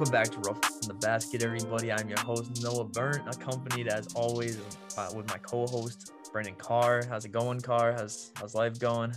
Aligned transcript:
Welcome 0.00 0.12
back 0.12 0.30
to 0.30 0.38
Roughing 0.50 0.88
the 0.88 0.94
Basket, 0.94 1.42
everybody. 1.42 1.92
I'm 1.92 2.08
your 2.08 2.20
host, 2.20 2.62
Noah 2.62 2.84
Burnt, 2.84 3.22
accompanied 3.28 3.86
as 3.86 4.06
always 4.14 4.58
uh, 4.96 5.10
with 5.14 5.28
my 5.28 5.36
co 5.36 5.66
host, 5.66 6.14
Brendan 6.32 6.54
Carr. 6.54 7.02
How's 7.06 7.26
it 7.26 7.32
going, 7.32 7.60
Carr? 7.60 7.92
How's, 7.92 8.32
how's 8.34 8.54
life 8.54 8.78
going? 8.78 9.12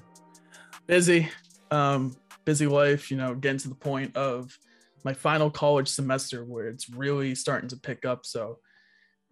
Busy. 0.86 1.30
Um, 1.72 2.14
busy 2.44 2.68
life, 2.68 3.10
you 3.10 3.16
know, 3.16 3.34
getting 3.34 3.60
to 3.60 3.70
the 3.70 3.76
point 3.76 4.18
of 4.18 4.58
my 5.06 5.14
final 5.14 5.50
college 5.50 5.88
semester 5.88 6.44
where 6.44 6.68
it's 6.68 6.90
really 6.90 7.34
starting 7.34 7.70
to 7.70 7.78
pick 7.78 8.04
up. 8.04 8.26
So 8.26 8.60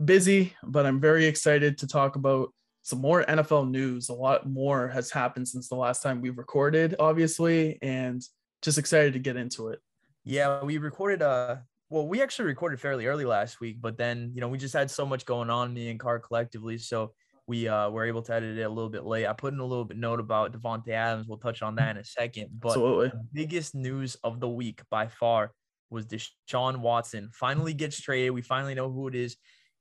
busy, 0.05 0.53
but 0.63 0.86
I'm 0.86 1.02
very 1.02 1.25
excited 1.25 1.80
to 1.80 1.86
talk 1.86 2.16
about 2.16 2.53
some 2.81 3.02
more 3.02 3.25
NFL 3.25 3.70
news. 3.70 4.08
A 4.08 4.13
lot 4.13 4.49
more 4.49 4.88
has 4.88 5.11
happened 5.11 5.49
since 5.49 5.67
the 5.67 5.75
last 5.75 6.02
time 6.02 6.22
we 6.22 6.30
recorded, 6.30 6.95
obviously, 6.97 7.77
and 7.81 8.22
just 8.61 8.77
excited 8.77 9.11
to 9.11 9.20
get 9.20 9.36
into 9.36 9.67
it. 9.67 9.80
Yeah, 10.23 10.63
we 10.63 10.77
recorded 10.77 11.21
uh 11.21 11.57
well, 11.89 12.07
we 12.07 12.21
actually 12.21 12.45
recorded 12.45 12.80
fairly 12.80 13.05
early 13.05 13.25
last 13.25 13.59
week, 13.59 13.81
but 13.81 13.98
then 13.98 14.31
you 14.34 14.41
know 14.41 14.47
we 14.47 14.57
just 14.57 14.73
had 14.73 14.89
so 14.89 15.05
much 15.05 15.25
going 15.25 15.49
on, 15.49 15.73
me 15.73 15.89
and 15.89 15.99
Carr 15.99 16.20
collectively. 16.20 16.77
So 16.77 17.13
we 17.47 17.67
uh 17.67 17.89
were 17.89 18.05
able 18.05 18.21
to 18.23 18.34
edit 18.34 18.57
it 18.57 18.63
a 18.63 18.70
little 18.70 18.89
bit 18.89 19.03
late. 19.03 19.25
I 19.25 19.34
put 19.34 19.53
in 19.53 19.59
a 19.59 19.66
little 19.66 19.85
bit 19.85 19.97
note 19.97 20.20
about 20.20 20.53
Davante 20.53 20.89
Adams. 20.89 21.27
We'll 21.27 21.38
touch 21.38 21.61
on 21.61 21.75
that 21.75 21.91
in 21.91 21.97
a 21.97 22.05
second. 22.05 22.49
But 22.59 22.70
Absolutely. 22.70 23.09
the 23.09 23.27
biggest 23.34 23.75
news 23.75 24.16
of 24.23 24.39
the 24.39 24.49
week 24.49 24.81
by 24.89 25.07
far 25.07 25.52
was 25.89 26.05
Deshaun 26.05 26.77
Watson 26.77 27.30
finally 27.33 27.73
gets 27.73 27.99
traded. 27.99 28.31
We 28.31 28.42
finally 28.42 28.75
know 28.75 28.89
who 28.89 29.08
it 29.08 29.16
is. 29.16 29.36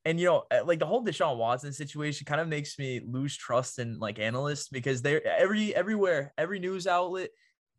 And 0.05 0.18
you 0.18 0.27
know, 0.27 0.44
like 0.64 0.78
the 0.78 0.86
whole 0.86 1.05
Deshaun 1.05 1.36
Watson 1.36 1.72
situation 1.72 2.24
kind 2.24 2.41
of 2.41 2.48
makes 2.48 2.78
me 2.78 3.00
lose 3.06 3.36
trust 3.36 3.78
in 3.78 3.98
like 3.98 4.18
analysts 4.18 4.68
because 4.68 5.02
they're 5.02 5.24
every 5.24 5.74
everywhere, 5.74 6.33
every 6.38 6.58
news 6.58 6.86
outlet 6.86 7.30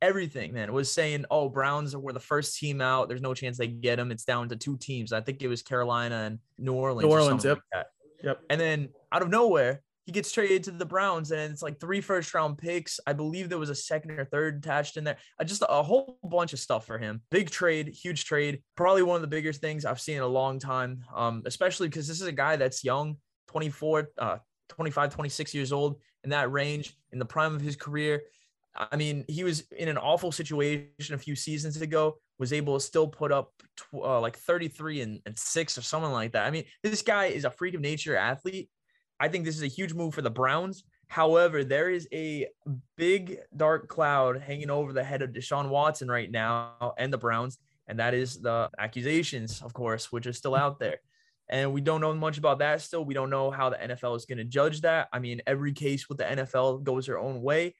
everything, 0.01 0.53
man, 0.53 0.73
was 0.73 0.91
saying, 0.91 1.25
oh, 1.29 1.49
Browns 1.49 1.95
were 1.95 2.13
the 2.13 2.19
first 2.19 2.57
team 2.57 2.81
out. 2.81 3.07
There's 3.07 3.21
no 3.21 3.33
chance 3.33 3.57
they 3.57 3.67
get 3.67 3.97
them. 3.97 4.11
It's 4.11 4.25
down 4.25 4.49
to 4.49 4.55
two 4.55 4.77
teams. 4.77 5.13
I 5.13 5.21
think 5.21 5.41
it 5.41 5.47
was 5.47 5.61
Carolina 5.61 6.23
and 6.25 6.39
New 6.57 6.73
Orleans. 6.73 7.05
New 7.05 7.11
Orleans, 7.11 7.45
yep. 7.45 7.59
Like 7.73 7.85
yep. 8.23 8.39
And 8.49 8.59
then 8.59 8.89
out 9.11 9.21
of 9.21 9.29
nowhere, 9.29 9.81
he 10.05 10.11
gets 10.11 10.31
traded 10.31 10.63
to 10.63 10.71
the 10.71 10.85
Browns, 10.85 11.31
and 11.31 11.53
it's 11.53 11.61
like 11.61 11.79
three 11.79 12.01
first 12.01 12.33
round 12.33 12.57
picks. 12.57 12.99
I 13.05 13.13
believe 13.13 13.49
there 13.49 13.59
was 13.59 13.69
a 13.69 13.75
second 13.75 14.11
or 14.11 14.25
third 14.25 14.57
attached 14.57 14.97
in 14.97 15.03
there. 15.03 15.17
Just 15.45 15.63
a 15.67 15.83
whole 15.83 16.17
bunch 16.23 16.53
of 16.53 16.59
stuff 16.59 16.87
for 16.87 16.97
him. 16.97 17.21
Big 17.29 17.51
trade, 17.51 17.89
huge 17.89 18.25
trade. 18.25 18.63
Probably 18.75 19.03
one 19.03 19.15
of 19.15 19.21
the 19.21 19.27
biggest 19.27 19.61
things 19.61 19.85
I've 19.85 20.01
seen 20.01 20.17
in 20.17 20.23
a 20.23 20.27
long 20.27 20.57
time, 20.57 21.03
um, 21.15 21.43
especially 21.45 21.87
because 21.87 22.07
this 22.07 22.19
is 22.19 22.27
a 22.27 22.31
guy 22.31 22.55
that's 22.55 22.83
young, 22.83 23.17
24, 23.47 24.09
uh, 24.17 24.37
25, 24.69 25.13
26 25.13 25.53
years 25.53 25.71
old 25.71 26.01
in 26.23 26.31
that 26.31 26.51
range, 26.51 26.97
in 27.11 27.19
the 27.19 27.25
prime 27.25 27.53
of 27.53 27.61
his 27.61 27.75
career. 27.75 28.23
I 28.75 28.95
mean, 28.95 29.25
he 29.27 29.43
was 29.43 29.63
in 29.71 29.89
an 29.89 29.97
awful 29.97 30.31
situation 30.31 31.13
a 31.13 31.17
few 31.17 31.35
seasons 31.35 31.79
ago, 31.81 32.15
was 32.39 32.53
able 32.53 32.77
to 32.77 32.85
still 32.85 33.07
put 33.07 33.31
up 33.31 33.51
tw- 33.75 33.95
uh, 33.95 34.19
like 34.19 34.37
33 34.37 35.01
and, 35.01 35.19
and 35.25 35.37
six 35.37 35.77
or 35.77 35.81
something 35.81 36.11
like 36.11 36.31
that. 36.33 36.45
I 36.45 36.51
mean, 36.51 36.63
this 36.83 37.01
guy 37.01 37.25
is 37.25 37.45
a 37.45 37.51
freak 37.51 37.75
of 37.75 37.81
nature 37.81 38.15
athlete. 38.15 38.69
I 39.19 39.27
think 39.27 39.45
this 39.45 39.57
is 39.57 39.63
a 39.63 39.67
huge 39.67 39.93
move 39.93 40.13
for 40.13 40.21
the 40.21 40.29
Browns. 40.29 40.83
However, 41.07 41.65
there 41.65 41.89
is 41.89 42.07
a 42.13 42.47
big 42.95 43.39
dark 43.55 43.89
cloud 43.89 44.41
hanging 44.41 44.69
over 44.69 44.93
the 44.93 45.03
head 45.03 45.21
of 45.21 45.31
Deshaun 45.31 45.67
Watson 45.67 46.09
right 46.09 46.31
now 46.31 46.93
and 46.97 47.11
the 47.11 47.17
Browns, 47.17 47.57
and 47.87 47.99
that 47.99 48.13
is 48.13 48.39
the 48.39 48.69
accusations, 48.79 49.61
of 49.61 49.73
course, 49.73 50.11
which 50.11 50.25
are 50.25 50.33
still 50.33 50.55
out 50.55 50.79
there. 50.79 50.99
And 51.49 51.73
we 51.73 51.81
don't 51.81 51.99
know 51.99 52.13
much 52.13 52.37
about 52.37 52.59
that 52.59 52.79
still. 52.79 53.03
We 53.03 53.13
don't 53.13 53.29
know 53.29 53.51
how 53.51 53.69
the 53.69 53.75
NFL 53.75 54.15
is 54.15 54.25
going 54.25 54.37
to 54.37 54.45
judge 54.45 54.81
that. 54.81 55.09
I 55.11 55.19
mean, 55.19 55.41
every 55.45 55.73
case 55.73 56.07
with 56.07 56.17
the 56.17 56.23
NFL 56.23 56.83
goes 56.83 57.07
their 57.07 57.19
own 57.19 57.41
way. 57.41 57.75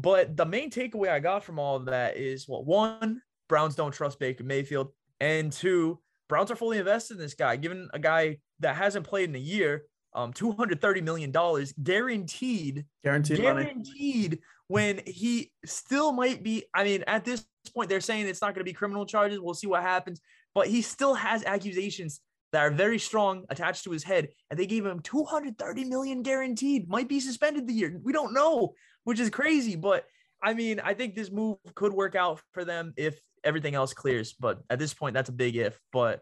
But 0.00 0.36
the 0.36 0.46
main 0.46 0.70
takeaway 0.70 1.08
I 1.08 1.18
got 1.18 1.42
from 1.42 1.58
all 1.58 1.74
of 1.76 1.86
that 1.86 2.16
is 2.16 2.46
well, 2.48 2.64
one, 2.64 3.20
Browns 3.48 3.74
don't 3.74 3.92
trust 3.92 4.20
Baker 4.20 4.44
Mayfield. 4.44 4.92
And 5.18 5.50
two, 5.50 5.98
Browns 6.28 6.50
are 6.50 6.56
fully 6.56 6.78
invested 6.78 7.14
in 7.14 7.20
this 7.20 7.34
guy, 7.34 7.56
given 7.56 7.88
a 7.92 7.98
guy 7.98 8.38
that 8.60 8.76
hasn't 8.76 9.06
played 9.06 9.28
in 9.28 9.34
a 9.34 9.40
year, 9.40 9.86
um, 10.14 10.32
$230 10.32 11.02
million 11.02 11.32
guaranteed, 11.82 12.84
guaranteed, 13.02 13.40
guaranteed 13.40 14.30
money. 14.30 14.42
when 14.68 15.00
he 15.04 15.50
still 15.64 16.12
might 16.12 16.44
be. 16.44 16.64
I 16.72 16.84
mean, 16.84 17.02
at 17.08 17.24
this 17.24 17.44
point, 17.74 17.88
they're 17.88 18.00
saying 18.00 18.26
it's 18.26 18.40
not 18.40 18.54
going 18.54 18.64
to 18.64 18.70
be 18.70 18.72
criminal 18.72 19.04
charges. 19.04 19.40
We'll 19.40 19.54
see 19.54 19.66
what 19.66 19.82
happens, 19.82 20.20
but 20.54 20.68
he 20.68 20.82
still 20.82 21.14
has 21.14 21.44
accusations 21.44 22.20
that 22.52 22.60
are 22.60 22.70
very 22.70 22.98
strong 22.98 23.44
attached 23.50 23.84
to 23.84 23.90
his 23.90 24.04
head, 24.04 24.28
and 24.50 24.58
they 24.58 24.66
gave 24.66 24.84
him 24.84 25.00
230 25.00 25.84
million 25.84 26.22
guaranteed. 26.22 26.88
Might 26.88 27.08
be 27.08 27.20
suspended 27.20 27.66
the 27.66 27.74
year. 27.74 28.00
We 28.02 28.12
don't 28.12 28.32
know 28.32 28.74
which 29.04 29.20
is 29.20 29.30
crazy. 29.30 29.74
But 29.74 30.04
I 30.42 30.52
mean, 30.54 30.80
I 30.80 30.92
think 30.94 31.14
this 31.14 31.30
move 31.30 31.56
could 31.74 31.92
work 31.92 32.14
out 32.14 32.42
for 32.52 32.64
them 32.64 32.92
if 32.96 33.18
everything 33.42 33.74
else 33.74 33.94
clears. 33.94 34.34
But 34.38 34.60
at 34.68 34.78
this 34.78 34.92
point, 34.92 35.14
that's 35.14 35.30
a 35.30 35.32
big 35.32 35.56
if. 35.56 35.80
But 35.92 36.20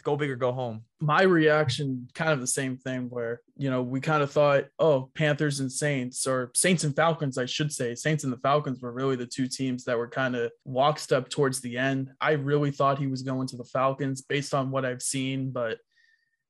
go 0.00 0.16
big 0.16 0.30
or 0.30 0.36
go 0.36 0.52
home. 0.52 0.82
My 1.00 1.22
reaction, 1.22 2.08
kind 2.14 2.30
of 2.30 2.40
the 2.40 2.46
same 2.46 2.76
thing, 2.76 3.08
where 3.10 3.40
you 3.56 3.70
know 3.70 3.82
we 3.82 4.00
kind 4.00 4.22
of 4.22 4.30
thought, 4.30 4.64
oh, 4.78 5.10
Panthers 5.14 5.60
and 5.60 5.70
Saints, 5.70 6.26
or 6.26 6.50
Saints 6.54 6.84
and 6.84 6.94
Falcons, 6.94 7.38
I 7.38 7.46
should 7.46 7.72
say, 7.72 7.94
Saints 7.94 8.24
and 8.24 8.32
the 8.32 8.38
Falcons 8.38 8.80
were 8.80 8.92
really 8.92 9.16
the 9.16 9.26
two 9.26 9.46
teams 9.46 9.84
that 9.84 9.98
were 9.98 10.08
kind 10.08 10.36
of 10.36 10.50
walk 10.64 10.98
step 10.98 11.28
towards 11.28 11.60
the 11.60 11.78
end. 11.78 12.10
I 12.20 12.32
really 12.32 12.70
thought 12.70 12.98
he 12.98 13.06
was 13.06 13.22
going 13.22 13.48
to 13.48 13.56
the 13.56 13.64
Falcons 13.64 14.22
based 14.22 14.54
on 14.54 14.70
what 14.70 14.84
I've 14.84 15.02
seen, 15.02 15.50
but 15.50 15.78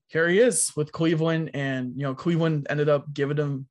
here 0.08 0.28
he 0.28 0.38
is 0.38 0.72
with 0.76 0.92
Cleveland, 0.92 1.50
and 1.54 1.92
you 1.96 2.02
know 2.02 2.14
Cleveland 2.14 2.66
ended 2.68 2.88
up 2.88 3.12
giving 3.12 3.36
him 3.36 3.68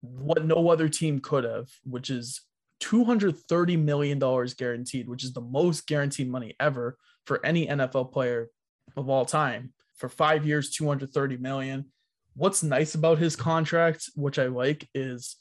what 0.00 0.44
no 0.44 0.68
other 0.68 0.88
team 0.88 1.18
could 1.20 1.44
have, 1.44 1.68
which 1.84 2.10
is 2.10 2.42
$230 2.82 3.82
million 3.82 4.18
guaranteed, 4.18 5.08
which 5.08 5.24
is 5.24 5.32
the 5.32 5.40
most 5.40 5.86
guaranteed 5.86 6.30
money 6.30 6.54
ever 6.60 6.98
for 7.26 7.44
any 7.44 7.66
NFL 7.66 8.12
player 8.12 8.48
of 8.96 9.08
all 9.08 9.24
time. 9.24 9.72
For 9.96 10.08
five 10.08 10.46
years, 10.46 10.70
230 10.70 11.36
million. 11.36 11.86
What's 12.34 12.62
nice 12.62 12.94
about 12.94 13.18
his 13.18 13.36
contract, 13.36 14.10
which 14.16 14.38
I 14.38 14.46
like, 14.46 14.88
is 14.94 15.36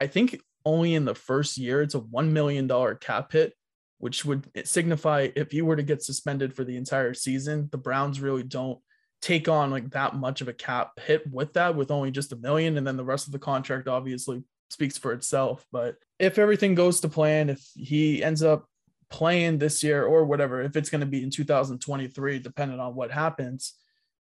I 0.00 0.08
think 0.08 0.40
only 0.64 0.94
in 0.94 1.04
the 1.04 1.14
first 1.14 1.56
year 1.56 1.82
it's 1.82 1.94
a 1.94 2.00
$1 2.00 2.30
million 2.30 2.68
cap 3.00 3.32
hit, 3.32 3.54
which 3.98 4.24
would 4.24 4.48
signify 4.64 5.28
if 5.36 5.54
you 5.54 5.64
were 5.64 5.76
to 5.76 5.82
get 5.82 6.02
suspended 6.02 6.54
for 6.54 6.64
the 6.64 6.76
entire 6.76 7.14
season, 7.14 7.68
the 7.70 7.78
Browns 7.78 8.20
really 8.20 8.42
don't 8.42 8.80
take 9.22 9.48
on 9.48 9.70
like 9.70 9.88
that 9.90 10.16
much 10.16 10.40
of 10.40 10.48
a 10.48 10.52
cap 10.52 10.98
hit 11.00 11.22
with 11.32 11.52
that 11.52 11.76
with 11.76 11.92
only 11.92 12.10
just 12.10 12.32
a 12.32 12.36
million 12.36 12.76
and 12.76 12.86
then 12.86 12.96
the 12.96 13.04
rest 13.04 13.26
of 13.26 13.32
the 13.32 13.38
contract 13.38 13.86
obviously 13.86 14.42
speaks 14.68 14.98
for 14.98 15.12
itself 15.12 15.64
but 15.70 15.94
if 16.18 16.38
everything 16.38 16.74
goes 16.74 17.00
to 17.00 17.08
plan 17.08 17.48
if 17.48 17.64
he 17.76 18.22
ends 18.22 18.42
up 18.42 18.66
playing 19.12 19.58
this 19.58 19.82
year 19.82 20.04
or 20.04 20.24
whatever 20.24 20.62
if 20.62 20.74
it's 20.74 20.88
going 20.88 21.02
to 21.02 21.06
be 21.06 21.22
in 21.22 21.30
2023 21.30 22.38
depending 22.40 22.80
on 22.80 22.94
what 22.94 23.12
happens. 23.12 23.74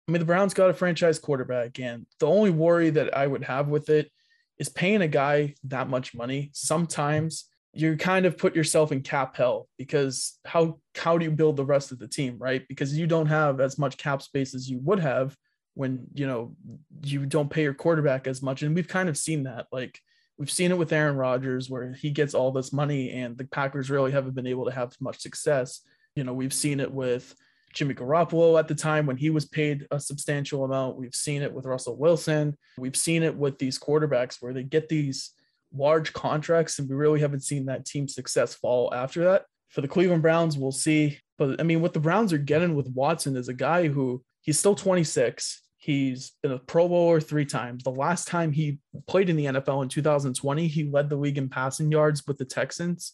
I 0.08 0.12
mean 0.12 0.20
the 0.20 0.26
browns 0.26 0.56
got 0.56 0.72
a 0.72 0.74
franchise 0.74 1.20
quarterback 1.20 1.80
and 1.80 2.08
the 2.20 2.26
only 2.26 2.50
worry 2.50 2.90
that 2.90 3.16
i 3.16 3.28
would 3.28 3.44
have 3.44 3.68
with 3.68 3.90
it 3.90 4.12
is 4.58 4.68
paying 4.68 5.04
a 5.04 5.08
guy 5.08 5.54
that 5.66 5.90
much 5.90 6.16
money. 6.16 6.50
Sometimes 6.54 7.46
you 7.72 7.96
kind 7.98 8.26
of 8.26 8.36
put 8.36 8.56
yourself 8.56 8.92
in 8.92 9.02
cap 9.02 9.36
hell 9.36 9.70
because 9.78 10.40
how 10.44 10.80
how 10.96 11.20
do 11.20 11.24
you 11.24 11.32
build 11.32 11.56
the 11.56 11.66
rest 11.66 11.92
of 11.92 12.00
the 12.00 12.08
team 12.08 12.38
right? 12.40 12.68
Because 12.68 12.98
you 12.98 13.06
don't 13.06 13.28
have 13.28 13.62
as 13.62 13.78
much 13.78 13.96
cap 13.98 14.24
space 14.24 14.56
as 14.56 14.68
you 14.68 14.80
would 14.80 15.00
have 15.00 15.38
when 15.76 16.08
you 16.16 16.26
know 16.26 16.56
you 17.04 17.28
don't 17.28 17.52
pay 17.52 17.62
your 17.62 17.76
quarterback 17.76 18.26
as 18.26 18.42
much 18.42 18.64
and 18.64 18.76
we've 18.76 18.88
kind 18.88 19.08
of 19.08 19.16
seen 19.16 19.44
that 19.44 19.68
like 19.72 20.00
we've 20.40 20.50
seen 20.50 20.72
it 20.72 20.78
with 20.78 20.92
Aaron 20.92 21.16
Rodgers 21.16 21.70
where 21.70 21.94
he 21.94 22.10
gets 22.10 22.34
all 22.34 22.52
this 22.52 22.74
money 22.74 23.12
and 23.12 23.38
the 23.38 23.46
Packers 23.46 23.92
really 23.92 24.12
haven't 24.12 24.36
been 24.36 24.48
able 24.48 24.66
to 24.66 24.72
have 24.72 24.96
much 25.00 25.20
success 25.20 25.82
you 26.16 26.24
know 26.24 26.34
we've 26.34 26.54
seen 26.54 26.80
it 26.80 26.92
with 26.92 27.36
Jimmy 27.74 27.94
Garoppolo 27.94 28.58
at 28.58 28.68
the 28.68 28.74
time 28.74 29.06
when 29.06 29.18
he 29.18 29.30
was 29.30 29.46
paid 29.46 29.86
a 29.92 30.00
substantial 30.00 30.66
amount 30.66 30.98
we've 30.98 31.14
seen 31.14 31.44
it 31.44 31.54
with 31.54 31.66
Russell 31.66 31.98
Wilson 31.98 32.58
we've 32.80 32.96
seen 32.96 33.22
it 33.22 33.36
with 33.36 33.60
these 33.60 33.78
quarterbacks 33.78 34.38
where 34.40 34.54
they 34.54 34.64
get 34.64 34.90
these 34.90 35.34
large 35.74 36.14
contracts, 36.14 36.80
and 36.80 36.90
we 36.90 36.96
really 36.96 37.20
haven't 37.20 37.44
seen 37.44 37.66
that 37.66 37.86
team 37.86 38.08
success 38.08 38.54
fall 38.54 38.94
after 38.94 39.26
that. 39.26 39.46
For 39.70 39.82
the 39.82 39.88
Cleveland 39.88 40.22
Browns, 40.22 40.58
we'll 40.58 40.72
see. 40.72 41.20
But 41.38 41.60
I 41.60 41.64
mean, 41.64 41.82
what 41.82 41.94
the 41.94 42.00
Browns 42.00 42.34
are 42.34 42.40
getting 42.40 42.76
with 42.76 42.90
Watson 42.90 43.38
is 43.38 43.50
a 43.50 43.54
guy 43.54 43.88
who 43.88 44.24
he's 44.42 44.60
still 44.60 44.76
26. 44.76 45.62
He's 45.82 46.34
been 46.44 46.52
a 46.52 46.60
Pro 46.60 46.90
Bowler 46.90 47.22
three 47.22 47.46
times. 47.46 47.84
The 47.84 47.90
last 47.90 48.28
time 48.28 48.52
he 48.52 48.80
played 49.08 49.30
in 49.30 49.38
the 49.38 49.46
NFL 49.46 49.82
in 49.82 49.88
2020, 49.88 50.68
he 50.68 50.84
led 50.84 51.10
the 51.10 51.16
league 51.16 51.38
in 51.38 51.48
passing 51.48 51.90
yards 51.90 52.28
with 52.28 52.38
the 52.38 52.44
Texans. 52.44 53.14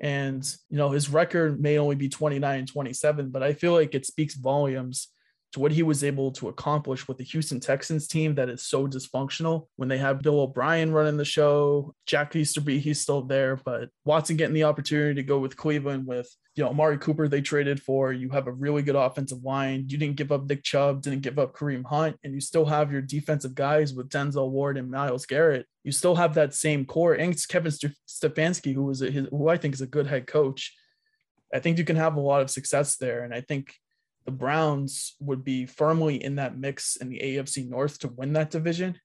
And, 0.00 0.48
you 0.70 0.78
know, 0.78 0.92
his 0.92 1.08
record 1.08 1.60
may 1.60 1.78
only 1.78 1.96
be 1.96 2.08
29 2.08 2.58
and 2.58 2.68
27, 2.68 3.30
but 3.30 3.42
I 3.42 3.54
feel 3.54 3.72
like 3.72 3.94
it 3.94 4.06
speaks 4.06 4.34
volumes 4.34 5.08
to 5.56 5.60
what 5.60 5.72
he 5.72 5.82
was 5.82 6.04
able 6.04 6.30
to 6.32 6.48
accomplish 6.48 7.08
with 7.08 7.16
the 7.16 7.24
Houston 7.24 7.60
Texans 7.60 8.06
team 8.06 8.34
that 8.34 8.50
is 8.50 8.62
so 8.62 8.86
dysfunctional. 8.86 9.68
When 9.76 9.88
they 9.88 9.96
have 9.96 10.20
Bill 10.20 10.40
O'Brien 10.40 10.92
running 10.92 11.16
the 11.16 11.24
show, 11.24 11.94
Jack 12.04 12.36
Easterby, 12.36 12.78
he's 12.78 13.00
still 13.00 13.22
there, 13.22 13.58
but 13.64 13.88
Watson 14.04 14.36
getting 14.36 14.52
the 14.52 14.64
opportunity 14.64 15.14
to 15.14 15.22
go 15.22 15.38
with 15.38 15.56
Cleveland 15.56 16.06
with, 16.06 16.28
you 16.56 16.62
know, 16.62 16.68
Amari 16.68 16.98
Cooper 16.98 17.26
they 17.26 17.40
traded 17.40 17.82
for. 17.82 18.12
You 18.12 18.28
have 18.30 18.48
a 18.48 18.52
really 18.52 18.82
good 18.82 18.96
offensive 18.96 19.44
line. 19.44 19.86
You 19.88 19.96
didn't 19.96 20.16
give 20.16 20.30
up 20.30 20.46
Nick 20.46 20.62
Chubb, 20.62 21.00
didn't 21.00 21.22
give 21.22 21.38
up 21.38 21.56
Kareem 21.56 21.86
Hunt, 21.86 22.18
and 22.22 22.34
you 22.34 22.40
still 22.42 22.66
have 22.66 22.92
your 22.92 23.00
defensive 23.00 23.54
guys 23.54 23.94
with 23.94 24.10
Denzel 24.10 24.50
Ward 24.50 24.76
and 24.76 24.90
Myles 24.90 25.24
Garrett. 25.24 25.64
You 25.84 25.92
still 25.92 26.16
have 26.16 26.34
that 26.34 26.52
same 26.52 26.84
core, 26.84 27.14
and 27.14 27.32
it's 27.32 27.46
Kevin 27.46 27.72
Stefanski, 27.72 28.74
who 28.74 28.84
was 28.84 29.00
a, 29.00 29.10
his, 29.10 29.26
who 29.30 29.48
I 29.48 29.56
think 29.56 29.72
is 29.72 29.80
a 29.80 29.86
good 29.86 30.06
head 30.06 30.26
coach 30.26 30.74
I 31.54 31.60
think 31.60 31.78
you 31.78 31.84
can 31.84 31.96
have 31.96 32.16
a 32.16 32.20
lot 32.20 32.42
of 32.42 32.50
success 32.50 32.96
there. 32.96 33.22
And 33.22 33.32
I 33.32 33.40
think 33.40 33.72
the 34.26 34.32
Browns 34.32 35.14
would 35.20 35.44
be 35.44 35.64
firmly 35.66 36.22
in 36.22 36.36
that 36.36 36.58
mix 36.58 36.96
in 36.96 37.08
the 37.08 37.20
AFC 37.20 37.68
North 37.68 37.98
to 38.00 38.08
win 38.08 38.32
that 38.34 38.50
division. 38.50 39.00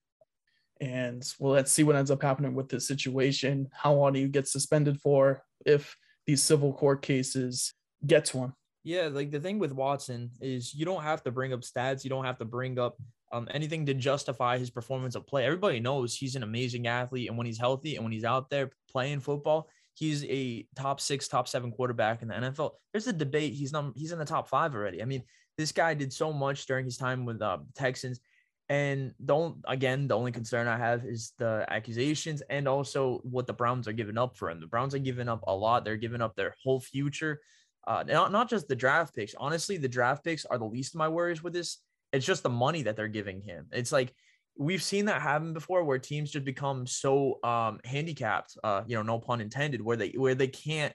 And 0.80 1.24
well, 1.38 1.52
let's 1.52 1.70
see 1.70 1.84
what 1.84 1.96
ends 1.96 2.10
up 2.10 2.22
happening 2.22 2.54
with 2.54 2.68
this 2.68 2.88
situation, 2.88 3.68
how 3.72 3.94
long 3.94 4.14
he 4.14 4.26
gets 4.26 4.52
suspended 4.52 5.00
for, 5.00 5.44
if 5.64 5.96
these 6.26 6.42
civil 6.42 6.72
court 6.72 7.02
cases 7.02 7.72
get 8.04 8.24
to 8.26 8.38
him. 8.38 8.52
Yeah, 8.84 9.08
like 9.12 9.30
the 9.30 9.38
thing 9.38 9.60
with 9.60 9.70
Watson 9.70 10.30
is 10.40 10.74
you 10.74 10.84
don't 10.84 11.04
have 11.04 11.22
to 11.22 11.30
bring 11.30 11.52
up 11.52 11.60
stats, 11.60 12.02
you 12.02 12.10
don't 12.10 12.24
have 12.24 12.38
to 12.38 12.44
bring 12.44 12.80
up 12.80 12.96
um, 13.30 13.46
anything 13.52 13.86
to 13.86 13.94
justify 13.94 14.58
his 14.58 14.70
performance 14.70 15.14
of 15.14 15.26
play. 15.26 15.44
Everybody 15.44 15.78
knows 15.78 16.16
he's 16.16 16.34
an 16.34 16.42
amazing 16.42 16.88
athlete, 16.88 17.28
and 17.28 17.38
when 17.38 17.46
he's 17.46 17.58
healthy 17.58 17.94
and 17.94 18.04
when 18.04 18.12
he's 18.12 18.24
out 18.24 18.50
there 18.50 18.70
playing 18.90 19.20
football, 19.20 19.68
he's 19.94 20.24
a 20.24 20.66
top 20.76 21.00
six, 21.00 21.28
top 21.28 21.48
seven 21.48 21.70
quarterback 21.72 22.22
in 22.22 22.28
the 22.28 22.34
NFL. 22.34 22.72
There's 22.92 23.06
a 23.06 23.12
debate. 23.12 23.54
He's 23.54 23.72
not. 23.72 23.92
He's 23.96 24.12
in 24.12 24.18
the 24.18 24.24
top 24.24 24.48
five 24.48 24.74
already. 24.74 25.02
I 25.02 25.04
mean, 25.04 25.22
this 25.58 25.72
guy 25.72 25.94
did 25.94 26.12
so 26.12 26.32
much 26.32 26.66
during 26.66 26.84
his 26.84 26.96
time 26.96 27.24
with 27.24 27.42
uh, 27.42 27.58
Texans. 27.74 28.20
And 28.68 29.12
don't 29.24 29.58
again, 29.66 30.08
the 30.08 30.16
only 30.16 30.32
concern 30.32 30.66
I 30.66 30.78
have 30.78 31.04
is 31.04 31.32
the 31.38 31.66
accusations 31.68 32.42
and 32.48 32.66
also 32.66 33.20
what 33.22 33.46
the 33.46 33.52
Browns 33.52 33.86
are 33.86 33.92
giving 33.92 34.16
up 34.16 34.36
for 34.36 34.48
him. 34.48 34.60
The 34.60 34.66
Browns 34.66 34.94
are 34.94 34.98
giving 34.98 35.28
up 35.28 35.42
a 35.46 35.54
lot. 35.54 35.84
They're 35.84 35.96
giving 35.96 36.22
up 36.22 36.36
their 36.36 36.54
whole 36.62 36.80
future. 36.80 37.40
Uh, 37.86 38.04
not, 38.06 38.30
not 38.30 38.48
just 38.48 38.68
the 38.68 38.76
draft 38.76 39.14
picks. 39.14 39.34
Honestly, 39.34 39.76
the 39.76 39.88
draft 39.88 40.24
picks 40.24 40.44
are 40.44 40.58
the 40.58 40.64
least 40.64 40.94
of 40.94 40.98
my 40.98 41.08
worries 41.08 41.42
with 41.42 41.52
this. 41.52 41.78
It's 42.12 42.24
just 42.24 42.42
the 42.42 42.50
money 42.50 42.82
that 42.82 42.96
they're 42.96 43.08
giving 43.08 43.42
him. 43.42 43.66
It's 43.72 43.92
like 43.92 44.14
we've 44.56 44.82
seen 44.82 45.06
that 45.06 45.22
happen 45.22 45.52
before 45.52 45.84
where 45.84 45.98
teams 45.98 46.30
just 46.30 46.44
become 46.44 46.86
so 46.86 47.38
um 47.42 47.80
handicapped, 47.84 48.56
uh, 48.64 48.82
you 48.86 48.96
know, 48.96 49.02
no 49.02 49.18
pun 49.18 49.40
intended, 49.40 49.80
where 49.80 49.96
they 49.96 50.10
where 50.10 50.34
they 50.34 50.48
can't 50.48 50.94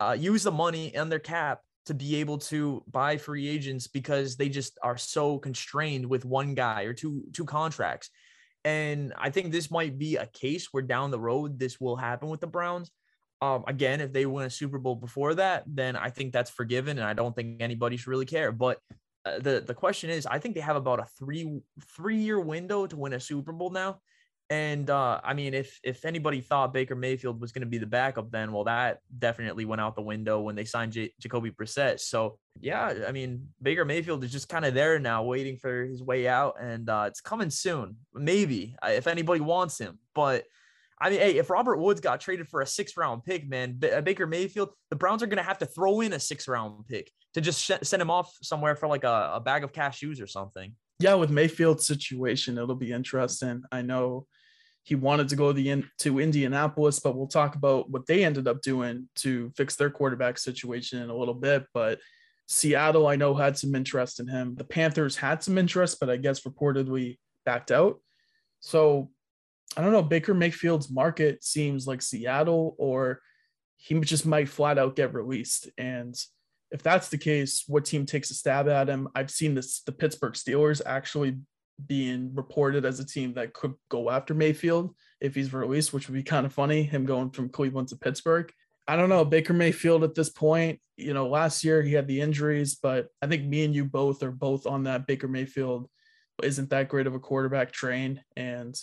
uh, 0.00 0.16
use 0.18 0.42
the 0.42 0.52
money 0.52 0.94
and 0.94 1.10
their 1.10 1.18
cap 1.18 1.60
to 1.86 1.94
be 1.94 2.16
able 2.16 2.38
to 2.38 2.84
buy 2.90 3.16
free 3.16 3.48
agents 3.48 3.86
because 3.86 4.36
they 4.36 4.48
just 4.48 4.78
are 4.82 4.98
so 4.98 5.38
constrained 5.38 6.04
with 6.04 6.24
one 6.24 6.54
guy 6.54 6.82
or 6.82 6.92
two 6.92 7.24
two 7.32 7.44
contracts. 7.44 8.10
And 8.64 9.14
I 9.16 9.30
think 9.30 9.52
this 9.52 9.70
might 9.70 9.98
be 9.98 10.16
a 10.16 10.26
case 10.26 10.68
where 10.72 10.82
down 10.82 11.10
the 11.10 11.20
road 11.20 11.58
this 11.58 11.80
will 11.80 11.96
happen 11.96 12.28
with 12.28 12.40
the 12.40 12.46
Browns. 12.46 12.90
Um, 13.40 13.64
again, 13.68 14.00
if 14.00 14.12
they 14.12 14.26
win 14.26 14.46
a 14.46 14.50
Super 14.50 14.78
Bowl 14.78 14.96
before 14.96 15.34
that, 15.36 15.62
then 15.66 15.96
I 15.96 16.10
think 16.10 16.32
that's 16.32 16.50
forgiven, 16.50 16.98
and 16.98 17.06
I 17.06 17.14
don't 17.14 17.34
think 17.34 17.62
anybody 17.62 17.96
should 17.96 18.08
really 18.08 18.26
care. 18.26 18.50
But 18.50 18.78
the 19.40 19.62
the 19.66 19.74
question 19.74 20.10
is, 20.10 20.26
I 20.26 20.38
think 20.38 20.54
they 20.54 20.60
have 20.60 20.76
about 20.76 21.00
a 21.00 21.04
three 21.18 21.60
three 21.96 22.16
year 22.16 22.40
window 22.40 22.86
to 22.86 22.96
win 22.96 23.12
a 23.12 23.20
Super 23.20 23.52
Bowl 23.52 23.70
now, 23.70 24.00
and 24.50 24.88
uh, 24.88 25.20
I 25.22 25.34
mean, 25.34 25.52
if 25.52 25.78
if 25.82 26.04
anybody 26.06 26.40
thought 26.40 26.72
Baker 26.72 26.94
Mayfield 26.94 27.40
was 27.40 27.52
going 27.52 27.62
to 27.62 27.68
be 27.68 27.76
the 27.76 27.86
backup, 27.86 28.30
then 28.30 28.52
well, 28.52 28.64
that 28.64 29.00
definitely 29.18 29.66
went 29.66 29.80
out 29.80 29.94
the 29.94 30.02
window 30.02 30.40
when 30.40 30.54
they 30.56 30.64
signed 30.64 30.92
J- 30.92 31.12
Jacoby 31.20 31.50
Brissett. 31.50 32.00
So 32.00 32.38
yeah, 32.58 32.94
I 33.06 33.12
mean, 33.12 33.48
Baker 33.60 33.84
Mayfield 33.84 34.24
is 34.24 34.32
just 34.32 34.48
kind 34.48 34.64
of 34.64 34.72
there 34.72 34.98
now, 34.98 35.22
waiting 35.22 35.58
for 35.58 35.84
his 35.84 36.02
way 36.02 36.26
out, 36.26 36.54
and 36.60 36.88
uh, 36.88 37.04
it's 37.06 37.20
coming 37.20 37.50
soon, 37.50 37.96
maybe 38.14 38.74
if 38.84 39.06
anybody 39.06 39.40
wants 39.40 39.78
him. 39.78 39.98
But 40.14 40.44
I 41.00 41.10
mean, 41.10 41.20
hey, 41.20 41.38
if 41.38 41.50
Robert 41.50 41.78
Woods 41.78 42.00
got 42.00 42.20
traded 42.20 42.48
for 42.48 42.60
a 42.60 42.66
six 42.66 42.96
round 42.96 43.24
pick, 43.24 43.48
man, 43.48 43.74
B- 43.78 43.90
uh, 43.90 44.00
Baker 44.00 44.26
Mayfield, 44.26 44.70
the 44.90 44.96
Browns 44.96 45.22
are 45.22 45.26
going 45.26 45.38
to 45.38 45.42
have 45.42 45.58
to 45.58 45.66
throw 45.66 46.00
in 46.00 46.12
a 46.12 46.20
six 46.20 46.48
round 46.48 46.86
pick 46.86 47.10
to 47.34 47.40
just 47.40 47.62
sh- 47.62 47.82
send 47.82 48.02
him 48.02 48.10
off 48.10 48.34
somewhere 48.42 48.74
for 48.74 48.88
like 48.88 49.04
a, 49.04 49.32
a 49.34 49.40
bag 49.40 49.64
of 49.64 49.72
cashews 49.72 50.22
or 50.22 50.26
something. 50.26 50.74
Yeah, 51.00 51.14
with 51.14 51.30
Mayfield's 51.30 51.86
situation, 51.86 52.58
it'll 52.58 52.74
be 52.74 52.92
interesting. 52.92 53.62
I 53.70 53.82
know 53.82 54.26
he 54.82 54.96
wanted 54.96 55.28
to 55.28 55.36
go 55.36 55.52
the 55.52 55.70
in, 55.70 55.88
to 55.98 56.18
Indianapolis, 56.18 56.98
but 56.98 57.14
we'll 57.14 57.28
talk 57.28 57.54
about 57.54 57.90
what 57.90 58.06
they 58.06 58.24
ended 58.24 58.48
up 58.48 58.62
doing 58.62 59.08
to 59.16 59.52
fix 59.56 59.76
their 59.76 59.90
quarterback 59.90 60.38
situation 60.38 61.02
in 61.02 61.10
a 61.10 61.16
little 61.16 61.34
bit. 61.34 61.66
But 61.72 62.00
Seattle, 62.46 63.06
I 63.06 63.16
know, 63.16 63.34
had 63.34 63.56
some 63.56 63.74
interest 63.74 64.18
in 64.18 64.26
him. 64.26 64.56
The 64.56 64.64
Panthers 64.64 65.16
had 65.16 65.42
some 65.42 65.58
interest, 65.58 65.98
but 66.00 66.10
I 66.10 66.16
guess 66.16 66.40
reportedly 66.40 67.18
backed 67.44 67.70
out. 67.70 68.00
So 68.60 69.10
I 69.76 69.82
don't 69.82 69.92
know. 69.92 70.02
Baker 70.02 70.34
Mayfield's 70.34 70.90
market 70.90 71.44
seems 71.44 71.86
like 71.86 72.02
Seattle, 72.02 72.74
or 72.78 73.20
he 73.76 73.98
just 74.00 74.26
might 74.26 74.48
flat 74.48 74.78
out 74.78 74.96
get 74.96 75.14
released. 75.14 75.68
And 75.78 76.16
if 76.70 76.82
that's 76.82 77.08
the 77.08 77.18
case, 77.18 77.64
what 77.66 77.84
team 77.84 78.06
takes 78.06 78.30
a 78.30 78.34
stab 78.34 78.68
at 78.68 78.88
him? 78.88 79.08
I've 79.14 79.30
seen 79.30 79.54
this 79.54 79.82
the 79.82 79.92
Pittsburgh 79.92 80.34
Steelers 80.34 80.80
actually 80.84 81.38
being 81.86 82.34
reported 82.34 82.84
as 82.84 82.98
a 82.98 83.06
team 83.06 83.34
that 83.34 83.54
could 83.54 83.74
go 83.88 84.10
after 84.10 84.34
Mayfield 84.34 84.94
if 85.20 85.34
he's 85.34 85.52
released, 85.52 85.92
which 85.92 86.08
would 86.08 86.14
be 86.14 86.22
kind 86.22 86.44
of 86.44 86.52
funny, 86.52 86.82
him 86.82 87.06
going 87.06 87.30
from 87.30 87.48
Cleveland 87.48 87.88
to 87.88 87.96
Pittsburgh. 87.96 88.52
I 88.88 88.96
don't 88.96 89.10
know. 89.10 89.24
Baker 89.24 89.52
Mayfield 89.52 90.02
at 90.02 90.14
this 90.14 90.30
point, 90.30 90.80
you 90.96 91.14
know, 91.14 91.28
last 91.28 91.62
year 91.62 91.82
he 91.82 91.92
had 91.92 92.08
the 92.08 92.20
injuries, 92.20 92.74
but 92.74 93.08
I 93.22 93.26
think 93.26 93.44
me 93.44 93.64
and 93.64 93.74
you 93.74 93.84
both 93.84 94.22
are 94.22 94.32
both 94.32 94.66
on 94.66 94.84
that 94.84 95.06
Baker 95.06 95.28
Mayfield 95.28 95.88
isn't 96.42 96.70
that 96.70 96.88
great 96.88 97.06
of 97.06 97.14
a 97.14 97.20
quarterback 97.20 97.70
train. 97.70 98.22
And 98.34 98.74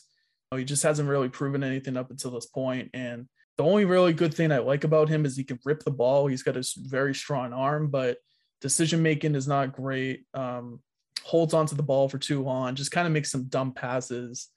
know, 0.51 0.57
he 0.57 0.65
just 0.65 0.83
hasn't 0.83 1.09
really 1.09 1.29
proven 1.29 1.63
anything 1.63 1.97
up 1.97 2.11
until 2.11 2.31
this 2.31 2.45
point. 2.45 2.89
And 2.93 3.27
the 3.57 3.63
only 3.63 3.85
really 3.85 4.13
good 4.13 4.33
thing 4.33 4.51
I 4.51 4.59
like 4.59 4.83
about 4.83 5.09
him 5.09 5.25
is 5.25 5.35
he 5.35 5.43
can 5.43 5.59
rip 5.65 5.83
the 5.83 5.91
ball. 5.91 6.27
He's 6.27 6.43
got 6.43 6.57
a 6.57 6.67
very 6.77 7.15
strong 7.15 7.53
arm, 7.53 7.89
but 7.89 8.17
decision 8.61 9.01
making 9.01 9.35
is 9.35 9.47
not 9.47 9.73
great. 9.73 10.25
Um, 10.33 10.81
holds 11.23 11.53
onto 11.53 11.75
the 11.75 11.83
ball 11.83 12.09
for 12.09 12.17
too 12.17 12.43
long, 12.43 12.75
just 12.75 12.91
kind 12.91 13.07
of 13.07 13.13
makes 13.13 13.31
some 13.31 13.45
dumb 13.45 13.71
passes. 13.71 14.49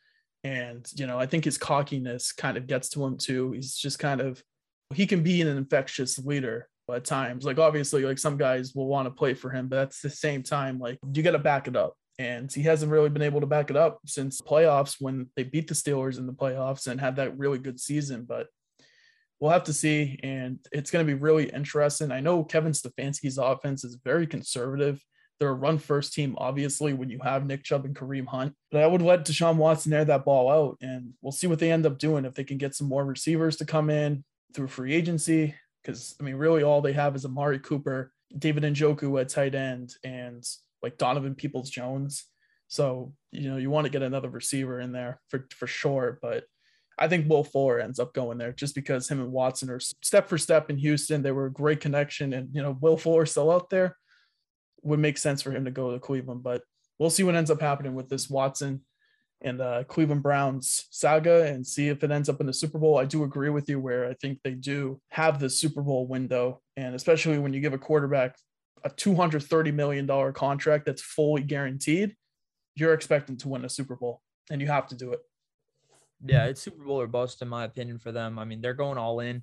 And, 0.44 0.87
you 0.94 1.06
know, 1.06 1.19
I 1.19 1.26
think 1.26 1.44
his 1.44 1.58
cockiness 1.58 2.32
kind 2.32 2.56
of 2.56 2.67
gets 2.67 2.90
to 2.90 3.05
him 3.05 3.17
too. 3.17 3.52
He's 3.52 3.75
just 3.75 3.99
kind 3.99 4.20
of, 4.20 4.43
he 4.94 5.06
can 5.06 5.23
be 5.23 5.40
an 5.43 5.49
infectious 5.49 6.19
leader 6.19 6.69
at 6.93 7.05
times. 7.05 7.44
Like, 7.44 7.58
obviously, 7.58 8.02
like 8.05 8.19
some 8.19 8.37
guys 8.37 8.75
will 8.75 8.87
want 8.87 9.06
to 9.06 9.11
play 9.11 9.35
for 9.35 9.50
him, 9.50 9.69
but 9.69 9.79
at 9.79 9.93
the 10.02 10.11
same 10.11 10.43
time, 10.43 10.79
like, 10.79 10.99
you 11.12 11.23
got 11.23 11.32
to 11.32 11.38
back 11.38 11.69
it 11.69 11.76
up. 11.76 11.94
And 12.19 12.53
he 12.53 12.62
hasn't 12.62 12.91
really 12.91 13.11
been 13.11 13.23
able 13.23 13.41
to 13.41 13.47
back 13.47 13.70
it 13.70 13.76
up 13.76 14.00
since 14.06 14.41
playoffs 14.41 14.97
when 14.99 15.29
they 15.37 15.44
beat 15.44 15.69
the 15.69 15.75
Steelers 15.75 16.19
in 16.19 16.26
the 16.26 16.32
playoffs 16.32 16.88
and 16.88 17.00
had 17.00 17.17
that 17.17 17.38
really 17.38 17.59
good 17.59 17.79
season. 17.79 18.25
But 18.25 18.49
we'll 19.38 19.53
have 19.53 19.65
to 19.65 19.73
see. 19.73 20.19
And 20.23 20.59
it's 20.73 20.91
going 20.91 21.06
to 21.06 21.12
be 21.12 21.19
really 21.19 21.49
interesting. 21.49 22.11
I 22.11 22.21
know 22.21 22.43
Kevin 22.43 22.73
Stefanski's 22.73 23.38
offense 23.38 23.85
is 23.85 23.99
very 24.04 24.26
conservative. 24.26 25.00
They're 25.38 25.50
a 25.50 25.54
run 25.54 25.78
first 25.78 26.14
team, 26.14 26.35
obviously, 26.38 26.93
when 26.95 27.11
you 27.11 27.21
have 27.23 27.47
Nick 27.47 27.62
Chubb 27.62 27.85
and 27.85 27.95
Kareem 27.95 28.26
Hunt. 28.26 28.54
But 28.73 28.83
I 28.83 28.88
would 28.88 29.02
let 29.02 29.25
Deshaun 29.25 29.54
Watson 29.54 29.93
air 29.93 30.04
that 30.04 30.25
ball 30.25 30.50
out, 30.50 30.78
and 30.81 31.12
we'll 31.23 31.31
see 31.31 31.47
what 31.47 31.61
they 31.61 31.71
end 31.71 31.87
up 31.87 31.99
doing 31.99 32.25
if 32.25 32.35
they 32.35 32.43
can 32.43 32.59
get 32.59 32.75
some 32.75 32.88
more 32.88 33.04
receivers 33.04 33.57
to 33.59 33.64
come 33.64 33.88
in 33.88 34.25
through 34.52 34.66
free 34.66 34.93
agency. 34.93 35.54
Because 35.81 36.16
I 36.19 36.25
mean, 36.25 36.35
really, 36.35 36.64
all 36.64 36.81
they 36.81 36.93
have 36.95 37.14
is 37.14 37.25
Amari 37.25 37.61
Cooper, 37.61 38.11
David 38.37 38.64
Njoku 38.64 39.21
at 39.21 39.28
tight 39.28 39.54
end, 39.54 39.95
and 40.02 40.45
like 40.82 40.99
Donovan 40.99 41.35
Peoples 41.35 41.70
Jones. 41.70 42.25
So 42.68 43.14
you 43.32 43.50
know, 43.50 43.56
you 43.56 43.70
want 43.70 43.87
to 43.87 43.90
get 43.90 44.02
another 44.02 44.30
receiver 44.30 44.80
in 44.80 44.92
there 44.92 45.20
for 45.28 45.47
for 45.50 45.66
sure. 45.66 46.18
But 46.20 46.44
I 46.99 47.08
think 47.08 47.28
Will 47.28 47.44
Fuller 47.44 47.80
ends 47.80 47.99
up 47.99 48.12
going 48.12 48.38
there 48.38 48.52
just 48.52 48.75
because 48.75 49.08
him 49.08 49.20
and 49.20 49.32
Watson 49.32 49.70
are 49.70 49.80
step 49.80 50.28
for 50.28 50.38
step 50.38 50.70
in 50.70 50.76
Houston. 50.78 51.23
They 51.23 51.32
were 51.32 51.47
a 51.47 51.52
great 51.52 51.80
connection, 51.80 52.32
and 52.32 52.54
you 52.54 52.62
know, 52.62 52.76
Will 52.80 52.97
Fuller 52.97 53.26
still 53.26 53.50
out 53.50 53.70
there 53.70 53.97
would 54.82 54.99
make 54.99 55.18
sense 55.18 55.42
for 55.42 55.50
him 55.50 55.64
to 55.64 55.70
go 55.70 55.92
to 55.92 56.00
Cleveland. 56.00 56.42
But 56.42 56.62
we'll 56.99 57.11
see 57.11 57.23
what 57.23 57.35
ends 57.35 57.50
up 57.50 57.61
happening 57.61 57.94
with 57.94 58.08
this 58.08 58.28
Watson 58.28 58.82
and 59.40 59.61
uh, 59.61 59.85
Cleveland 59.85 60.23
Browns 60.23 60.87
saga 60.90 61.44
and 61.44 61.66
see 61.66 61.88
if 61.88 62.02
it 62.02 62.11
ends 62.11 62.28
up 62.28 62.40
in 62.40 62.47
the 62.47 62.52
Super 62.52 62.78
Bowl. 62.78 62.99
I 62.99 63.04
do 63.04 63.23
agree 63.23 63.50
with 63.50 63.68
you 63.68 63.78
where 63.78 64.08
I 64.08 64.14
think 64.14 64.40
they 64.42 64.52
do 64.52 65.00
have 65.11 65.38
the 65.38 65.49
Super 65.49 65.82
Bowl 65.82 66.06
window. 66.06 66.61
And 66.76 66.94
especially 66.94 67.38
when 67.38 67.52
you 67.52 67.61
give 67.61 67.73
a 67.73 67.78
quarterback 67.78 68.35
a 68.85 68.90
$230 68.90 69.73
million 69.75 70.32
contract 70.32 70.87
that's 70.87 71.02
fully 71.02 71.42
guaranteed, 71.42 72.14
you're 72.75 72.94
expecting 72.94 73.37
to 73.38 73.49
win 73.49 73.64
a 73.64 73.68
Super 73.68 73.97
Bowl 73.97 74.23
and 74.50 74.61
you 74.61 74.66
have 74.66 74.87
to 74.88 74.94
do 74.94 75.12
it. 75.12 75.20
Yeah, 76.25 76.47
it's 76.47 76.61
Super 76.61 76.82
Bowl 76.85 77.00
or 77.00 77.06
bust, 77.06 77.42
in 77.42 77.49
my 77.49 77.64
opinion, 77.64 77.99
for 77.99 78.12
them. 78.12 78.38
I 78.38 78.44
mean, 78.44 78.61
they're 78.61 78.75
going 78.75 78.99
all 78.99 79.20
in. 79.20 79.42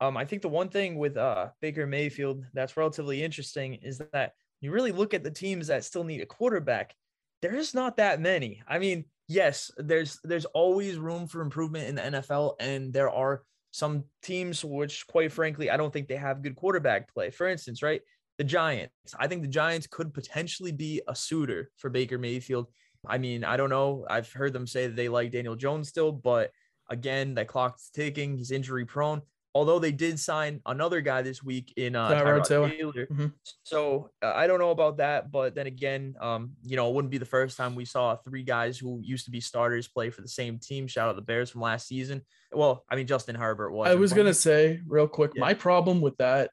Um, 0.00 0.16
I 0.16 0.24
think 0.24 0.42
the 0.42 0.48
one 0.48 0.68
thing 0.68 0.96
with 0.96 1.16
uh, 1.16 1.48
Baker 1.60 1.86
Mayfield 1.86 2.44
that's 2.54 2.76
relatively 2.76 3.22
interesting 3.22 3.74
is 3.74 4.00
that 4.12 4.32
you 4.60 4.70
really 4.70 4.92
look 4.92 5.14
at 5.14 5.24
the 5.24 5.30
teams 5.30 5.66
that 5.68 5.84
still 5.84 6.04
need 6.04 6.20
a 6.20 6.26
quarterback, 6.26 6.94
there's 7.42 7.74
not 7.74 7.96
that 7.96 8.20
many. 8.20 8.62
I 8.68 8.78
mean, 8.78 9.04
yes, 9.28 9.70
there's 9.76 10.18
there's 10.24 10.44
always 10.46 10.98
room 10.98 11.26
for 11.26 11.40
improvement 11.40 11.88
in 11.88 11.94
the 11.94 12.18
NFL, 12.18 12.54
and 12.60 12.92
there 12.92 13.10
are 13.10 13.42
some 13.70 14.04
teams 14.22 14.64
which, 14.64 15.06
quite 15.06 15.32
frankly, 15.32 15.70
I 15.70 15.76
don't 15.76 15.92
think 15.92 16.08
they 16.08 16.16
have 16.16 16.42
good 16.42 16.56
quarterback 16.56 17.12
play. 17.12 17.30
For 17.30 17.48
instance, 17.48 17.82
right, 17.82 18.02
the 18.40 18.44
Giants. 18.44 19.14
I 19.18 19.26
think 19.26 19.42
the 19.42 19.48
Giants 19.48 19.86
could 19.86 20.14
potentially 20.14 20.72
be 20.72 21.02
a 21.06 21.14
suitor 21.14 21.70
for 21.76 21.90
Baker 21.90 22.16
Mayfield. 22.16 22.68
I 23.06 23.18
mean, 23.18 23.44
I 23.44 23.58
don't 23.58 23.68
know. 23.68 24.06
I've 24.08 24.32
heard 24.32 24.54
them 24.54 24.66
say 24.66 24.86
that 24.86 24.96
they 24.96 25.10
like 25.10 25.30
Daniel 25.30 25.56
Jones 25.56 25.90
still, 25.90 26.10
but 26.10 26.50
again, 26.88 27.34
that 27.34 27.48
clock's 27.48 27.90
ticking. 27.90 28.38
He's 28.38 28.50
injury 28.50 28.86
prone 28.86 29.20
although 29.54 29.78
they 29.78 29.92
did 29.92 30.18
sign 30.18 30.60
another 30.66 31.00
guy 31.00 31.22
this 31.22 31.42
week 31.42 31.72
in 31.76 31.96
uh, 31.96 32.08
Tyrod 32.10 32.44
Taylor. 32.46 32.70
Taylor. 32.70 33.06
Mm-hmm. 33.06 33.26
So 33.62 34.10
uh, 34.22 34.32
I 34.34 34.46
don't 34.46 34.58
know 34.58 34.70
about 34.70 34.98
that, 34.98 35.30
but 35.30 35.54
then 35.54 35.66
again, 35.66 36.14
um, 36.20 36.52
you 36.62 36.76
know, 36.76 36.88
it 36.88 36.94
wouldn't 36.94 37.10
be 37.10 37.18
the 37.18 37.24
first 37.24 37.56
time 37.56 37.74
we 37.74 37.84
saw 37.84 38.16
three 38.16 38.42
guys 38.42 38.78
who 38.78 39.00
used 39.02 39.24
to 39.24 39.30
be 39.30 39.40
starters 39.40 39.88
play 39.88 40.10
for 40.10 40.22
the 40.22 40.28
same 40.28 40.58
team. 40.58 40.86
Shout 40.86 41.08
out 41.08 41.16
the 41.16 41.22
Bears 41.22 41.50
from 41.50 41.62
last 41.62 41.88
season. 41.88 42.22
Well, 42.52 42.84
I 42.90 42.96
mean, 42.96 43.06
Justin 43.06 43.34
Herbert 43.34 43.72
was. 43.72 43.88
I 43.88 43.94
was 43.94 44.12
gonna 44.12 44.34
say 44.34 44.80
real 44.86 45.08
quick, 45.08 45.32
yeah. 45.34 45.40
my 45.40 45.54
problem 45.54 46.00
with 46.00 46.16
that 46.18 46.50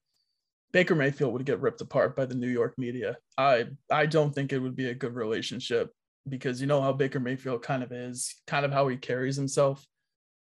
Baker 0.72 0.96
Mayfield 0.96 1.34
would 1.34 1.46
get 1.46 1.62
ripped 1.62 1.82
apart 1.82 2.16
by 2.16 2.26
the 2.26 2.36
New 2.36 2.50
York 2.50 2.74
media. 2.78 3.18
I 3.38 3.68
I 3.92 4.06
don't 4.06 4.34
think 4.34 4.52
it 4.52 4.60
would 4.60 4.76
be 4.76 4.90
a 4.90 4.96
good 4.96 5.16
relationship 5.16 5.92
because 6.28 6.60
you 6.60 6.68
know 6.68 6.82
how 6.82 6.92
Baker 6.92 7.20
Mayfield 7.20 7.64
kind 7.64 7.84
of 7.84 7.92
is, 7.92 8.36
kind 8.48 8.66
of 8.66 8.72
how 8.72 8.88
he 8.88 8.98
carries 8.98 9.36
himself. 9.36 9.86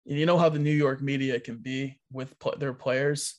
You 0.06 0.26
know 0.26 0.38
how 0.38 0.50
the 0.50 0.60
New 0.60 0.76
York 0.76 1.02
media 1.02 1.40
can 1.40 1.58
be 1.58 2.00
with 2.12 2.38
pl- 2.40 2.56
their 2.58 2.74
players. 2.74 3.36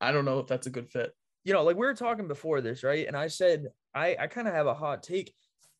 I 0.00 0.12
don't 0.12 0.24
know 0.24 0.38
if 0.38 0.46
that's 0.46 0.66
a 0.66 0.70
good 0.70 0.90
fit. 0.90 1.12
You 1.44 1.52
know, 1.52 1.62
like 1.62 1.76
we 1.76 1.86
were 1.86 1.94
talking 1.94 2.28
before 2.28 2.60
this, 2.60 2.82
right? 2.82 3.06
And 3.06 3.16
I 3.16 3.28
said 3.28 3.68
I 3.94 4.16
I 4.18 4.26
kind 4.26 4.48
of 4.48 4.54
have 4.54 4.66
a 4.66 4.74
hot 4.74 5.02
take. 5.02 5.34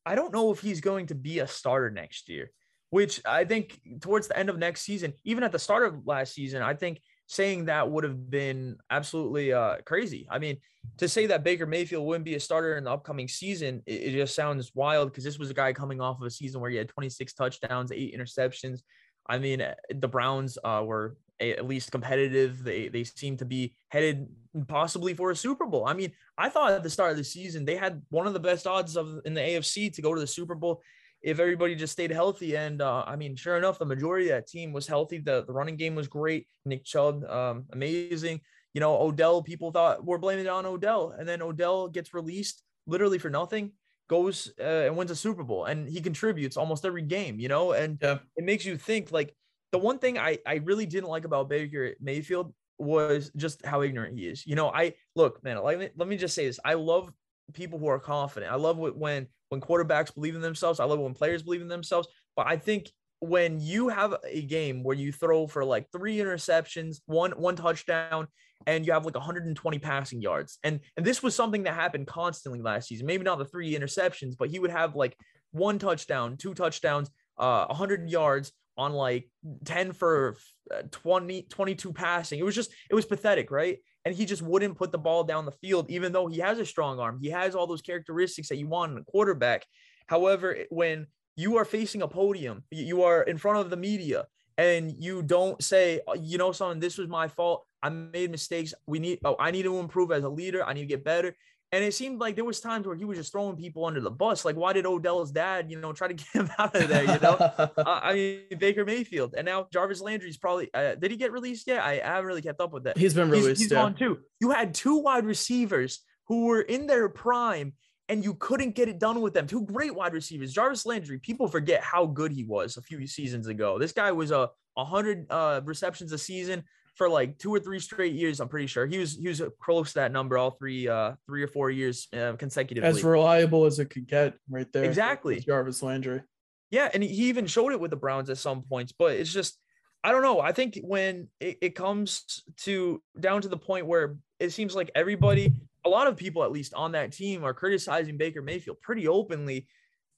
I 0.07 0.15
don't 0.15 0.33
know 0.33 0.53
if 0.53 0.61
he's 0.61 0.81
going 0.81 1.07
to 1.07 1.15
be 1.15 1.39
a 1.39 1.47
starter 1.47 1.91
next 1.91 2.29
year, 2.29 2.51
which 2.91 3.23
I 3.25 3.45
think 3.45 3.81
towards 4.01 4.29
the 4.29 4.39
end 4.39 4.51
of 4.51 4.59
next 4.59 4.83
season, 4.83 5.15
even 5.25 5.43
at 5.43 5.53
the 5.53 5.59
start 5.59 5.87
of 5.87 6.07
last 6.07 6.35
season, 6.35 6.63
I 6.63 6.75
think 6.75 7.01
saying 7.27 7.67
that 7.67 7.91
would 7.91 8.05
have 8.05 8.31
been 8.31 8.77
absolutely 8.91 9.53
uh, 9.53 9.77
crazy. 9.85 10.27
I 10.31 10.39
mean, 10.39 10.59
to 10.99 11.09
say 11.09 11.27
that 11.27 11.45
Baker 11.45 11.67
Mayfield 11.67 12.07
wouldn't 12.07 12.25
be 12.25 12.35
a 12.35 12.41
starter 12.41 12.77
in 12.77 12.85
the 12.85 12.91
upcoming 12.91 13.29
season, 13.29 13.83
it, 13.87 14.03
it 14.03 14.13
just 14.13 14.35
sounds 14.35 14.73
wild 14.75 15.11
because 15.11 15.25
this 15.25 15.39
was 15.39 15.51
a 15.51 15.55
guy 15.55 15.73
coming 15.73 16.01
off 16.01 16.21
of 16.21 16.27
a 16.27 16.31
season 16.31 16.61
where 16.61 16.71
he 16.71 16.77
had 16.77 16.89
26 16.89 17.33
touchdowns, 17.35 17.93
eight 17.93 18.15
interceptions. 18.17 18.81
I 19.27 19.39
mean, 19.39 19.61
eh, 19.63 19.75
the 19.95 20.09
Browns 20.09 20.59
uh, 20.63 20.83
were 20.85 21.17
at 21.41 21.67
least 21.67 21.91
competitive. 21.91 22.63
They 22.63 22.89
they 22.89 23.05
seem 23.05 23.37
to 23.39 23.45
be 23.45 23.75
headed 23.89 24.29
possibly 24.69 25.15
for 25.15 25.31
a 25.31 25.37
Super 25.37 25.67
Bowl. 25.67 25.87
I 25.87 25.95
mean, 25.95 26.13
I 26.39 26.49
thought 26.49 26.73
at 26.73 26.83
the 26.83 26.91
start 26.91 27.13
of 27.13 27.17
the 27.17 27.25
season 27.25 27.65
they 27.65 27.77
had 27.77 28.03
one 28.11 28.27
of 28.27 28.35
the 28.35 28.41
best 28.41 28.67
odds 28.67 28.97
of 28.97 29.21
in 29.25 29.35
the 29.35 29.41
AFC 29.41 29.93
to 29.95 30.03
go 30.03 30.15
to 30.15 30.21
the 30.21 30.27
Super 30.27 30.55
Bowl 30.55 30.83
if 31.25 31.41
everybody 31.41 31.75
just 31.75 31.95
stayed 31.95 32.11
healthy. 32.11 32.55
And 32.55 32.83
uh, 32.83 33.03
I 33.07 33.17
mean, 33.17 33.35
sure 33.35 33.57
enough, 33.57 33.79
the 33.79 33.87
majority 33.87 34.29
of 34.29 34.37
that 34.37 34.47
team 34.47 34.75
was 34.75 34.87
healthy. 34.87 35.19
The, 35.19 35.45
the 35.47 35.53
running 35.55 35.77
game 35.77 35.95
was 35.95 36.07
great. 36.07 36.47
Nick 36.67 36.85
Chubb, 36.85 37.25
um, 37.25 37.65
amazing. 37.73 38.43
You 38.75 38.81
know, 38.81 39.01
Odell, 39.01 39.43
people 39.43 39.73
thought 39.73 40.05
we're 40.05 40.19
blaming 40.19 40.45
it 40.45 40.51
on 40.51 40.67
Odell. 40.67 41.15
And 41.19 41.27
then 41.27 41.41
Odell 41.41 41.89
gets 41.89 42.13
released 42.13 42.63
literally 42.87 43.19
for 43.19 43.31
nothing, 43.31 43.73
goes 44.09 44.53
uh, 44.61 44.85
and 44.85 44.99
wins 44.99 45.11
a 45.11 45.17
Super 45.17 45.45
Bowl. 45.45 45.65
And 45.65 45.89
he 45.89 46.03
contributes 46.03 46.59
almost 46.59 46.85
every 46.85 47.03
game, 47.03 47.41
you 47.41 47.49
know, 47.49 47.73
and 47.73 47.99
yeah. 48.03 48.19
it 48.37 48.45
makes 48.45 48.67
you 48.67 48.77
think 48.77 49.11
like 49.11 49.35
the 49.73 49.79
one 49.79 49.99
thing 49.99 50.19
I, 50.19 50.39
I 50.47 50.57
really 50.57 50.85
didn't 50.85 51.09
like 51.09 51.25
about 51.25 51.49
Baker 51.49 51.95
Mayfield 52.01 52.53
was 52.79 53.31
just 53.35 53.65
how 53.65 53.81
ignorant 53.81 54.19
he 54.19 54.27
is. 54.27 54.47
You 54.47 54.57
know, 54.57 54.69
I 54.69 54.93
look, 55.17 55.43
man, 55.43 55.57
like, 55.63 55.93
let 55.97 56.07
me 56.07 56.19
just 56.19 56.35
say 56.35 56.47
this. 56.47 56.61
I 56.65 56.75
love 56.75 57.11
people 57.53 57.79
who 57.79 57.89
are 57.89 57.99
confident. 57.99 58.53
I 58.53 58.57
love 58.57 58.77
what, 58.77 58.97
when 58.97 59.27
when 59.49 59.61
quarterbacks 59.61 60.15
believe 60.15 60.35
in 60.35 60.41
themselves. 60.41 60.81
I 60.81 60.85
love 60.85 60.99
when 60.99 61.15
players 61.15 61.43
believe 61.43 61.61
in 61.61 61.69
themselves. 61.69 62.09
But 62.37 62.47
I 62.47 62.57
think 62.57 62.91
when 63.21 63.61
you 63.61 63.89
have 63.89 64.15
a 64.27 64.43
game 64.43 64.83
where 64.83 64.97
you 64.97 65.13
throw 65.13 65.47
for 65.47 65.65
like 65.65 65.87
three 65.93 66.17
interceptions, 66.19 67.01
one 67.07 67.33
one 67.33 67.57
touchdown, 67.57 68.29
and 68.67 68.87
you 68.87 68.93
have 68.93 69.05
like 69.05 69.15
120 69.15 69.79
passing 69.79 70.21
yards, 70.21 70.59
and 70.63 70.81
and 70.97 71.05
this 71.05 71.23
was 71.23 71.35
something 71.35 71.65
that 71.65 71.75
happened 71.75 72.07
constantly 72.07 72.61
last 72.61 72.89
season. 72.89 73.07
Maybe 73.07 73.25
not 73.25 73.39
the 73.39 73.45
three 73.45 73.75
interceptions, 73.75 74.35
but 74.39 74.49
he 74.49 74.59
would 74.59 74.71
have 74.71 74.95
like 74.95 75.17
one 75.53 75.79
touchdown, 75.79 76.37
two 76.37 76.55
touchdowns, 76.55 77.11
uh, 77.39 77.67
100 77.67 78.11
yards 78.11 78.53
on 78.77 78.93
like 78.93 79.31
10 79.65 79.93
for 79.93 80.37
uh, 80.75 80.83
20 80.91 81.43
22 81.43 81.93
passing. 81.93 82.39
It 82.39 82.45
was 82.45 82.55
just 82.55 82.73
it 82.91 82.95
was 82.95 83.07
pathetic, 83.07 83.51
right? 83.51 83.79
And 84.05 84.15
he 84.15 84.27
just 84.27 84.43
wouldn't 84.43 84.77
put 84.77 84.93
the 84.93 84.99
ball 84.99 85.25
down 85.25 85.45
the 85.45 85.53
field, 85.53 85.91
even 85.91 86.13
though 86.13 86.27
he 86.27 86.39
has 86.39 86.59
a 86.59 86.67
strong 86.67 87.01
arm. 87.01 87.19
He 87.21 87.31
has 87.31 87.55
all 87.55 87.67
those 87.67 87.83
characteristics 87.83 88.49
that 88.49 88.57
you 88.57 88.69
want 88.69 88.93
in 88.93 88.99
a 88.99 89.05
quarterback. 89.05 89.65
However, 90.07 90.59
when 90.71 91.07
you 91.37 91.57
are 91.57 91.65
facing 91.65 92.03
a 92.03 92.09
podium, 92.09 92.65
you 92.71 93.03
are 93.03 93.23
in 93.23 93.39
front 93.39 93.59
of 93.59 93.71
the 93.71 93.77
media, 93.77 94.27
and 94.57 94.93
you 94.93 95.23
don't 95.23 95.61
say, 95.63 96.01
oh, 96.07 96.15
you 96.15 96.39
know, 96.39 96.53
son, 96.53 96.79
this 96.79 96.97
was 96.99 97.09
my 97.09 97.27
fault. 97.27 97.67
I 97.83 97.89
made 97.89 98.31
mistakes. 98.31 98.73
We 98.87 98.99
need, 98.99 99.19
oh, 99.25 99.37
I 99.39 99.51
need 99.51 99.65
to 99.65 99.79
improve 99.79 100.13
as 100.13 100.25
a 100.25 100.29
leader. 100.29 100.65
I 100.65 100.73
need 100.75 100.83
to 100.83 100.87
get 100.87 101.05
better. 101.05 101.37
And 101.73 101.83
it 101.83 101.93
seemed 101.93 102.21
like 102.21 102.37
there 102.37 102.45
was 102.45 102.61
times 102.61 102.87
where 102.87 102.95
he 102.95 103.05
was 103.05 103.19
just 103.19 103.33
throwing 103.33 103.57
people 103.57 103.85
under 103.85 104.01
the 104.01 104.11
bus. 104.11 104.45
Like, 104.45 104.55
why 104.55 104.73
did 104.73 104.87
Odell's 104.87 105.33
dad, 105.33 105.71
you 105.71 105.81
know, 105.81 105.93
try 105.93 106.07
to 106.07 106.15
get 106.15 106.27
him 106.29 106.51
out 106.59 106.75
of 106.77 106.89
there? 106.89 107.03
You 107.03 107.19
know, 107.21 107.35
uh, 107.59 107.69
I 107.87 108.15
mean 108.15 108.41
Baker 108.59 108.85
Mayfield, 108.85 109.35
and 109.37 109.45
now 109.45 109.67
Jarvis 109.73 110.01
Landry's 110.01 110.37
probably. 110.37 110.71
Uh, 110.73 110.95
did 110.95 111.11
he 111.11 111.17
get 111.17 111.33
released 111.33 111.67
yet? 111.67 111.83
I, 111.83 112.01
I, 112.01 112.07
haven't 112.07 112.27
really 112.27 112.43
kept 112.43 112.61
up 112.61 112.73
with 112.73 112.85
that. 112.85 112.97
He's 112.97 113.15
been 113.15 113.31
released. 113.31 113.49
He's, 113.49 113.59
he's 113.61 113.71
yeah. 113.73 113.83
gone 113.83 113.95
too. 113.95 114.19
You 114.41 114.51
had 114.51 114.75
two 114.75 114.99
wide 114.99 115.25
receivers 115.25 116.01
who 116.27 116.47
were 116.47 116.61
in 116.61 116.87
their 116.87 117.09
prime, 117.09 117.73
and 118.09 118.25
you 118.25 118.35
couldn't 118.35 118.75
get 118.75 118.89
it 118.89 118.99
done 118.99 119.21
with 119.21 119.35
them. 119.35 119.47
Two 119.47 119.63
great 119.63 119.95
wide 119.95 120.13
receivers. 120.13 120.53
Jarvis 120.53 120.87
Landry. 120.87 121.19
People 121.19 121.49
forget 121.49 121.83
how 121.83 122.07
good 122.07 122.33
he 122.33 122.45
was 122.45 122.77
a 122.77 122.83
few 122.83 123.07
seasons 123.07 123.49
ago. 123.49 123.79
This 123.79 123.93
guy 123.93 124.13
was 124.13 124.31
a 124.31 124.51
100 124.75 125.27
uh, 125.31 125.61
receptions 125.65 126.13
a 126.13 126.19
season 126.19 126.65
for 126.95 127.09
like 127.09 127.39
two 127.39 127.53
or 127.53 127.61
three 127.61 127.81
straight 127.81 128.15
years. 128.15 128.41
I'm 128.41 128.49
pretty 128.49 128.67
sure 128.67 128.87
he 128.87 128.99
was 128.99 129.17
he 129.17 129.29
was 129.29 129.43
close 129.61 129.91
to 129.91 130.01
that 130.01 130.13
number 130.13 130.39
all 130.39 130.53
three 130.53 130.89
uh 130.89 131.13
three 131.27 131.43
or 131.43 131.49
four 131.49 131.71
years 131.71 132.09
uh, 132.17 132.35
consecutively. 132.35 132.89
As 132.89 133.05
reliable 133.05 133.65
as 133.65 133.79
it 133.79 133.91
could 133.91 134.07
get, 134.07 134.35
right 134.49 134.71
there. 134.73 134.85
Exactly, 134.85 135.41
Jarvis 135.41 135.83
Landry. 135.83 136.23
Yeah, 136.71 136.89
and 136.93 137.03
he 137.03 137.29
even 137.29 137.47
showed 137.47 137.73
it 137.73 137.81
with 137.81 137.91
the 137.91 137.97
Browns 137.97 138.31
at 138.31 138.39
some 138.39 138.63
points, 138.63 138.93
but 138.93 139.13
it's 139.13 139.33
just 139.33 139.59
I 140.03 140.13
don't 140.13 140.23
know. 140.23 140.41
I 140.41 140.53
think 140.53 140.79
when 140.83 141.29
it, 141.41 141.59
it 141.63 141.75
comes 141.75 142.43
to 142.63 143.03
down 143.19 143.43
to 143.43 143.49
the 143.49 143.57
point 143.57 143.87
where 143.87 144.17
it 144.39 144.51
seems 144.51 144.75
like 144.75 144.91
everybody, 144.95 145.55
a 145.85 145.89
lot 145.89 146.07
of 146.07 146.17
people 146.17 146.45
at 146.45 146.53
least 146.53 146.75
on 146.75 146.93
that 146.93 147.13
team 147.13 147.43
are 147.43 147.55
criticizing 147.55 148.19
Baker 148.19 148.43
Mayfield 148.43 148.81
pretty 148.83 149.09
openly. 149.09 149.67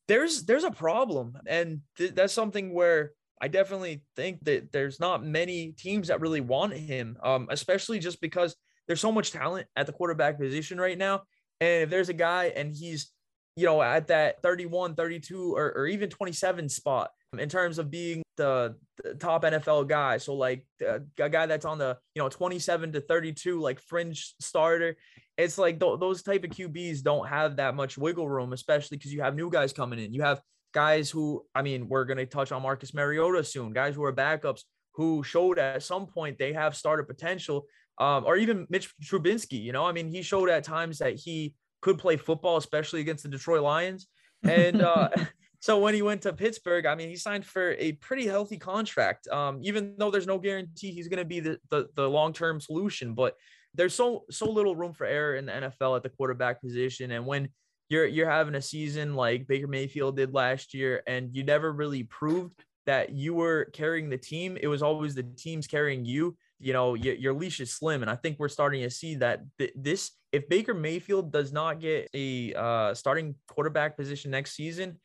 There's 0.08 0.44
there's 0.44 0.64
a 0.64 0.70
problem, 0.70 1.38
and 1.46 1.80
th- 1.96 2.14
that's 2.14 2.32
something 2.32 2.72
where 2.74 3.12
I 3.40 3.48
definitely 3.48 4.02
think 4.14 4.44
that 4.44 4.72
there's 4.72 4.98
not 4.98 5.24
many 5.24 5.72
teams 5.72 6.08
that 6.08 6.20
really 6.20 6.40
want 6.40 6.72
him, 6.72 7.18
um, 7.22 7.48
especially 7.50 7.98
just 7.98 8.20
because 8.20 8.56
there's 8.86 9.00
so 9.00 9.12
much 9.12 9.32
talent 9.32 9.66
at 9.76 9.86
the 9.86 9.92
quarterback 9.92 10.38
position 10.38 10.78
right 10.80 10.96
now. 10.96 11.22
And 11.60 11.84
if 11.84 11.90
there's 11.90 12.08
a 12.08 12.14
guy 12.14 12.52
and 12.56 12.74
he's, 12.74 13.10
you 13.56 13.66
know, 13.66 13.82
at 13.82 14.08
that 14.08 14.42
31, 14.42 14.94
32, 14.94 15.54
or, 15.54 15.72
or 15.76 15.86
even 15.86 16.08
27 16.08 16.68
spot 16.68 17.10
in 17.38 17.48
terms 17.48 17.78
of 17.78 17.90
being 17.90 18.22
the, 18.36 18.76
the 19.02 19.14
top 19.14 19.44
NFL 19.44 19.88
guy. 19.88 20.18
So 20.18 20.34
like 20.34 20.64
a 20.80 21.00
guy 21.16 21.46
that's 21.46 21.64
on 21.64 21.78
the, 21.78 21.98
you 22.14 22.22
know, 22.22 22.28
27 22.28 22.92
to 22.92 23.00
32, 23.00 23.60
like 23.60 23.80
fringe 23.80 24.34
starter. 24.40 24.96
It's 25.36 25.58
like 25.58 25.80
th- 25.80 26.00
those 26.00 26.22
type 26.22 26.44
of 26.44 26.50
QBs 26.50 27.02
don't 27.02 27.28
have 27.28 27.56
that 27.56 27.74
much 27.74 27.98
wiggle 27.98 28.28
room, 28.28 28.52
especially 28.52 28.96
because 28.96 29.12
you 29.12 29.22
have 29.22 29.34
new 29.34 29.50
guys 29.50 29.72
coming 29.72 29.98
in. 29.98 30.14
You 30.14 30.22
have 30.22 30.40
guys 30.72 31.10
who, 31.10 31.44
I 31.54 31.62
mean, 31.62 31.88
we're 31.88 32.04
going 32.04 32.18
to 32.18 32.26
touch 32.26 32.52
on 32.52 32.62
Marcus 32.62 32.94
Mariota 32.94 33.44
soon, 33.44 33.72
guys 33.72 33.94
who 33.94 34.04
are 34.04 34.12
backups 34.12 34.62
who 34.96 35.22
showed 35.22 35.58
at 35.58 35.82
some 35.82 36.06
point 36.06 36.38
they 36.38 36.52
have 36.52 36.74
starter 36.74 37.04
potential, 37.04 37.66
um, 37.98 38.24
or 38.24 38.36
even 38.36 38.66
Mitch 38.70 38.92
Trubisky. 39.04 39.62
You 39.62 39.72
know, 39.72 39.84
I 39.84 39.92
mean, 39.92 40.08
he 40.08 40.22
showed 40.22 40.48
at 40.48 40.64
times 40.64 40.98
that 40.98 41.16
he 41.16 41.54
could 41.82 41.98
play 41.98 42.16
football, 42.16 42.56
especially 42.56 43.00
against 43.00 43.22
the 43.22 43.28
Detroit 43.28 43.62
Lions. 43.62 44.08
And 44.42 44.82
uh, 44.82 45.10
so 45.60 45.78
when 45.78 45.94
he 45.94 46.02
went 46.02 46.22
to 46.22 46.32
Pittsburgh, 46.32 46.86
I 46.86 46.94
mean, 46.94 47.10
he 47.10 47.16
signed 47.16 47.44
for 47.44 47.72
a 47.72 47.92
pretty 47.92 48.26
healthy 48.26 48.56
contract, 48.56 49.28
um, 49.28 49.60
even 49.62 49.94
though 49.98 50.10
there's 50.10 50.26
no 50.26 50.38
guarantee 50.38 50.92
he's 50.92 51.08
going 51.08 51.18
to 51.18 51.24
be 51.24 51.40
the, 51.40 51.58
the, 51.70 51.88
the 51.94 52.08
long 52.08 52.32
term 52.32 52.60
solution. 52.60 53.14
But 53.14 53.34
there's 53.74 53.94
so 53.94 54.24
so 54.30 54.50
little 54.50 54.74
room 54.74 54.94
for 54.94 55.04
error 55.04 55.36
in 55.36 55.46
the 55.46 55.52
NFL 55.52 55.96
at 55.96 56.02
the 56.02 56.08
quarterback 56.08 56.62
position, 56.62 57.10
and 57.10 57.26
when 57.26 57.50
you're 57.88 58.06
you're 58.06 58.30
having 58.30 58.54
a 58.54 58.62
season 58.62 59.14
like 59.14 59.46
Baker 59.46 59.66
Mayfield 59.66 60.16
did 60.16 60.34
last 60.34 60.74
year, 60.74 61.02
and 61.06 61.34
you 61.34 61.44
never 61.44 61.72
really 61.72 62.02
proved 62.02 62.64
that 62.86 63.10
you 63.10 63.34
were 63.34 63.66
carrying 63.72 64.08
the 64.08 64.16
team. 64.16 64.56
It 64.60 64.68
was 64.68 64.82
always 64.82 65.14
the 65.14 65.22
teams 65.22 65.66
carrying 65.66 66.04
you. 66.04 66.36
You 66.58 66.72
know, 66.72 66.94
your, 66.94 67.14
your 67.14 67.34
leash 67.34 67.60
is 67.60 67.72
slim, 67.72 68.02
and 68.02 68.10
I 68.10 68.16
think 68.16 68.38
we're 68.38 68.48
starting 68.48 68.82
to 68.82 68.90
see 68.90 69.16
that 69.16 69.42
th- 69.58 69.72
this. 69.76 70.12
If 70.32 70.48
Baker 70.48 70.74
Mayfield 70.74 71.32
does 71.32 71.52
not 71.52 71.80
get 71.80 72.08
a 72.14 72.54
uh, 72.54 72.94
starting 72.94 73.34
quarterback 73.48 73.96
position 73.96 74.30
next 74.30 74.54
season, 74.54 74.98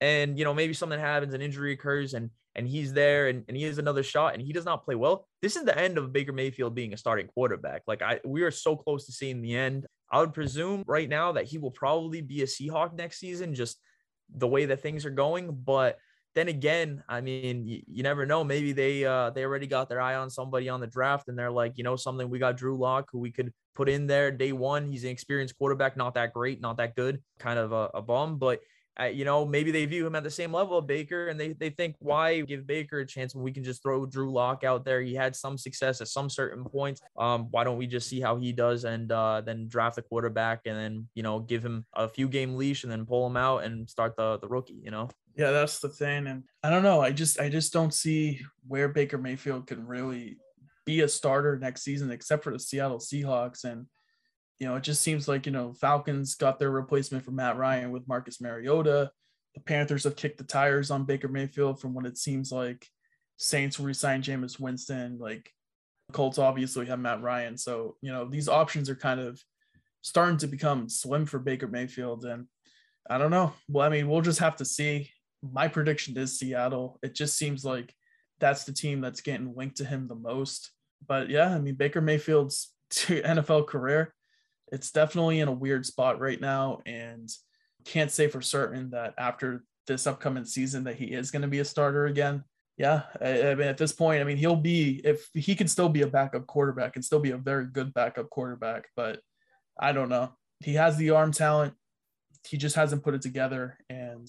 and 0.00 0.38
you 0.38 0.44
know 0.44 0.54
maybe 0.54 0.74
something 0.74 0.98
happens, 0.98 1.32
an 1.32 1.40
injury 1.40 1.72
occurs, 1.72 2.14
and 2.14 2.30
and 2.56 2.66
he's 2.66 2.92
there, 2.92 3.28
and, 3.28 3.44
and 3.48 3.56
he 3.56 3.64
has 3.64 3.78
another 3.78 4.02
shot, 4.02 4.34
and 4.34 4.42
he 4.42 4.52
does 4.52 4.64
not 4.64 4.84
play 4.84 4.94
well, 4.94 5.28
this 5.42 5.56
is 5.56 5.64
the 5.64 5.78
end 5.78 5.98
of 5.98 6.12
Baker 6.12 6.32
Mayfield 6.32 6.74
being 6.74 6.92
a 6.92 6.96
starting 6.96 7.28
quarterback. 7.28 7.82
Like 7.86 8.02
I, 8.02 8.20
we 8.24 8.42
are 8.42 8.50
so 8.50 8.76
close 8.76 9.06
to 9.06 9.12
seeing 9.12 9.42
the 9.42 9.54
end. 9.54 9.86
I 10.10 10.20
would 10.20 10.34
presume 10.34 10.84
right 10.86 11.08
now 11.08 11.32
that 11.32 11.44
he 11.44 11.58
will 11.58 11.70
probably 11.70 12.20
be 12.20 12.42
a 12.42 12.46
Seahawk 12.46 12.94
next 12.94 13.18
season, 13.18 13.54
just 13.54 13.78
the 14.34 14.46
way 14.46 14.66
that 14.66 14.80
things 14.80 15.04
are 15.04 15.10
going. 15.10 15.52
But 15.52 15.98
then 16.34 16.48
again, 16.48 17.02
I 17.08 17.20
mean, 17.22 17.66
you, 17.66 17.82
you 17.86 18.02
never 18.02 18.26
know. 18.26 18.44
Maybe 18.44 18.72
they 18.72 19.04
uh 19.04 19.30
they 19.30 19.44
already 19.44 19.66
got 19.66 19.88
their 19.88 20.00
eye 20.00 20.16
on 20.16 20.30
somebody 20.30 20.68
on 20.68 20.80
the 20.80 20.86
draft, 20.86 21.28
and 21.28 21.38
they're 21.38 21.50
like, 21.50 21.72
you 21.76 21.84
know, 21.84 21.96
something. 21.96 22.28
We 22.28 22.38
got 22.38 22.56
Drew 22.56 22.76
Lock, 22.76 23.08
who 23.10 23.18
we 23.18 23.32
could 23.32 23.52
put 23.74 23.88
in 23.88 24.06
there 24.06 24.30
day 24.30 24.52
one. 24.52 24.86
He's 24.86 25.04
an 25.04 25.10
experienced 25.10 25.56
quarterback, 25.58 25.96
not 25.96 26.14
that 26.14 26.32
great, 26.32 26.60
not 26.60 26.76
that 26.76 26.94
good, 26.94 27.22
kind 27.38 27.58
of 27.58 27.72
a, 27.72 27.90
a 27.94 28.02
bum, 28.02 28.38
but 28.38 28.60
uh, 29.00 29.04
you 29.04 29.24
know, 29.24 29.44
maybe 29.44 29.70
they 29.70 29.84
view 29.84 30.06
him 30.06 30.14
at 30.14 30.24
the 30.24 30.30
same 30.30 30.52
level 30.52 30.78
of 30.78 30.86
Baker 30.86 31.28
and 31.28 31.38
they, 31.38 31.52
they 31.52 31.70
think, 31.70 31.96
why 31.98 32.40
give 32.40 32.66
Baker 32.66 33.00
a 33.00 33.06
chance 33.06 33.34
when 33.34 33.44
we 33.44 33.52
can 33.52 33.62
just 33.62 33.82
throw 33.82 34.06
Drew 34.06 34.32
Lock 34.32 34.64
out 34.64 34.84
there? 34.84 35.02
He 35.02 35.14
had 35.14 35.36
some 35.36 35.58
success 35.58 36.00
at 36.00 36.08
some 36.08 36.30
certain 36.30 36.64
points. 36.64 37.00
Um, 37.18 37.48
why 37.50 37.64
don't 37.64 37.76
we 37.76 37.86
just 37.86 38.08
see 38.08 38.20
how 38.20 38.36
he 38.36 38.52
does 38.52 38.84
and 38.84 39.12
uh, 39.12 39.42
then 39.42 39.68
draft 39.68 39.96
the 39.96 40.02
quarterback 40.02 40.60
and 40.66 40.76
then, 40.76 41.08
you 41.14 41.22
know, 41.22 41.40
give 41.40 41.64
him 41.64 41.84
a 41.94 42.08
few 42.08 42.28
game 42.28 42.56
leash 42.56 42.84
and 42.84 42.92
then 42.92 43.04
pull 43.04 43.26
him 43.26 43.36
out 43.36 43.64
and 43.64 43.88
start 43.88 44.16
the, 44.16 44.38
the 44.38 44.48
rookie, 44.48 44.80
you 44.82 44.90
know? 44.90 45.08
Yeah, 45.36 45.50
that's 45.50 45.80
the 45.80 45.90
thing. 45.90 46.26
And 46.26 46.44
I 46.62 46.70
don't 46.70 46.82
know. 46.82 47.02
I 47.02 47.12
just, 47.12 47.38
I 47.38 47.50
just 47.50 47.72
don't 47.72 47.92
see 47.92 48.40
where 48.66 48.88
Baker 48.88 49.18
Mayfield 49.18 49.66
can 49.66 49.86
really 49.86 50.38
be 50.86 51.02
a 51.02 51.08
starter 51.08 51.58
next 51.58 51.82
season, 51.82 52.10
except 52.10 52.44
for 52.44 52.52
the 52.52 52.58
Seattle 52.58 52.98
Seahawks. 52.98 53.64
And 53.64 53.86
you 54.58 54.66
know, 54.66 54.76
it 54.76 54.82
just 54.82 55.02
seems 55.02 55.28
like, 55.28 55.46
you 55.46 55.52
know, 55.52 55.72
Falcons 55.74 56.34
got 56.34 56.58
their 56.58 56.70
replacement 56.70 57.24
for 57.24 57.30
Matt 57.30 57.56
Ryan 57.56 57.90
with 57.90 58.08
Marcus 58.08 58.40
Mariota. 58.40 59.10
The 59.54 59.60
Panthers 59.60 60.04
have 60.04 60.16
kicked 60.16 60.38
the 60.38 60.44
tires 60.44 60.90
on 60.90 61.04
Baker 61.04 61.28
Mayfield 61.28 61.80
from 61.80 61.94
what 61.94 62.06
it 62.06 62.18
seems 62.18 62.50
like 62.52 62.86
Saints 63.36 63.78
re-signed 63.78 64.24
Jameis 64.24 64.58
Winston. 64.58 65.18
Like 65.18 65.50
Colts 66.12 66.38
obviously 66.38 66.86
have 66.86 66.98
Matt 66.98 67.22
Ryan. 67.22 67.56
So, 67.58 67.96
you 68.00 68.12
know, 68.12 68.26
these 68.28 68.48
options 68.48 68.88
are 68.88 68.96
kind 68.96 69.20
of 69.20 69.40
starting 70.02 70.38
to 70.38 70.46
become 70.46 70.88
slim 70.88 71.26
for 71.26 71.38
Baker 71.38 71.66
Mayfield. 71.66 72.24
And 72.24 72.46
I 73.08 73.18
don't 73.18 73.30
know. 73.30 73.52
Well, 73.68 73.86
I 73.86 73.90
mean, 73.90 74.08
we'll 74.08 74.22
just 74.22 74.40
have 74.40 74.56
to 74.56 74.64
see. 74.64 75.10
My 75.42 75.68
prediction 75.68 76.16
is 76.16 76.38
Seattle. 76.38 76.98
It 77.02 77.14
just 77.14 77.36
seems 77.36 77.64
like 77.64 77.92
that's 78.38 78.64
the 78.64 78.72
team 78.72 79.00
that's 79.00 79.20
getting 79.20 79.54
linked 79.54 79.78
to 79.78 79.84
him 79.84 80.08
the 80.08 80.14
most. 80.14 80.70
But 81.06 81.30
yeah, 81.30 81.54
I 81.54 81.58
mean, 81.58 81.74
Baker 81.74 82.00
Mayfield's 82.00 82.72
NFL 82.92 83.66
career, 83.66 84.14
it's 84.72 84.90
definitely 84.90 85.40
in 85.40 85.48
a 85.48 85.52
weird 85.52 85.86
spot 85.86 86.20
right 86.20 86.40
now. 86.40 86.80
And 86.86 87.30
can't 87.84 88.10
say 88.10 88.28
for 88.28 88.40
certain 88.40 88.90
that 88.90 89.14
after 89.16 89.64
this 89.86 90.06
upcoming 90.06 90.44
season 90.44 90.84
that 90.84 90.96
he 90.96 91.06
is 91.06 91.30
going 91.30 91.42
to 91.42 91.48
be 91.48 91.60
a 91.60 91.64
starter 91.64 92.06
again. 92.06 92.44
Yeah, 92.76 93.02
I, 93.22 93.50
I, 93.50 93.54
mean, 93.54 93.68
at 93.68 93.78
this 93.78 93.92
point, 93.92 94.20
I 94.20 94.24
mean, 94.24 94.36
he'll 94.36 94.56
be 94.56 95.00
if 95.02 95.30
he 95.32 95.54
can 95.54 95.66
still 95.66 95.88
be 95.88 96.02
a 96.02 96.06
backup 96.06 96.46
quarterback 96.46 96.96
and 96.96 97.04
still 97.04 97.20
be 97.20 97.30
a 97.30 97.38
very 97.38 97.66
good 97.66 97.94
backup 97.94 98.28
quarterback, 98.28 98.88
but 98.94 99.20
I 99.80 99.92
don't 99.92 100.10
know. 100.10 100.32
He 100.60 100.74
has 100.74 100.96
the 100.98 101.10
arm 101.10 101.32
talent. 101.32 101.72
He 102.46 102.58
just 102.58 102.76
hasn't 102.76 103.02
put 103.02 103.14
it 103.14 103.22
together, 103.22 103.78
and 103.88 104.28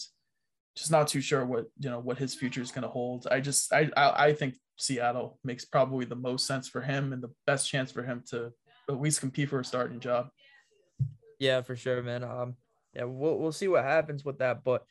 just 0.78 0.92
not 0.92 1.10
too 1.10 1.20
sure 1.20 1.46
what 1.46 1.66
you 1.78 1.90
know 1.90 2.00
what 2.00 2.18
his 2.18 2.36
future 2.36 2.62
is 2.62 2.72
going 2.72 2.84
to 2.84 2.88
hold. 2.88 3.28
I 3.30 3.42
just 3.42 3.74
I, 3.74 3.90
I 3.98 4.28
I 4.28 4.34
think 4.34 4.56
Seattle 4.78 5.40
makes 5.44 5.66
probably 5.66 6.06
the 6.06 6.16
most 6.16 6.48
sense 6.48 6.70
for 6.70 6.82
him 6.82 7.12
and 7.12 7.22
the 7.22 7.34
best 7.46 7.70
chance 7.70 7.92
for 7.92 8.04
him 8.04 8.24
to 8.30 8.54
at 8.90 9.02
least 9.02 9.20
compete 9.20 9.50
for 9.50 9.60
a 9.60 9.66
starting 9.66 10.00
job. 10.00 10.30
Yeah, 11.40 11.62
for 11.62 11.76
sure, 11.76 12.02
man. 12.02 12.24
Um, 12.24 12.56
yeah, 12.94 13.04
we'll 13.04 13.38
we'll 13.38 13.52
see 13.52 13.68
what 13.68 13.84
happens 13.84 14.26
with 14.26 14.40
that, 14.40 14.64
but 14.64 14.84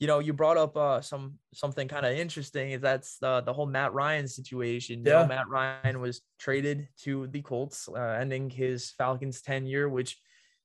you 0.00 0.08
know, 0.08 0.18
you 0.18 0.32
brought 0.32 0.56
up 0.56 0.76
uh, 0.76 1.00
some 1.00 1.38
something 1.54 1.86
kind 1.86 2.04
of 2.04 2.12
interesting. 2.12 2.72
Is 2.72 2.80
that's 2.80 3.18
uh, 3.22 3.40
the 3.40 3.52
whole 3.52 3.66
Matt 3.66 3.92
Ryan 3.92 4.26
situation. 4.26 5.04
Yeah, 5.06 5.22
you 5.22 5.28
know, 5.28 5.28
Matt 5.28 5.48
Ryan 5.48 6.00
was 6.00 6.22
traded 6.40 6.88
to 7.02 7.28
the 7.28 7.40
Colts, 7.40 7.88
uh, 7.88 8.00
ending 8.00 8.50
his 8.50 8.90
Falcons 8.98 9.42
tenure, 9.42 9.88
which 9.88 10.18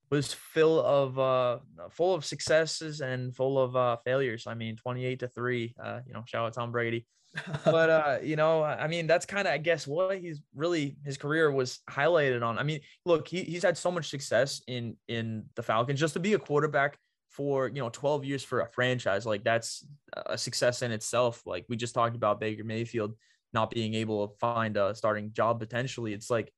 was 0.10 0.34
full 0.34 0.79
of 0.82 1.20
uh, 1.20 1.60
full 1.91 2.15
of 2.15 2.25
successes 2.25 3.01
and 3.01 3.36
full 3.36 3.60
of 3.60 3.75
uh, 3.75 3.98
failures. 4.03 4.46
I 4.48 4.56
mean, 4.56 4.75
twenty 4.75 5.06
eight 5.06 5.20
to 5.20 5.27
three. 5.27 5.75
Uh, 5.79 6.00
you 6.08 6.13
know, 6.13 6.24
shout 6.25 6.48
out 6.48 6.53
Tom 6.53 6.72
Brady. 6.72 7.06
But 7.65 7.89
uh, 7.89 8.17
you 8.24 8.36
know, 8.36 8.63
I 8.63 8.88
mean, 8.88 9.07
that's 9.07 9.25
kind 9.25 9.48
of 9.48 9.53
I 9.53 9.57
guess 9.57 9.88
what 9.88 10.17
he's 10.19 10.41
really 10.55 10.98
his 11.05 11.17
career 11.17 11.51
was 11.51 11.79
highlighted 11.89 12.43
on. 12.43 12.57
I 12.57 12.63
mean, 12.63 12.79
look, 13.05 13.27
he, 13.27 13.43
he's 13.43 13.63
had 13.63 13.77
so 13.77 13.91
much 13.91 14.10
success 14.10 14.62
in 14.67 14.96
in 15.07 15.46
the 15.55 15.63
Falcons. 15.63 16.00
Just 16.00 16.13
to 16.13 16.19
be 16.19 16.34
a 16.34 16.39
quarterback 16.39 16.98
for 17.38 17.67
you 17.67 17.81
know 17.81 17.89
12 17.89 18.25
years 18.25 18.43
for 18.43 18.62
a 18.62 18.67
franchise 18.67 19.24
like 19.24 19.43
that's 19.43 19.86
a 20.25 20.38
success 20.38 20.81
in 20.81 20.91
itself. 20.91 21.43
Like 21.46 21.65
we 21.69 21.77
just 21.77 21.93
talked 21.93 22.15
about 22.15 22.39
baker 22.39 22.63
mayfield 22.63 23.13
not 23.53 23.69
being 23.69 23.93
able 23.93 24.27
to 24.27 24.36
find 24.38 24.75
a 24.75 24.96
starting 24.96 25.31
job 25.31 25.60
potentially. 25.60 26.13
It's 26.13 26.29
like 26.29 26.51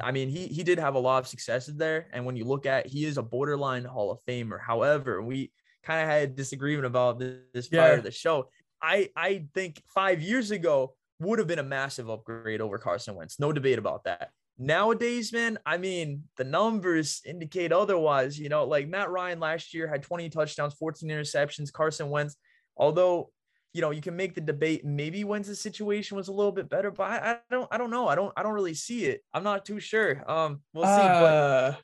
i 0.00 0.12
mean 0.12 0.28
he 0.28 0.46
he 0.46 0.62
did 0.62 0.78
have 0.78 0.94
a 0.94 0.98
lot 0.98 1.18
of 1.18 1.28
successes 1.28 1.76
there. 1.76 2.08
And 2.12 2.26
when 2.26 2.36
you 2.36 2.44
look 2.44 2.66
at 2.66 2.86
he 2.86 3.06
is 3.06 3.16
a 3.16 3.22
borderline 3.22 3.84
hall 3.84 4.10
of 4.10 4.18
famer. 4.28 4.58
However 4.60 5.22
we 5.22 5.50
kind 5.82 6.02
of 6.02 6.08
had 6.08 6.22
a 6.22 6.26
disagreement 6.26 6.84
about 6.84 7.18
this, 7.18 7.38
this 7.54 7.68
yeah. 7.72 7.80
prior 7.80 7.96
to 7.96 8.02
the 8.02 8.10
show 8.10 8.50
i 8.82 9.08
i 9.16 9.44
think 9.54 9.82
five 9.88 10.22
years 10.22 10.50
ago 10.50 10.94
would 11.20 11.38
have 11.38 11.48
been 11.48 11.58
a 11.58 11.64
massive 11.64 12.08
upgrade 12.08 12.60
over 12.60 12.78
carson 12.78 13.14
wentz 13.14 13.38
no 13.38 13.52
debate 13.52 13.78
about 13.78 14.04
that 14.04 14.30
Nowadays, 14.60 15.32
man, 15.32 15.56
I 15.64 15.76
mean, 15.78 16.24
the 16.36 16.42
numbers 16.42 17.22
indicate 17.24 17.70
otherwise. 17.70 18.36
You 18.36 18.48
know, 18.48 18.64
like 18.64 18.88
Matt 18.88 19.08
Ryan 19.08 19.38
last 19.38 19.72
year 19.72 19.86
had 19.86 20.02
20 20.02 20.30
touchdowns, 20.30 20.74
14 20.74 21.08
interceptions. 21.08 21.72
Carson 21.72 22.10
Wentz, 22.10 22.34
although 22.76 23.30
you 23.74 23.82
know, 23.82 23.90
you 23.90 24.00
can 24.00 24.16
make 24.16 24.34
the 24.34 24.40
debate. 24.40 24.84
Maybe 24.84 25.24
Wentz's 25.24 25.60
situation 25.60 26.16
was 26.16 26.28
a 26.28 26.32
little 26.32 26.52
bit 26.52 26.68
better, 26.68 26.90
but 26.90 27.04
I, 27.04 27.30
I, 27.32 27.38
don't, 27.50 27.68
I 27.70 27.78
don't 27.78 27.90
know. 27.90 28.08
I 28.08 28.14
don't, 28.14 28.32
I 28.36 28.42
don't 28.42 28.54
really 28.54 28.74
see 28.74 29.04
it. 29.04 29.22
I'm 29.32 29.44
not 29.44 29.64
too 29.64 29.78
sure. 29.78 30.28
Um, 30.28 30.62
we'll 30.72 30.84
see. 30.84 30.90
Uh, 30.90 31.74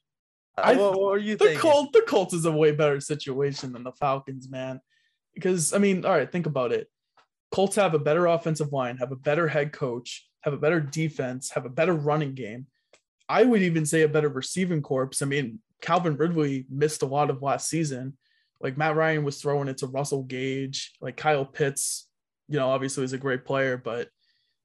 but, 0.56 0.64
uh, 0.64 0.74
what, 0.74 1.00
what 1.00 1.10
are 1.10 1.18
you 1.18 1.36
the 1.36 1.44
thinking? 1.44 1.60
Colt, 1.60 1.92
the 1.92 2.02
Colts 2.02 2.34
is 2.34 2.46
a 2.46 2.50
way 2.50 2.72
better 2.72 3.00
situation 3.00 3.72
than 3.72 3.84
the 3.84 3.92
Falcons, 3.92 4.50
man. 4.50 4.80
Because 5.34 5.72
I 5.72 5.78
mean, 5.78 6.04
all 6.04 6.12
right, 6.12 6.30
think 6.30 6.46
about 6.46 6.72
it. 6.72 6.88
Colts 7.50 7.76
have 7.76 7.94
a 7.94 7.98
better 7.98 8.26
offensive 8.26 8.72
line, 8.72 8.96
have 8.96 9.12
a 9.12 9.16
better 9.16 9.48
head 9.48 9.72
coach, 9.72 10.28
have 10.42 10.52
a 10.52 10.58
better 10.58 10.80
defense, 10.80 11.50
have 11.50 11.66
a 11.66 11.70
better 11.70 11.94
running 11.94 12.34
game. 12.34 12.66
I 13.28 13.44
would 13.44 13.62
even 13.62 13.86
say 13.86 14.02
a 14.02 14.08
better 14.08 14.28
receiving 14.28 14.82
corps. 14.82 15.10
I 15.22 15.24
mean, 15.24 15.60
Calvin 15.80 16.16
Ridley 16.16 16.66
missed 16.68 17.02
a 17.02 17.06
lot 17.06 17.30
of 17.30 17.42
last 17.42 17.68
season. 17.68 18.16
Like 18.60 18.76
Matt 18.76 18.96
Ryan 18.96 19.24
was 19.24 19.40
throwing 19.40 19.68
it 19.68 19.78
to 19.78 19.86
Russell 19.86 20.22
Gage, 20.22 20.92
like 21.00 21.16
Kyle 21.16 21.44
Pitts, 21.44 22.08
you 22.48 22.58
know, 22.58 22.70
obviously 22.70 23.04
is 23.04 23.12
a 23.12 23.18
great 23.18 23.44
player, 23.44 23.76
but 23.76 24.08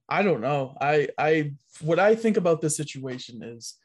I 0.07 0.23
don't 0.23 0.41
know. 0.41 0.75
I 0.81 1.09
I 1.17 1.53
what 1.81 1.99
I 1.99 2.15
think 2.15 2.37
about 2.37 2.61
this 2.61 2.75
situation 2.75 3.43
is 3.43 3.75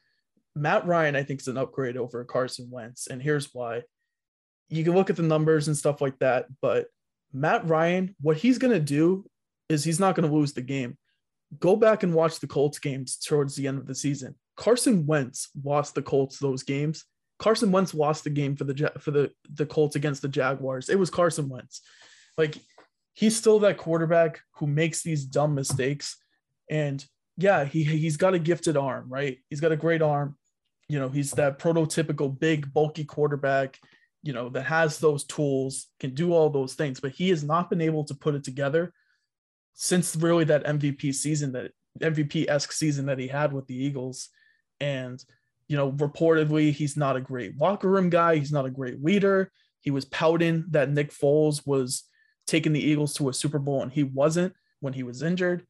Matt 0.55 0.87
Ryan, 0.87 1.15
I 1.15 1.23
think, 1.23 1.41
is 1.41 1.47
an 1.47 1.57
upgrade 1.57 1.97
over 1.97 2.23
Carson 2.23 2.69
Wentz. 2.71 3.07
And 3.07 3.21
here's 3.21 3.53
why. 3.53 3.83
You 4.69 4.83
can 4.83 4.93
look 4.93 5.09
at 5.09 5.15
the 5.15 5.23
numbers 5.23 5.67
and 5.67 5.77
stuff 5.77 6.01
like 6.01 6.17
that, 6.19 6.47
but 6.61 6.87
Matt 7.33 7.67
Ryan, 7.67 8.15
what 8.21 8.37
he's 8.37 8.57
gonna 8.57 8.79
do 8.79 9.25
is 9.69 9.83
he's 9.83 9.99
not 9.99 10.15
gonna 10.15 10.31
lose 10.31 10.53
the 10.53 10.61
game 10.61 10.97
go 11.59 11.75
back 11.75 12.03
and 12.03 12.13
watch 12.13 12.39
the 12.39 12.47
Colts 12.47 12.79
games 12.79 13.17
towards 13.17 13.55
the 13.55 13.67
end 13.67 13.77
of 13.77 13.87
the 13.87 13.95
season. 13.95 14.35
Carson 14.57 15.05
Wentz 15.05 15.49
lost 15.63 15.95
the 15.95 16.01
Colts 16.01 16.39
those 16.39 16.63
games. 16.63 17.05
Carson 17.39 17.71
Wentz 17.71 17.93
lost 17.93 18.23
the 18.23 18.29
game 18.29 18.55
for 18.55 18.63
the 18.63 18.91
for 18.99 19.11
the 19.11 19.31
the 19.53 19.65
Colts 19.65 19.95
against 19.95 20.21
the 20.21 20.27
Jaguars. 20.27 20.89
It 20.89 20.97
was 20.97 21.09
Carson 21.09 21.49
Wentz. 21.49 21.81
Like 22.37 22.57
he's 23.13 23.35
still 23.35 23.59
that 23.59 23.77
quarterback 23.77 24.41
who 24.55 24.67
makes 24.67 25.03
these 25.03 25.25
dumb 25.25 25.55
mistakes 25.55 26.17
and 26.69 27.05
yeah, 27.37 27.65
he 27.65 27.83
he's 27.83 28.17
got 28.17 28.33
a 28.33 28.39
gifted 28.39 28.77
arm, 28.77 29.07
right? 29.09 29.39
He's 29.49 29.59
got 29.59 29.73
a 29.73 29.77
great 29.77 30.01
arm. 30.01 30.37
You 30.87 30.99
know, 30.99 31.09
he's 31.09 31.31
that 31.31 31.59
prototypical 31.59 32.37
big 32.37 32.71
bulky 32.73 33.03
quarterback, 33.03 33.77
you 34.25 34.33
know, 34.33 34.49
that 34.49 34.65
has 34.65 34.97
those 34.97 35.23
tools, 35.23 35.87
can 35.99 36.15
do 36.15 36.33
all 36.33 36.49
those 36.49 36.73
things, 36.73 36.99
but 36.99 37.11
he 37.11 37.29
has 37.29 37.43
not 37.43 37.69
been 37.69 37.79
able 37.79 38.03
to 38.03 38.15
put 38.15 38.33
it 38.33 38.43
together 38.43 38.91
since 39.75 40.15
really 40.15 40.43
that 40.45 40.65
MVP 40.65 41.13
season 41.13 41.51
that 41.51 41.71
MVP 42.01 42.49
esque 42.49 42.71
season 42.71 43.05
that 43.05 43.19
he 43.19 43.27
had 43.27 43.53
with 43.53 43.67
the 43.67 43.75
Eagles. 43.75 44.29
And, 44.79 45.23
you 45.67 45.77
know, 45.77 45.91
reportedly, 45.91 46.71
he's 46.73 46.97
not 46.97 47.15
a 47.15 47.21
great 47.21 47.57
locker 47.59 47.87
room 47.87 48.09
guy. 48.09 48.37
He's 48.37 48.51
not 48.51 48.65
a 48.65 48.71
great 48.71 49.03
leader. 49.03 49.51
He 49.81 49.91
was 49.91 50.05
pouting 50.05 50.65
that 50.71 50.89
Nick 50.89 51.11
Foles 51.11 51.61
was 51.67 52.03
taking 52.47 52.73
the 52.73 52.83
Eagles 52.83 53.13
to 53.15 53.29
a 53.29 53.33
Super 53.33 53.59
Bowl 53.59 53.83
and 53.83 53.91
he 53.91 54.03
wasn't 54.03 54.53
when 54.79 54.93
he 54.93 55.03
was 55.03 55.21
injured. 55.21 55.67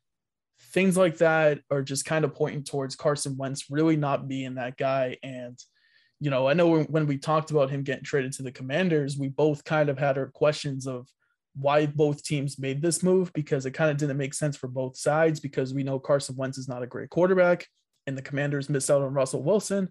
Things 0.72 0.96
like 0.96 1.18
that 1.18 1.60
are 1.70 1.82
just 1.82 2.06
kind 2.06 2.24
of 2.24 2.34
pointing 2.34 2.64
towards 2.64 2.96
Carson 2.96 3.36
Wentz 3.36 3.66
really 3.70 3.98
not 3.98 4.30
being 4.30 4.56
that 4.56 4.78
guy. 4.78 5.18
And, 5.22 5.60
you 6.20 6.30
know, 6.30 6.48
I 6.48 6.54
know 6.54 6.84
when 6.84 7.08
we 7.08 7.18
talked 7.18 7.52
about 7.52 7.70
him 7.70 7.84
getting 7.84 8.04
traded 8.04 8.34
to 8.34 8.44
the 8.44 8.52
Commanders, 8.52 9.18
we 9.18 9.28
both 9.28 9.64
kind 9.64 9.90
of 9.90 9.98
had 9.98 10.18
our 10.18 10.28
questions 10.28 10.88
of, 10.88 11.08
why 11.56 11.86
both 11.86 12.24
teams 12.24 12.60
made 12.60 12.82
this 12.82 13.02
move 13.02 13.32
because 13.34 13.66
it 13.66 13.72
kind 13.72 13.90
of 13.90 13.98
didn't 13.98 14.18
make 14.18 14.34
sense 14.34 14.58
for 14.58 14.68
both 14.68 14.98
sides 14.98 15.40
because 15.40 15.74
we 15.74 15.84
know 15.84 16.00
Carson 16.00 16.36
Wentz 16.36 16.58
is 16.58 16.68
not 16.68 16.84
a 16.84 16.88
great 16.88 17.10
quarterback 17.10 17.66
and 18.08 18.18
the 18.18 18.22
Commanders 18.22 18.70
missed 18.70 18.92
out 18.92 19.02
on 19.02 19.14
Russell 19.14 19.42
Wilson. 19.42 19.90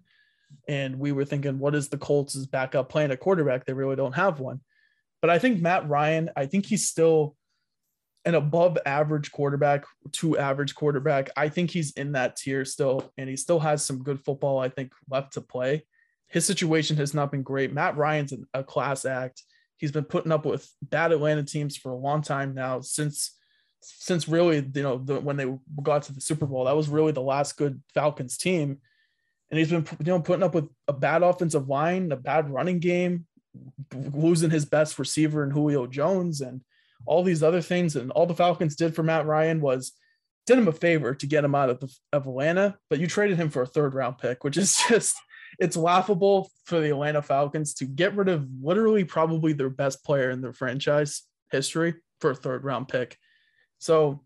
And 0.67 0.99
we 0.99 1.11
were 1.11 1.25
thinking, 1.25 1.57
what 1.57 1.73
is 1.73 1.89
the 1.89 1.97
Colts' 1.97 2.45
backup 2.45 2.89
plan 2.89 3.11
at 3.11 3.19
quarterback? 3.19 3.65
They 3.65 3.73
really 3.73 3.95
don't 3.95 4.13
have 4.15 4.39
one. 4.39 4.61
But 5.21 5.31
I 5.31 5.39
think 5.39 5.59
Matt 5.59 5.89
Ryan, 5.89 6.29
I 6.35 6.45
think 6.45 6.67
he's 6.67 6.87
still 6.87 7.35
an 8.25 8.35
above 8.35 8.77
average 8.85 9.31
quarterback, 9.31 9.85
to 10.13 10.37
average 10.37 10.75
quarterback. 10.75 11.31
I 11.35 11.49
think 11.49 11.71
he's 11.71 11.91
in 11.93 12.11
that 12.11 12.35
tier 12.35 12.63
still, 12.63 13.11
and 13.17 13.27
he 13.27 13.35
still 13.35 13.59
has 13.59 13.83
some 13.83 14.03
good 14.03 14.23
football, 14.23 14.59
I 14.59 14.69
think, 14.69 14.93
left 15.09 15.33
to 15.33 15.41
play. 15.41 15.85
His 16.27 16.45
situation 16.45 16.97
has 16.97 17.13
not 17.13 17.31
been 17.31 17.43
great. 17.43 17.73
Matt 17.73 17.97
Ryan's 17.97 18.33
a 18.53 18.63
class 18.63 19.05
act 19.05 19.43
He's 19.77 19.91
been 19.91 20.05
putting 20.05 20.31
up 20.31 20.45
with 20.45 20.69
bad 20.81 21.11
Atlanta 21.11 21.43
teams 21.43 21.75
for 21.75 21.91
a 21.91 21.97
long 21.97 22.21
time 22.21 22.53
now 22.53 22.81
since 22.81 23.31
since 23.81 24.27
really 24.27 24.57
you 24.73 24.81
know 24.81 24.97
the, 24.97 25.19
when 25.19 25.37
they 25.37 25.45
got 25.83 26.03
to 26.03 26.13
the 26.13 26.21
Super 26.21 26.45
Bowl. 26.45 26.65
That 26.65 26.75
was 26.75 26.89
really 26.89 27.11
the 27.11 27.21
last 27.21 27.57
good 27.57 27.81
Falcons 27.93 28.37
team, 28.37 28.79
and 29.49 29.59
he's 29.59 29.69
been 29.69 29.85
you 29.99 30.05
know 30.05 30.21
putting 30.21 30.43
up 30.43 30.55
with 30.55 30.69
a 30.87 30.93
bad 30.93 31.23
offensive 31.23 31.67
line, 31.67 32.11
a 32.11 32.15
bad 32.15 32.49
running 32.49 32.79
game, 32.79 33.25
losing 33.93 34.49
his 34.49 34.65
best 34.65 34.97
receiver 34.97 35.43
in 35.43 35.51
Julio 35.51 35.87
Jones, 35.87 36.39
and 36.41 36.61
all 37.05 37.23
these 37.23 37.43
other 37.43 37.61
things. 37.61 37.97
And 37.97 38.11
all 38.11 38.25
the 38.25 38.33
Falcons 38.33 38.77
did 38.77 38.95
for 38.95 39.03
Matt 39.03 39.25
Ryan 39.25 39.59
was 39.59 39.91
did 40.45 40.57
him 40.57 40.67
a 40.67 40.71
favor 40.71 41.13
to 41.13 41.27
get 41.27 41.43
him 41.43 41.55
out 41.55 41.71
of, 41.71 41.79
the, 41.79 41.93
of 42.13 42.27
Atlanta, 42.27 42.77
but 42.89 42.99
you 42.99 43.07
traded 43.07 43.37
him 43.37 43.49
for 43.49 43.63
a 43.63 43.67
third 43.67 43.93
round 43.93 44.19
pick, 44.19 44.43
which 44.43 44.57
is 44.57 44.81
just 44.89 45.17
it's 45.59 45.77
laughable 45.77 46.49
for 46.65 46.79
the 46.79 46.89
Atlanta 46.89 47.21
Falcons 47.21 47.73
to 47.75 47.85
get 47.85 48.15
rid 48.15 48.29
of 48.29 48.47
literally 48.61 49.03
probably 49.03 49.53
their 49.53 49.69
best 49.69 50.03
player 50.03 50.31
in 50.31 50.41
their 50.41 50.53
franchise 50.53 51.23
history 51.51 51.95
for 52.19 52.31
a 52.31 52.35
third 52.35 52.63
round 52.63 52.87
pick. 52.87 53.17
So 53.79 54.21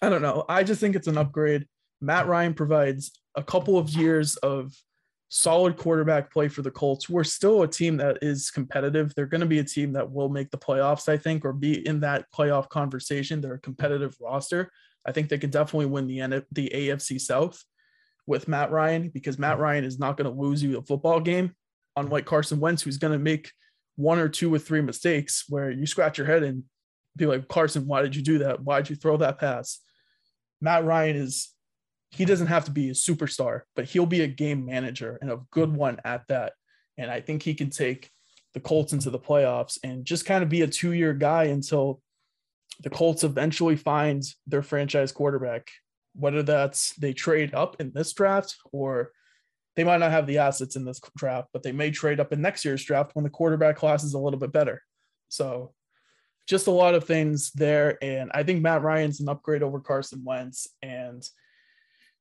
I 0.00 0.08
don't 0.08 0.22
know. 0.22 0.44
I 0.48 0.64
just 0.64 0.80
think 0.80 0.96
it's 0.96 1.06
an 1.06 1.18
upgrade. 1.18 1.66
Matt 2.00 2.26
Ryan 2.26 2.54
provides 2.54 3.12
a 3.36 3.42
couple 3.42 3.78
of 3.78 3.90
years 3.90 4.36
of 4.36 4.74
solid 5.28 5.76
quarterback 5.76 6.30
play 6.32 6.48
for 6.48 6.62
the 6.62 6.70
Colts. 6.70 7.08
We're 7.08 7.24
still 7.24 7.62
a 7.62 7.68
team 7.68 7.96
that 7.98 8.18
is 8.20 8.50
competitive. 8.50 9.14
They're 9.14 9.26
going 9.26 9.40
to 9.40 9.46
be 9.46 9.60
a 9.60 9.64
team 9.64 9.92
that 9.92 10.10
will 10.10 10.28
make 10.28 10.50
the 10.50 10.58
playoffs, 10.58 11.08
I 11.08 11.16
think, 11.16 11.44
or 11.44 11.52
be 11.52 11.86
in 11.86 12.00
that 12.00 12.26
playoff 12.36 12.68
conversation. 12.68 13.40
They're 13.40 13.54
a 13.54 13.60
competitive 13.60 14.16
roster. 14.20 14.70
I 15.06 15.12
think 15.12 15.28
they 15.28 15.38
could 15.38 15.50
definitely 15.50 15.86
win 15.86 16.06
the 16.06 16.44
the 16.52 16.70
AFC 16.74 17.20
South 17.20 17.64
with 18.26 18.48
Matt 18.48 18.70
Ryan 18.70 19.08
because 19.08 19.38
Matt 19.38 19.58
Ryan 19.58 19.84
is 19.84 19.98
not 19.98 20.16
going 20.16 20.32
to 20.32 20.40
lose 20.40 20.62
you 20.62 20.78
a 20.78 20.82
football 20.82 21.20
game, 21.20 21.54
unlike 21.96 22.24
Carson 22.24 22.60
Wentz, 22.60 22.82
who's 22.82 22.98
going 22.98 23.12
to 23.12 23.18
make 23.18 23.50
one 23.96 24.18
or 24.18 24.28
two 24.28 24.52
or 24.52 24.58
three 24.58 24.80
mistakes 24.80 25.44
where 25.48 25.70
you 25.70 25.86
scratch 25.86 26.18
your 26.18 26.26
head 26.26 26.42
and 26.42 26.64
be 27.16 27.26
like, 27.26 27.48
Carson, 27.48 27.86
why 27.86 28.02
did 28.02 28.16
you 28.16 28.22
do 28.22 28.38
that? 28.38 28.62
Why 28.62 28.80
did 28.80 28.90
you 28.90 28.96
throw 28.96 29.16
that 29.18 29.38
pass? 29.38 29.80
Matt 30.60 30.84
Ryan 30.84 31.16
is 31.16 31.50
he 32.10 32.24
doesn't 32.24 32.46
have 32.46 32.66
to 32.66 32.70
be 32.70 32.90
a 32.90 32.92
superstar, 32.92 33.62
but 33.74 33.86
he'll 33.86 34.06
be 34.06 34.20
a 34.20 34.28
game 34.28 34.66
manager 34.66 35.18
and 35.20 35.30
a 35.30 35.40
good 35.50 35.74
one 35.74 35.98
at 36.04 36.26
that. 36.28 36.52
And 36.98 37.10
I 37.10 37.20
think 37.20 37.42
he 37.42 37.54
can 37.54 37.70
take 37.70 38.10
the 38.54 38.60
Colts 38.60 38.92
into 38.92 39.10
the 39.10 39.18
playoffs 39.18 39.78
and 39.82 40.04
just 40.04 40.26
kind 40.26 40.42
of 40.42 40.50
be 40.50 40.60
a 40.60 40.66
two 40.66 40.92
year 40.92 41.14
guy 41.14 41.44
until 41.44 42.02
the 42.82 42.90
Colts 42.90 43.24
eventually 43.24 43.76
find 43.76 44.22
their 44.46 44.62
franchise 44.62 45.10
quarterback, 45.10 45.68
whether 46.14 46.42
that's 46.42 46.94
they 46.96 47.12
trade 47.12 47.54
up 47.54 47.76
in 47.80 47.92
this 47.94 48.12
draft 48.12 48.56
or 48.72 49.12
they 49.76 49.84
might 49.84 49.98
not 49.98 50.10
have 50.10 50.26
the 50.26 50.38
assets 50.38 50.76
in 50.76 50.84
this 50.84 51.00
draft, 51.16 51.48
but 51.52 51.62
they 51.62 51.72
may 51.72 51.90
trade 51.90 52.20
up 52.20 52.32
in 52.32 52.42
next 52.42 52.64
year's 52.64 52.84
draft 52.84 53.14
when 53.14 53.24
the 53.24 53.30
quarterback 53.30 53.76
class 53.76 54.04
is 54.04 54.14
a 54.14 54.18
little 54.18 54.38
bit 54.38 54.52
better. 54.52 54.82
So 55.28 55.72
just 56.46 56.66
a 56.66 56.72
lot 56.72 56.94
of 56.94 57.04
things 57.04 57.50
there. 57.52 57.96
And 58.02 58.30
I 58.34 58.42
think 58.42 58.60
Matt 58.60 58.82
Ryan's 58.82 59.20
an 59.20 59.28
upgrade 59.28 59.62
over 59.62 59.80
Carson 59.80 60.22
Wentz. 60.24 60.68
And 60.82 61.26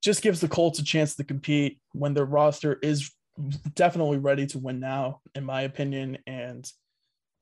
just 0.01 0.23
gives 0.23 0.41
the 0.41 0.47
Colts 0.47 0.79
a 0.79 0.83
chance 0.83 1.15
to 1.15 1.23
compete 1.23 1.79
when 1.93 2.13
their 2.13 2.25
roster 2.25 2.79
is 2.81 3.11
definitely 3.75 4.17
ready 4.17 4.47
to 4.47 4.59
win 4.59 4.79
now, 4.79 5.21
in 5.35 5.45
my 5.45 5.61
opinion. 5.61 6.17
And 6.25 6.69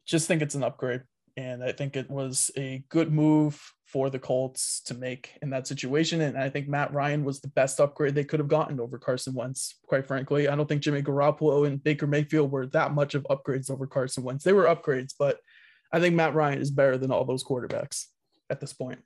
just 0.05 0.27
think 0.27 0.41
it's 0.41 0.55
an 0.55 0.63
upgrade. 0.63 1.01
And 1.39 1.63
I 1.63 1.71
think 1.71 1.95
it 1.95 2.11
was 2.11 2.51
a 2.57 2.83
good 2.89 3.13
move 3.13 3.57
for 3.85 4.09
the 4.09 4.19
Colts 4.19 4.81
to 4.81 4.93
make 4.93 5.37
in 5.41 5.49
that 5.51 5.67
situation. 5.67 6.19
And 6.19 6.37
I 6.37 6.49
think 6.49 6.67
Matt 6.67 6.93
Ryan 6.93 7.23
was 7.23 7.39
the 7.39 7.47
best 7.47 7.79
upgrade 7.79 8.13
they 8.13 8.25
could 8.25 8.41
have 8.41 8.49
gotten 8.49 8.77
over 8.77 8.97
Carson 8.97 9.33
Wentz, 9.33 9.75
quite 9.87 10.05
frankly. 10.05 10.49
I 10.49 10.55
don't 10.57 10.67
think 10.67 10.81
Jimmy 10.81 11.01
Garoppolo 11.01 11.65
and 11.65 11.81
Baker 11.81 12.07
Mayfield 12.07 12.51
were 12.51 12.67
that 12.67 12.93
much 12.93 13.15
of 13.15 13.25
upgrades 13.29 13.71
over 13.71 13.87
Carson 13.87 14.25
Wentz. 14.25 14.43
They 14.43 14.51
were 14.51 14.65
upgrades, 14.65 15.13
but 15.17 15.39
I 15.93 16.01
think 16.01 16.13
Matt 16.13 16.35
Ryan 16.35 16.59
is 16.59 16.71
better 16.71 16.97
than 16.97 17.09
all 17.09 17.23
those 17.23 17.45
quarterbacks 17.45 18.07
at 18.49 18.59
this 18.59 18.73
point. 18.73 18.99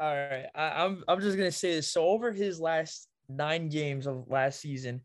All 0.00 0.14
right, 0.14 0.46
I, 0.54 0.82
I'm 0.82 1.04
I'm 1.08 1.20
just 1.20 1.36
gonna 1.36 1.52
say 1.52 1.74
this. 1.74 1.92
So 1.92 2.06
over 2.06 2.32
his 2.32 2.58
last 2.58 3.06
nine 3.28 3.68
games 3.68 4.06
of 4.06 4.24
last 4.28 4.60
season, 4.60 5.02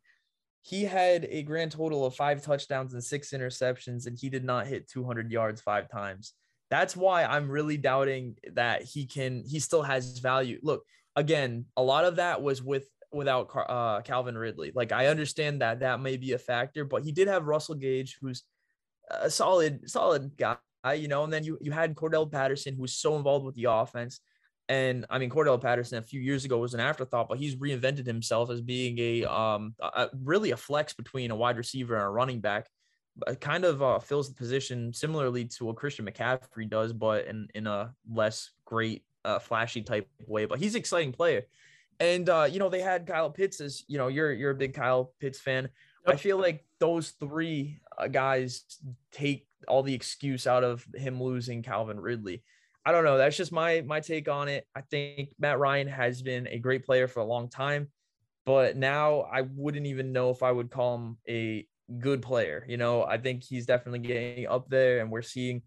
he 0.64 0.86
had 0.86 1.28
a 1.30 1.44
grand 1.44 1.72
total 1.74 2.06
of 2.06 2.16
five 2.16 2.42
touchdowns 2.42 2.94
and 2.94 3.04
six 3.04 3.32
interceptions, 3.32 4.08
and 4.08 4.18
he 4.18 4.30
did 4.30 4.46
not 4.46 4.66
hit 4.66 4.90
200 4.90 5.30
yards 5.30 5.62
five 5.62 5.90
times. 5.90 6.34
That's 6.70 6.96
why 6.96 7.26
I'm 7.26 7.52
really 7.52 7.76
doubting 7.76 8.38
that 8.54 8.84
he 8.84 9.06
can. 9.06 9.44
He 9.46 9.60
still 9.60 9.84
has 9.84 10.20
value. 10.20 10.60
Look, 10.64 10.84
again, 11.18 11.66
a 11.76 11.84
lot 11.84 12.06
of 12.06 12.16
that 12.16 12.42
was 12.42 12.64
with 12.64 12.88
without 13.12 13.50
uh, 13.54 14.02
Calvin 14.02 14.38
Ridley. 14.38 14.72
Like 14.74 14.94
I 14.94 15.08
understand 15.08 15.62
that 15.62 15.82
that 15.82 16.00
may 16.00 16.16
be 16.16 16.32
a 16.32 16.38
factor, 16.38 16.86
but 16.86 17.04
he 17.04 17.12
did 17.12 17.28
have 17.28 17.46
Russell 17.46 17.76
Gage, 17.76 18.18
who's 18.22 18.44
a 19.12 19.30
solid, 19.30 19.90
solid 19.90 20.32
guy, 20.38 20.58
you 20.96 21.10
know. 21.10 21.26
And 21.26 21.34
then 21.34 21.44
you 21.44 21.58
you 21.60 21.74
had 21.74 21.94
Cordarrelle 21.94 22.32
Patterson, 22.32 22.76
who 22.76 22.84
was 22.84 22.96
so 22.96 23.18
involved 23.18 23.46
with 23.46 23.56
the 23.56 23.66
offense. 23.70 24.22
And 24.70 25.06
I 25.10 25.20
mean, 25.20 25.30
Cordarrelle 25.30 25.62
Patterson 25.62 25.98
a 25.98 26.02
few 26.02 26.22
years 26.22 26.46
ago 26.46 26.58
was 26.58 26.74
an 26.74 26.80
afterthought, 26.80 27.28
but 27.28 27.38
he's 27.38 27.56
reinvented 27.56 28.06
himself 28.06 28.50
as 28.50 28.62
being 28.62 28.98
a 29.00 29.26
um 29.26 29.76
a, 29.80 30.10
really 30.24 30.52
a 30.52 30.58
flex 30.58 30.94
between 30.94 31.32
a 31.32 31.36
wide 31.36 31.58
receiver 31.58 31.96
and 31.96 32.04
a 32.04 32.10
running 32.10 32.40
back. 32.40 32.68
It 33.28 33.42
kind 33.42 33.66
of 33.66 33.84
uh, 33.84 34.00
fills 34.00 34.30
the 34.30 34.36
position 34.36 34.92
similarly 34.94 35.46
to 35.46 35.66
what 35.66 35.76
Christian 35.76 36.06
McCaffrey 36.06 36.70
does, 36.70 36.94
but 36.94 37.26
in 37.28 37.48
in 37.54 37.68
a 37.68 37.94
less 38.10 38.52
great, 38.66 39.04
uh, 39.26 39.40
flashy 39.40 39.82
type 39.82 40.08
way. 40.28 40.46
But 40.46 40.60
he's 40.60 40.76
an 40.76 40.80
exciting 40.80 41.12
player. 41.12 41.44
And 42.00 42.28
uh, 42.30 42.48
you 42.50 42.60
know, 42.60 42.70
they 42.70 42.82
had 42.82 43.06
Kyle 43.06 43.30
Pitts 43.30 43.62
as 43.62 43.84
you 43.88 43.98
know, 43.98 44.08
you're 44.08 44.32
you're 44.32 44.52
a 44.52 44.56
big 44.56 44.74
Kyle 44.74 45.14
Pitts 45.20 45.40
fan. 45.40 45.70
I 46.06 46.16
feel 46.16 46.38
like 46.38 46.66
those 46.80 47.12
three 47.12 47.80
uh, 47.98 48.08
guys 48.08 48.64
take 49.12 49.48
all 49.68 49.84
the 49.84 49.94
excuse 49.94 50.48
out 50.48 50.64
of 50.64 50.86
him 50.94 51.22
losing 51.22 51.64
Calvin 51.64 52.00
Ridley. 52.00 52.44
I 52.86 52.92
don't 52.92 53.04
know. 53.04 53.18
That's 53.18 53.38
just 53.38 53.52
my 53.52 53.82
my 53.82 54.00
take 54.00 54.28
on 54.28 54.50
it. 54.50 54.66
I 54.76 54.82
think 54.82 55.30
Matt 55.40 55.60
Ryan 55.60 55.88
has 55.88 56.22
been 56.22 56.48
a 56.48 56.60
great 56.60 56.86
player 56.86 57.08
for 57.08 57.22
a 57.22 57.26
long 57.26 57.50
time, 57.50 57.90
but 58.46 58.76
now 58.76 59.22
I 59.22 59.42
wouldn't 59.42 59.86
even 59.86 60.12
know 60.12 60.30
if 60.32 60.44
I 60.44 60.52
would 60.52 60.70
call 60.70 60.96
him 60.96 61.18
a 61.28 61.66
good 62.00 62.22
player. 62.22 62.66
You 62.68 62.78
know, 62.78 63.04
I 63.04 63.18
think 63.18 63.44
he's 63.44 63.66
definitely 63.66 64.00
getting 64.00 64.48
up 64.48 64.70
there, 64.70 65.00
and 65.00 65.10
we're 65.10 65.22
seeing 65.22 65.62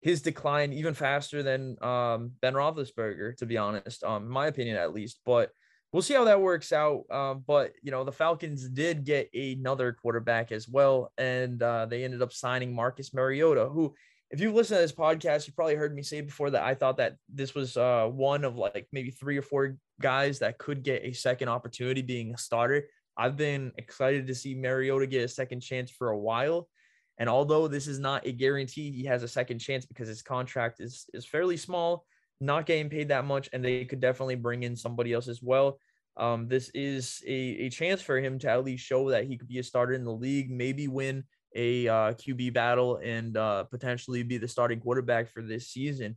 his 0.00 0.22
decline 0.22 0.72
even 0.72 0.94
faster 0.94 1.42
than 1.42 1.76
um, 1.82 2.32
Ben 2.40 2.54
Roethlisberger, 2.54 3.36
to 3.38 3.46
be 3.46 3.56
honest, 3.56 4.04
um, 4.04 4.24
in 4.24 4.28
my 4.28 4.46
opinion 4.46 4.76
at 4.76 4.92
least. 4.92 5.20
But 5.24 5.50
we'll 5.92 6.02
see 6.02 6.14
how 6.14 6.24
that 6.24 6.40
works 6.40 6.72
out. 6.72 7.04
Um, 7.10 7.44
but 7.46 7.72
you 7.82 7.90
know, 7.90 8.04
the 8.04 8.12
Falcons 8.12 8.68
did 8.68 9.04
get 9.04 9.32
another 9.34 9.92
quarterback 9.92 10.52
as 10.52 10.68
well, 10.68 11.12
and 11.18 11.62
uh, 11.62 11.86
they 11.86 12.04
ended 12.04 12.22
up 12.22 12.32
signing 12.32 12.74
Marcus 12.74 13.14
Mariota, 13.14 13.68
who 13.68 13.94
if 14.30 14.40
you've 14.40 14.54
listened 14.54 14.76
to 14.76 14.82
this 14.82 14.92
podcast, 14.92 15.46
you 15.46 15.54
probably 15.54 15.74
heard 15.74 15.94
me 15.94 16.02
say 16.02 16.20
before 16.20 16.50
that 16.50 16.62
I 16.62 16.74
thought 16.74 16.98
that 16.98 17.16
this 17.32 17.54
was 17.54 17.76
uh, 17.76 18.06
one 18.06 18.44
of 18.44 18.56
like 18.56 18.86
maybe 18.92 19.10
three 19.10 19.38
or 19.38 19.42
four 19.42 19.76
guys 20.00 20.40
that 20.40 20.58
could 20.58 20.82
get 20.82 21.04
a 21.04 21.12
second 21.12 21.48
opportunity 21.48 22.02
being 22.02 22.34
a 22.34 22.38
starter. 22.38 22.88
I've 23.16 23.36
been 23.36 23.72
excited 23.78 24.26
to 24.26 24.34
see 24.34 24.54
Mariota 24.54 25.06
get 25.06 25.24
a 25.24 25.28
second 25.28 25.60
chance 25.60 25.90
for 25.90 26.10
a 26.10 26.18
while. 26.18 26.68
And 27.16 27.28
although 27.28 27.68
this 27.68 27.88
is 27.88 27.98
not 27.98 28.26
a 28.26 28.32
guarantee 28.32 28.92
he 28.92 29.04
has 29.04 29.22
a 29.22 29.28
second 29.28 29.58
chance 29.58 29.86
because 29.86 30.08
his 30.08 30.22
contract 30.22 30.80
is 30.80 31.06
is 31.14 31.26
fairly 31.26 31.56
small, 31.56 32.04
not 32.40 32.66
getting 32.66 32.90
paid 32.90 33.08
that 33.08 33.24
much, 33.24 33.48
and 33.52 33.64
they 33.64 33.84
could 33.86 34.00
definitely 34.00 34.36
bring 34.36 34.62
in 34.62 34.76
somebody 34.76 35.12
else 35.12 35.26
as 35.26 35.42
well. 35.42 35.80
Um, 36.18 36.48
this 36.48 36.70
is 36.74 37.22
a, 37.26 37.32
a 37.32 37.70
chance 37.70 38.02
for 38.02 38.18
him 38.18 38.38
to 38.40 38.50
at 38.50 38.64
least 38.64 38.84
show 38.84 39.10
that 39.10 39.26
he 39.26 39.36
could 39.38 39.48
be 39.48 39.58
a 39.58 39.62
starter 39.62 39.94
in 39.94 40.04
the 40.04 40.12
league, 40.12 40.50
maybe 40.50 40.86
win 40.86 41.24
a 41.54 41.88
uh, 41.88 42.12
QB 42.12 42.52
battle 42.52 43.00
and 43.02 43.36
uh, 43.36 43.64
potentially 43.64 44.22
be 44.22 44.38
the 44.38 44.48
starting 44.48 44.80
quarterback 44.80 45.30
for 45.30 45.42
this 45.42 45.68
season. 45.68 46.16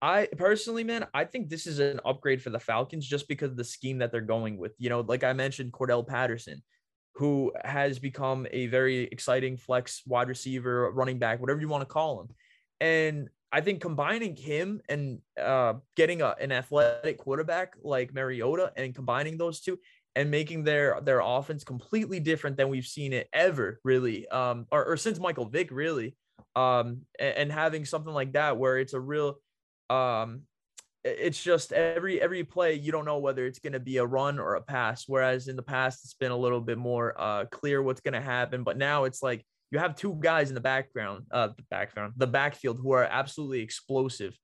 I 0.00 0.28
personally, 0.36 0.84
man, 0.84 1.06
I 1.12 1.24
think 1.24 1.48
this 1.48 1.66
is 1.66 1.80
an 1.80 2.00
upgrade 2.04 2.40
for 2.40 2.50
the 2.50 2.60
Falcons 2.60 3.06
just 3.06 3.26
because 3.26 3.50
of 3.50 3.56
the 3.56 3.64
scheme 3.64 3.98
that 3.98 4.12
they're 4.12 4.20
going 4.20 4.56
with. 4.56 4.72
You 4.78 4.90
know, 4.90 5.00
like 5.00 5.24
I 5.24 5.32
mentioned, 5.32 5.72
Cordarrelle 5.72 6.06
Patterson, 6.06 6.62
who 7.14 7.52
has 7.64 7.98
become 7.98 8.46
a 8.52 8.68
very 8.68 9.04
exciting 9.04 9.56
flex 9.56 10.02
wide 10.06 10.28
receiver, 10.28 10.90
running 10.92 11.18
back, 11.18 11.40
whatever 11.40 11.60
you 11.60 11.68
want 11.68 11.82
to 11.82 11.92
call 11.92 12.20
him. 12.20 12.28
And 12.80 13.28
I 13.50 13.60
think 13.60 13.80
combining 13.80 14.36
him 14.36 14.80
and 14.88 15.20
uh, 15.40 15.74
getting 15.96 16.22
a, 16.22 16.34
an 16.38 16.52
athletic 16.52 17.18
quarterback 17.18 17.74
like 17.82 18.14
Mariota 18.14 18.72
and 18.76 18.94
combining 18.94 19.36
those 19.36 19.60
two, 19.60 19.78
and 20.16 20.30
making 20.30 20.64
their 20.64 21.00
their 21.02 21.20
offense 21.20 21.64
completely 21.64 22.20
different 22.20 22.56
than 22.56 22.68
we've 22.68 22.86
seen 22.86 23.12
it 23.12 23.28
ever 23.32 23.78
really 23.84 24.26
um 24.28 24.66
or, 24.70 24.84
or 24.84 24.96
since 24.96 25.18
Michael 25.18 25.48
Vick 25.48 25.70
really 25.70 26.16
um 26.56 27.02
and, 27.18 27.36
and, 27.36 27.52
having 27.52 27.84
something 27.84 28.12
like 28.12 28.32
that 28.32 28.56
where 28.56 28.78
it's 28.78 28.94
a 28.94 29.00
real 29.00 29.38
um 29.90 30.42
it's 31.04 31.42
just 31.42 31.72
every 31.72 32.20
every 32.20 32.42
play 32.44 32.74
you 32.74 32.90
don't 32.90 33.04
know 33.04 33.18
whether 33.18 33.46
it's 33.46 33.60
going 33.60 33.72
to 33.72 33.80
be 33.80 33.98
a 33.98 34.06
run 34.06 34.38
or 34.38 34.56
a 34.56 34.60
pass 34.60 35.04
whereas 35.06 35.48
in 35.48 35.56
the 35.56 35.62
past 35.62 36.04
it's 36.04 36.14
been 36.14 36.32
a 36.32 36.36
little 36.36 36.60
bit 36.60 36.78
more 36.78 37.14
uh 37.18 37.44
clear 37.46 37.82
what's 37.82 38.00
going 38.00 38.14
to 38.14 38.20
happen 38.20 38.64
but 38.64 38.76
now 38.76 39.04
it's 39.04 39.22
like 39.22 39.44
you 39.70 39.78
have 39.78 39.94
two 39.94 40.16
guys 40.20 40.48
in 40.48 40.54
the 40.54 40.60
background 40.60 41.24
uh 41.30 41.48
the 41.48 41.64
background 41.70 42.12
the 42.16 42.26
backfield 42.26 42.78
who 42.82 42.92
are 42.92 43.04
absolutely 43.04 43.60
explosive. 43.60 44.36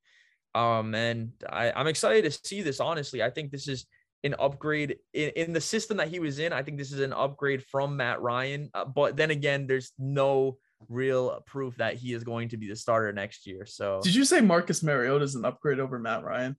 Um 0.55 0.94
and 0.94 1.33
I, 1.48 1.72
i'm 1.72 1.88
excited 1.88 2.24
to 2.24 2.38
see 2.46 2.62
this 2.62 2.81
honestly. 2.81 3.22
I 3.22 3.31
think 3.31 3.50
this 3.50 3.68
is 3.68 3.87
an 4.25 4.35
upgrade 4.39 4.97
in, 5.13 5.31
in 5.31 5.53
the 5.53 5.61
system 5.61 5.99
that 5.99 6.09
he 6.09 6.19
was 6.19 6.39
in. 6.39 6.53
I 6.53 6.63
think 6.63 6.79
this 6.79 6.93
is 6.93 7.01
an 7.01 7.13
upgrade 7.13 7.63
from 7.65 7.97
Matt 7.97 8.21
Ryan. 8.21 8.71
Uh, 8.75 8.85
but 8.85 9.17
then 9.17 9.31
again, 9.31 9.67
there's 9.67 9.93
no 9.99 10.57
real 10.89 11.43
proof 11.47 11.77
that 11.77 11.95
he 11.95 12.13
is 12.13 12.25
going 12.25 12.49
to 12.49 12.57
be 12.57 12.69
the 12.69 12.77
starter 12.77 13.13
next 13.13 13.47
year. 13.47 13.67
So, 13.67 14.01
did 14.03 14.15
you 14.15 14.25
say 14.25 14.41
Marcus 14.41 14.83
Mariota 14.83 15.25
is 15.25 15.35
an 15.35 15.45
upgrade 15.45 15.79
over 15.79 15.99
Matt 15.99 16.25
Ryan? 16.25 16.57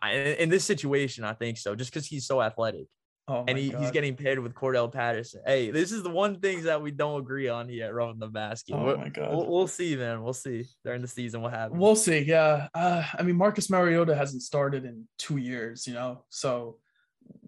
I, 0.00 0.12
in 0.12 0.48
this 0.48 0.64
situation, 0.64 1.24
I 1.24 1.34
think 1.34 1.58
so, 1.58 1.74
just 1.74 1.92
because 1.92 2.06
he's 2.06 2.26
so 2.26 2.40
athletic. 2.40 2.86
Oh 3.28 3.44
and 3.46 3.56
he, 3.56 3.70
he's 3.70 3.92
getting 3.92 4.16
paired 4.16 4.40
with 4.40 4.52
Cordarrelle 4.52 4.92
Patterson. 4.92 5.42
Hey, 5.46 5.70
this 5.70 5.92
is 5.92 6.02
the 6.02 6.10
one 6.10 6.40
things 6.40 6.64
that 6.64 6.82
we 6.82 6.90
don't 6.90 7.20
agree 7.20 7.48
on 7.48 7.68
here 7.68 7.86
at 7.86 7.94
Roughing 7.94 8.18
the 8.18 8.26
Basket. 8.26 8.74
Oh 8.74 8.96
my 8.96 9.10
god, 9.10 9.30
we'll, 9.30 9.46
we'll, 9.46 9.68
see, 9.68 9.94
man. 9.94 10.24
We'll 10.24 10.32
see 10.32 10.64
during 10.84 11.02
the 11.02 11.08
season 11.08 11.40
what 11.40 11.52
happens. 11.52 11.80
We'll 11.80 11.94
see. 11.94 12.18
Yeah, 12.18 12.66
uh, 12.74 13.04
I 13.16 13.22
mean 13.22 13.36
Marcus 13.36 13.70
Mariota 13.70 14.16
hasn't 14.16 14.42
started 14.42 14.84
in 14.84 15.06
two 15.18 15.36
years, 15.36 15.86
you 15.86 15.94
know, 15.94 16.24
so 16.30 16.78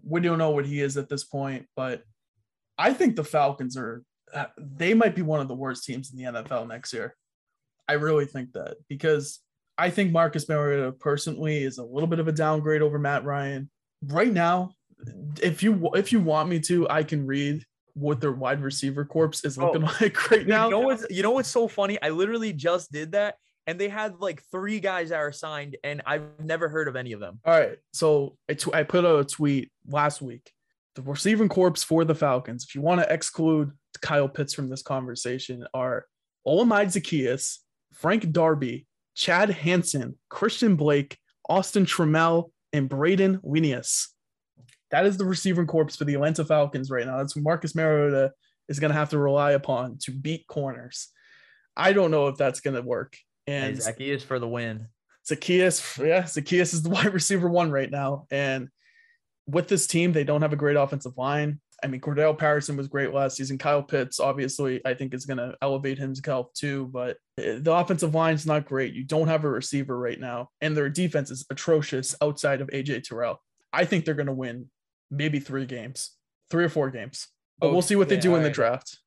we 0.05 0.21
don't 0.21 0.37
know 0.37 0.51
what 0.51 0.65
he 0.65 0.81
is 0.81 0.97
at 0.97 1.09
this 1.09 1.23
point, 1.23 1.65
but 1.75 2.03
I 2.77 2.93
think 2.93 3.15
the 3.15 3.23
Falcons 3.23 3.75
are 3.77 4.03
uh, 4.33 4.45
they 4.57 4.93
might 4.93 5.15
be 5.15 5.21
one 5.21 5.39
of 5.39 5.47
the 5.47 5.55
worst 5.55 5.85
teams 5.85 6.11
in 6.11 6.17
the 6.17 6.41
NFL 6.41 6.67
next 6.67 6.93
year. 6.93 7.15
I 7.87 7.93
really 7.93 8.25
think 8.25 8.53
that 8.53 8.77
because 8.89 9.39
I 9.77 9.89
think 9.89 10.11
Marcus 10.11 10.49
Mariota 10.49 10.91
personally 10.91 11.63
is 11.63 11.77
a 11.77 11.83
little 11.83 12.07
bit 12.07 12.19
of 12.19 12.27
a 12.27 12.31
downgrade 12.31 12.81
over 12.81 12.99
Matt 12.99 13.23
Ryan. 13.23 13.69
Right 14.07 14.31
now, 14.31 14.71
if 15.41 15.63
you 15.63 15.89
if 15.93 16.11
you 16.11 16.19
want 16.19 16.49
me 16.49 16.59
to, 16.61 16.89
I 16.89 17.03
can 17.03 17.25
read 17.25 17.63
what 17.93 18.19
their 18.19 18.31
wide 18.31 18.61
receiver 18.61 19.05
corpse 19.05 19.45
is 19.45 19.57
oh, 19.57 19.67
looking 19.67 19.83
oh, 19.83 19.97
like 20.01 20.31
right 20.31 20.47
now. 20.47 20.65
You 20.65 20.71
know 20.71 20.79
what's 20.81 21.05
you 21.09 21.23
know 21.23 21.31
what's 21.31 21.49
so 21.49 21.67
funny? 21.67 22.01
I 22.01 22.09
literally 22.09 22.53
just 22.53 22.91
did 22.91 23.13
that 23.13 23.35
and 23.67 23.79
they 23.79 23.89
had 23.89 24.19
like 24.19 24.43
three 24.51 24.79
guys 24.79 25.09
that 25.09 25.17
are 25.17 25.31
signed, 25.31 25.77
and 25.83 26.01
I've 26.05 26.39
never 26.39 26.69
heard 26.69 26.87
of 26.87 26.95
any 26.95 27.13
of 27.13 27.19
them. 27.19 27.39
All 27.45 27.57
right, 27.57 27.77
so 27.93 28.37
I, 28.49 28.83
put 28.83 29.05
out 29.05 29.19
a 29.19 29.25
tweet 29.25 29.71
last 29.87 30.21
week. 30.21 30.51
The 30.95 31.01
receiving 31.01 31.49
corps 31.49 31.75
for 31.83 32.05
the 32.05 32.15
Falcons, 32.15 32.65
if 32.67 32.75
you 32.75 32.81
want 32.81 33.01
to 33.01 33.13
exclude 33.13 33.71
Kyle 34.01 34.29
Pitts 34.29 34.53
from 34.53 34.69
this 34.69 34.81
conversation, 34.81 35.65
are 35.73 36.05
Olamide 36.47 36.87
Zaccheaus, 36.87 37.57
Frank 37.93 38.31
Darby, 38.31 38.85
Chad 39.15 39.49
Hansen, 39.49 40.17
Christian 40.29 40.75
Blake, 40.75 41.17
Austin 41.49 41.85
Trammell, 41.85 42.51
and 42.71 42.87
Braden 42.87 43.39
Winius. 43.39 44.07
That 44.91 45.05
is 45.05 45.17
the 45.17 45.25
receiving 45.25 45.67
corps 45.67 45.89
for 45.89 46.05
the 46.05 46.13
Atlanta 46.13 46.45
Falcons 46.45 46.91
right 46.91 47.05
now. 47.05 47.17
That's 47.17 47.35
Marcus 47.35 47.75
Mariota 47.75 48.31
is 48.69 48.79
going 48.79 48.91
to 48.91 48.97
have 48.97 49.09
to 49.09 49.17
rely 49.17 49.51
upon 49.51 49.97
to 50.03 50.11
beat 50.11 50.47
corners. 50.47 51.09
I 51.75 51.93
don't 51.93 52.11
know 52.11 52.27
if 52.27 52.37
that's 52.37 52.61
going 52.61 52.75
to 52.75 52.81
work. 52.81 53.17
And 53.47 53.77
Zaccheaus 53.77 54.23
for 54.23 54.39
the 54.39 54.47
win. 54.47 54.87
Zaccheaus, 55.29 56.05
yeah, 56.05 56.23
Zaccheaus 56.23 56.73
is 56.73 56.83
the 56.83 56.89
wide 56.91 57.13
receiver 57.13 57.49
one 57.49 57.71
right 57.71 57.89
now. 57.89 58.25
And 58.31 58.69
with 59.47 59.67
this 59.67 59.87
team, 59.87 60.11
they 60.11 60.23
don't 60.23 60.41
have 60.41 60.53
a 60.53 60.57
great 60.57 60.77
offensive 60.77 61.17
line. 61.17 61.59
I 61.83 61.87
mean, 61.87 62.01
Cordarrelle 62.01 62.37
Patterson 62.37 62.77
was 62.77 62.87
great 62.87 63.13
last 63.13 63.37
season. 63.37 63.57
Kyle 63.57 63.83
Pitts, 63.83 64.19
obviously, 64.19 64.81
I 64.85 64.93
think 64.93 65.13
is 65.13 65.25
going 65.25 65.37
to 65.37 65.55
elevate 65.61 65.97
himself 65.97 66.53
too. 66.53 66.87
But 66.87 67.17
eh, 67.37 67.59
the 67.59 67.73
offensive 67.73 68.15
line 68.15 68.33
is 68.33 68.45
not 68.45 68.65
great. 68.65 68.93
You 68.93 69.03
don't 69.03 69.27
have 69.27 69.43
a 69.43 69.49
receiver 69.49 69.97
right 69.97 70.19
now, 70.19 70.49
and 70.61 70.75
their 70.75 70.89
defense 70.89 71.31
is 71.31 71.45
atrocious 71.49 72.15
outside 72.21 72.61
of 72.61 72.69
AJ 72.69 73.03
Terrell. 73.03 73.41
I 73.73 73.85
think 73.85 74.05
they're 74.05 74.15
going 74.15 74.27
to 74.27 74.33
win 74.33 74.69
maybe 75.11 75.39
three 75.39 75.65
games, 75.65 76.11
three 76.49 76.63
or 76.63 76.69
four 76.69 76.89
games. 76.89 77.27
But 77.59 77.71
we'll 77.71 77.81
see 77.81 77.95
what 77.95 78.09
they 78.09 78.17
do 78.17 78.35
in 78.35 78.43
the 78.43 78.49
draft. 78.49 78.99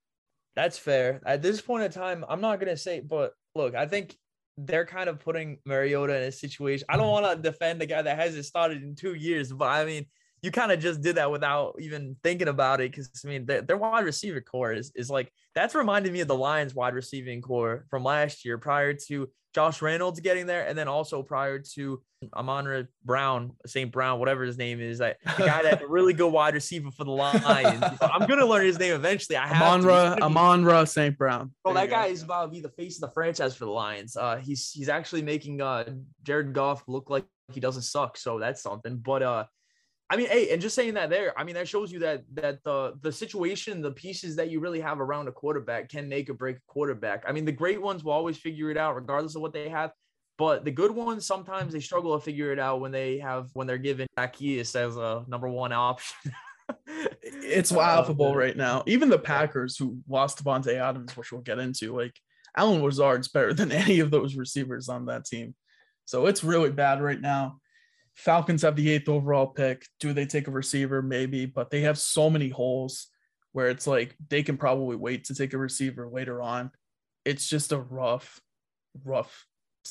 That's 0.57 0.79
fair. 0.79 1.21
At 1.25 1.43
this 1.43 1.61
point 1.61 1.85
in 1.85 1.91
time, 1.91 2.25
I'm 2.29 2.41
not 2.41 2.61
going 2.61 2.71
to 2.71 2.77
say, 2.77 3.01
but 3.01 3.33
look, 3.55 3.75
I 3.75 3.87
think 3.87 4.17
they're 4.59 4.87
kind 4.87 5.09
of 5.09 5.21
putting 5.21 5.59
Mariota 5.65 6.17
in 6.17 6.23
a 6.25 6.33
situation. 6.33 6.85
I 6.89 6.97
don't 6.97 7.07
mm-hmm. 7.07 7.25
want 7.25 7.43
to 7.43 7.51
defend 7.51 7.81
the 7.81 7.87
guy 7.87 8.03
that 8.03 8.19
hasn't 8.19 8.45
started 8.45 8.83
in 8.83 8.97
two 8.97 9.15
years, 9.15 9.53
but 9.53 9.67
I 9.69 9.85
mean, 9.85 10.07
you 10.43 10.51
kind 10.51 10.73
of 10.73 10.81
just 10.81 11.01
did 11.01 11.17
that 11.17 11.31
without 11.31 11.77
even 11.79 12.17
thinking 12.23 12.49
about 12.49 12.81
it. 12.81 12.91
Because 12.91 13.11
I 13.25 13.29
mean, 13.29 13.47
their, 13.47 13.63
their 13.63 13.77
wide 13.77 14.05
receiver 14.05 14.41
core 14.41 14.73
is, 14.73 14.93
is 14.95 15.11
like 15.11 15.33
that's 15.59 15.75
reminded 15.75 16.13
me 16.13 16.21
of 16.21 16.29
the 16.29 16.37
Lions 16.37 16.75
wide 16.75 16.95
receiving 16.95 17.43
core 17.43 17.85
from 17.91 18.05
last 18.05 18.45
year 18.45 18.59
prior 18.59 18.95
to 18.95 19.29
Josh 19.55 19.83
Reynolds 19.83 20.21
getting 20.21 20.47
there, 20.47 20.67
and 20.67 20.79
then 20.79 20.87
also 20.87 21.23
prior 21.23 21.59
to 21.75 22.01
Amon 22.35 22.87
Brown, 23.05 23.53
St. 23.67 23.91
Brown, 23.91 24.21
whatever 24.21 24.45
his 24.45 24.57
name 24.57 24.81
is, 24.81 24.99
that 24.99 25.17
the 25.37 25.47
guy 25.47 25.63
that 25.63 25.89
really 25.89 26.13
good 26.13 26.33
wide 26.33 26.55
receiver 26.55 26.93
for 26.93 27.03
the 27.03 27.11
Lions. 27.11 27.83
I'm 28.01 28.29
gonna 28.29 28.47
learn 28.47 28.67
his 28.67 28.79
name 28.79 28.95
eventually. 28.95 29.37
I 29.37 29.49
have 29.49 29.63
Amon-Ra, 29.63 30.17
Amon-Ra 30.23 30.85
St. 30.85 31.19
Brown. 31.19 31.53
Well, 31.65 31.75
that 31.75 31.91
guy 31.91 32.07
go. 32.07 32.13
is 32.13 32.23
about 32.23 32.45
to 32.45 32.51
be 32.51 32.61
the 32.61 32.69
face 32.69 32.97
of 32.97 33.09
the 33.09 33.13
franchise 33.13 33.57
for 33.57 33.65
the 33.65 33.73
Lions. 33.73 34.17
Uh, 34.17 34.37
he's 34.37 34.71
he's 34.71 34.89
actually 34.89 35.23
making 35.23 35.61
uh 35.61 35.91
Jared 36.23 36.53
Goff 36.53 36.85
look 36.87 37.11
like 37.11 37.25
he 37.53 37.59
doesn't 37.59 37.83
suck, 37.83 38.17
so 38.17 38.39
that's 38.39 38.63
something. 38.63 38.99
But 38.99 39.23
uh, 39.23 39.45
I 40.11 40.17
mean, 40.17 40.29
hey, 40.29 40.51
and 40.51 40.61
just 40.61 40.75
saying 40.75 40.95
that 40.95 41.11
there, 41.11 41.39
I 41.39 41.45
mean, 41.45 41.55
that 41.57 41.69
shows 41.69 41.93
you 41.93 41.99
that 41.99 42.25
that 42.35 42.65
the 42.65 42.95
the 43.03 43.13
situation, 43.13 43.83
the 43.83 43.91
pieces 43.91 44.37
that 44.37 44.51
you 44.51 44.59
really 44.61 44.81
have 44.81 45.01
around 45.01 45.29
a 45.29 45.33
quarterback 45.33 45.91
can 45.91 46.09
make 46.09 46.31
or 46.31 46.35
break 46.35 46.57
a 46.57 46.61
quarterback. 46.67 47.25
I 47.27 47.33
mean, 47.33 47.45
the 47.45 47.53
great 47.53 47.81
ones 47.81 48.03
will 48.03 48.13
always 48.13 48.39
figure 48.39 48.71
it 48.71 48.79
out, 48.79 48.95
regardless 48.95 49.35
of 49.35 49.43
what 49.43 49.53
they 49.53 49.69
have. 49.69 49.93
But 50.39 50.65
the 50.65 50.71
good 50.71 50.93
ones 50.93 51.27
sometimes 51.27 51.73
they 51.73 51.81
struggle 51.81 52.19
to 52.19 52.25
figure 52.25 52.53
it 52.53 52.59
out 52.59 52.81
when 52.81 52.93
they 52.93 53.19
have 53.19 53.51
when 53.53 53.67
they're 53.67 53.77
given 53.77 54.07
Zaccheaus 54.19 54.75
as 54.77 54.97
a 54.97 55.25
number 55.29 55.49
one 55.49 55.73
option. 55.73 56.33
it's 57.27 57.73
laughable 57.73 58.35
right 58.35 58.57
now. 58.57 58.85
Even 58.87 59.11
the 59.11 59.19
Packers 59.19 59.77
who 59.77 59.99
lost 60.09 60.43
Davante 60.43 60.75
Adams, 60.75 61.17
which 61.17 61.33
we'll 61.33 61.43
get 61.43 61.59
into, 61.59 61.95
like 61.95 62.15
Allen 62.57 62.83
Lazard's 62.83 63.29
better 63.29 63.53
than 63.53 63.73
any 63.85 64.01
of 64.01 64.11
those 64.11 64.37
receivers 64.37 64.89
on 64.89 65.07
that 65.07 65.25
team. 65.27 65.55
So 66.05 66.27
it's 66.27 66.45
really 66.45 66.71
bad 66.71 67.03
right 67.03 67.21
now. 67.21 67.59
Falcons 68.19 68.63
have 68.63 68.75
the 68.75 68.91
eighth 68.91 69.09
overall 69.09 69.47
pick. 69.47 69.87
Do 70.01 70.13
they 70.13 70.27
take 70.27 70.49
a 70.49 70.51
receiver? 70.51 71.03
Maybe, 71.03 71.47
but 71.47 71.71
they 71.71 71.83
have 71.83 71.97
so 71.97 72.29
many 72.29 72.49
holes 72.49 73.07
where 73.53 73.69
it's 73.69 73.87
like 73.87 74.17
they 74.29 74.43
can 74.43 74.57
probably 74.57 74.97
wait 74.97 75.25
to 75.27 75.37
take 75.37 75.55
a 75.55 75.59
receiver 75.59 76.09
later 76.09 76.43
on. 76.43 76.73
It's 77.25 77.49
just 77.49 77.71
a 77.71 77.79
rough, 77.79 78.41
rough 79.05 79.47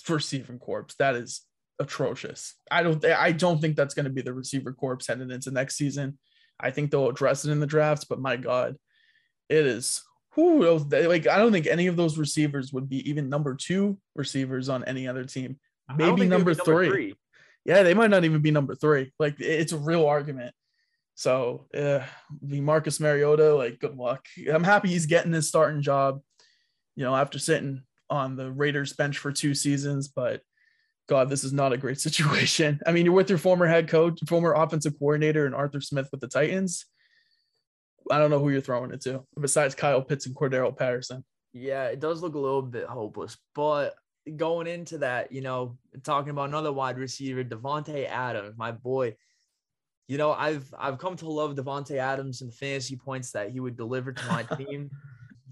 receiving 0.09 0.59
corps. 0.59 0.87
That 0.99 1.15
is 1.15 1.41
atrocious. 1.79 2.55
I 2.69 2.83
don't 2.83 3.03
I 3.05 3.31
don't 3.31 3.61
think 3.61 3.77
that's 3.77 3.93
going 3.93 4.03
to 4.03 4.11
be 4.11 4.21
the 4.21 4.33
receiver 4.33 4.73
corps 4.73 4.99
headed 5.07 5.31
into 5.31 5.51
next 5.51 5.77
season. 5.77 6.19
I 6.59 6.71
think 6.71 6.91
they'll 6.91 7.07
address 7.07 7.45
it 7.45 7.51
in 7.51 7.61
the 7.61 7.65
drafts, 7.65 8.03
but 8.03 8.19
my 8.19 8.35
God, 8.35 8.75
it 9.47 9.65
is 9.65 10.01
who 10.31 10.63
like 10.89 11.27
I 11.27 11.37
don't 11.37 11.53
think 11.53 11.67
any 11.67 11.87
of 11.87 11.95
those 11.95 12.17
receivers 12.17 12.73
would 12.73 12.89
be 12.89 13.09
even 13.09 13.29
number 13.29 13.55
two 13.55 13.97
receivers 14.17 14.67
on 14.67 14.83
any 14.83 15.07
other 15.07 15.23
team. 15.23 15.59
Maybe 15.95 16.25
number, 16.25 16.25
number 16.25 16.53
three. 16.53 16.89
three 16.89 17.15
yeah, 17.67 17.83
they 17.83 17.93
might 17.93 18.09
not 18.09 18.23
even 18.23 18.41
be 18.41 18.49
number 18.49 18.73
three. 18.73 19.11
Like 19.19 19.35
it's 19.39 19.73
a 19.73 19.77
real 19.77 20.05
argument. 20.05 20.55
So 21.15 21.67
uh, 21.75 21.99
the 22.41 22.61
Marcus 22.61 22.99
Mariota, 22.99 23.53
like 23.53 23.79
good 23.79 23.97
luck. 23.97 24.25
I'm 24.49 24.63
happy 24.63 24.87
he's 24.87 25.05
getting 25.05 25.33
his 25.33 25.49
starting 25.49 25.81
job. 25.81 26.21
You 26.95 27.03
know, 27.03 27.13
after 27.13 27.37
sitting 27.37 27.83
on 28.09 28.37
the 28.37 28.49
Raiders 28.51 28.93
bench 28.93 29.17
for 29.17 29.33
two 29.33 29.53
seasons, 29.53 30.07
but 30.07 30.41
God, 31.09 31.29
this 31.29 31.43
is 31.43 31.51
not 31.51 31.73
a 31.73 31.77
great 31.77 31.99
situation. 32.07 32.79
I 32.87 32.93
mean, 32.93 33.03
you're 33.03 33.13
with 33.13 33.29
your 33.29 33.37
former 33.37 33.67
head 33.67 33.89
coach, 33.89 34.19
former 34.27 34.53
offensive 34.53 34.97
coordinator, 34.97 35.45
and 35.45 35.53
Arthur 35.53 35.81
Smith 35.81 36.07
with 36.11 36.21
the 36.21 36.27
Titans. 36.27 36.85
I 38.09 38.17
don't 38.17 38.29
know 38.29 38.39
who 38.39 38.49
you're 38.49 38.61
throwing 38.61 38.93
it 38.93 39.01
to 39.01 39.25
besides 39.37 39.75
Kyle 39.75 40.01
Pitts 40.01 40.25
and 40.25 40.35
Cordarrelle 40.35 40.77
Patterson. 40.77 41.25
Yeah, 41.51 41.85
it 41.85 41.99
does 41.99 42.21
look 42.21 42.35
a 42.35 42.39
little 42.39 42.61
bit 42.61 42.85
hopeless, 42.85 43.37
but 43.53 43.93
going 44.35 44.67
into 44.67 44.99
that, 44.99 45.31
you 45.31 45.41
know, 45.41 45.77
talking 46.03 46.31
about 46.31 46.49
another 46.49 46.71
wide 46.73 46.97
receiver, 46.97 47.43
Davante 47.43 48.07
Adams, 48.07 48.57
my 48.57 48.71
boy. 48.71 49.15
You 50.07 50.17
know, 50.17 50.31
I've 50.31 50.73
I've 50.77 50.97
come 50.97 51.15
to 51.17 51.29
love 51.29 51.55
Davante 51.55 51.97
Adams 51.97 52.41
and 52.41 52.51
the 52.51 52.55
fantasy 52.55 52.95
points 52.95 53.31
that 53.31 53.51
he 53.51 53.59
would 53.59 53.75
deliver 53.75 54.13
to 54.13 54.25
my 54.27 54.43
team. 54.57 54.89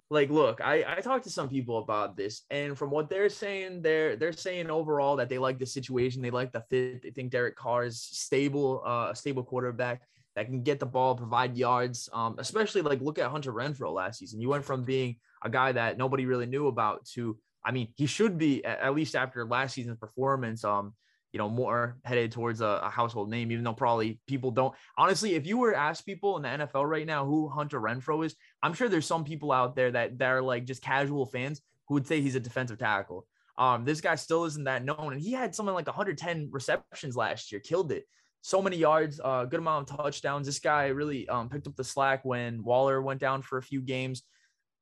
like, 0.09 0.29
look, 0.29 0.61
I 0.61 0.83
I 0.87 1.01
talked 1.01 1.25
to 1.25 1.29
some 1.29 1.49
people 1.49 1.79
about 1.79 2.15
this, 2.15 2.43
and 2.49 2.77
from 2.77 2.89
what 2.89 3.09
they're 3.09 3.29
saying, 3.29 3.81
they're 3.81 4.15
they're 4.15 4.31
saying 4.31 4.69
overall 4.69 5.17
that 5.17 5.27
they 5.29 5.37
like 5.37 5.59
the 5.59 5.65
situation, 5.65 6.21
they 6.21 6.31
like 6.31 6.53
the 6.53 6.61
fit. 6.69 7.01
They 7.01 7.11
think 7.11 7.31
Derek 7.31 7.55
Carr 7.55 7.83
is 7.83 8.01
stable, 8.01 8.81
uh, 8.85 9.09
a 9.11 9.15
stable 9.15 9.43
quarterback 9.43 10.03
that 10.35 10.45
can 10.45 10.63
get 10.63 10.79
the 10.79 10.85
ball, 10.85 11.15
provide 11.15 11.57
yards. 11.57 12.09
Um, 12.13 12.35
especially 12.37 12.81
like 12.81 13.01
look 13.01 13.19
at 13.19 13.31
Hunter 13.31 13.51
Renfrow 13.51 13.93
last 13.93 14.19
season. 14.19 14.39
You 14.39 14.49
went 14.49 14.65
from 14.65 14.83
being 14.83 15.17
a 15.43 15.49
guy 15.49 15.71
that 15.71 15.97
nobody 15.97 16.25
really 16.25 16.45
knew 16.45 16.67
about 16.67 17.05
to 17.13 17.37
I 17.65 17.71
mean, 17.71 17.89
he 17.95 18.05
should 18.05 18.37
be 18.37 18.63
at 18.63 18.93
least 18.93 19.15
after 19.15 19.43
last 19.45 19.73
season's 19.73 19.97
performance. 19.97 20.63
Um, 20.63 20.93
you 21.35 21.39
know, 21.39 21.49
more 21.49 21.97
headed 22.05 22.31
towards 22.31 22.61
a, 22.61 22.79
a, 22.83 22.89
household 22.89 23.29
name, 23.29 23.51
even 23.51 23.65
though 23.65 23.73
probably 23.73 24.21
people 24.25 24.51
don't. 24.51 24.73
Honestly, 24.97 25.35
if 25.35 25.45
you 25.45 25.57
were 25.57 25.71
to 25.71 25.77
ask 25.77 26.05
people 26.05 26.37
in 26.37 26.43
the 26.43 26.47
NFL 26.47 26.87
right 26.89 27.05
now 27.05 27.25
who 27.25 27.49
Hunter 27.49 27.81
Renfrow 27.81 28.25
is, 28.25 28.35
I'm 28.63 28.71
sure 28.71 28.87
there's 28.87 29.05
some 29.05 29.25
people 29.25 29.51
out 29.51 29.75
there 29.75 29.91
that 29.91 30.17
that 30.19 30.29
are 30.29 30.41
like 30.41 30.63
just 30.63 30.81
casual 30.81 31.25
fans 31.25 31.59
who 31.89 31.95
would 31.95 32.07
say 32.07 32.21
he's 32.21 32.35
a 32.35 32.39
defensive 32.39 32.79
tackle. 32.79 33.27
Um, 33.57 33.83
this 33.83 33.99
guy 33.99 34.15
still 34.15 34.45
isn't 34.45 34.63
that 34.63 34.85
known, 34.85 35.11
and 35.11 35.21
he 35.21 35.33
had 35.33 35.53
something 35.53 35.75
like 35.75 35.87
110 35.87 36.49
receptions 36.51 37.17
last 37.17 37.51
year, 37.51 37.59
killed 37.59 37.91
it. 37.91 38.05
So 38.41 38.61
many 38.61 38.77
yards, 38.77 39.19
uh, 39.21 39.43
good 39.43 39.59
amount 39.59 39.91
of 39.91 39.97
touchdowns. 39.97 40.45
This 40.45 40.59
guy 40.59 40.87
really 40.87 41.27
um, 41.27 41.49
picked 41.49 41.67
up 41.67 41.75
the 41.75 41.83
slack 41.83 42.23
when 42.23 42.63
Waller 42.63 43.01
went 43.01 43.19
down 43.19 43.41
for 43.41 43.57
a 43.57 43.63
few 43.63 43.81
games, 43.81 44.23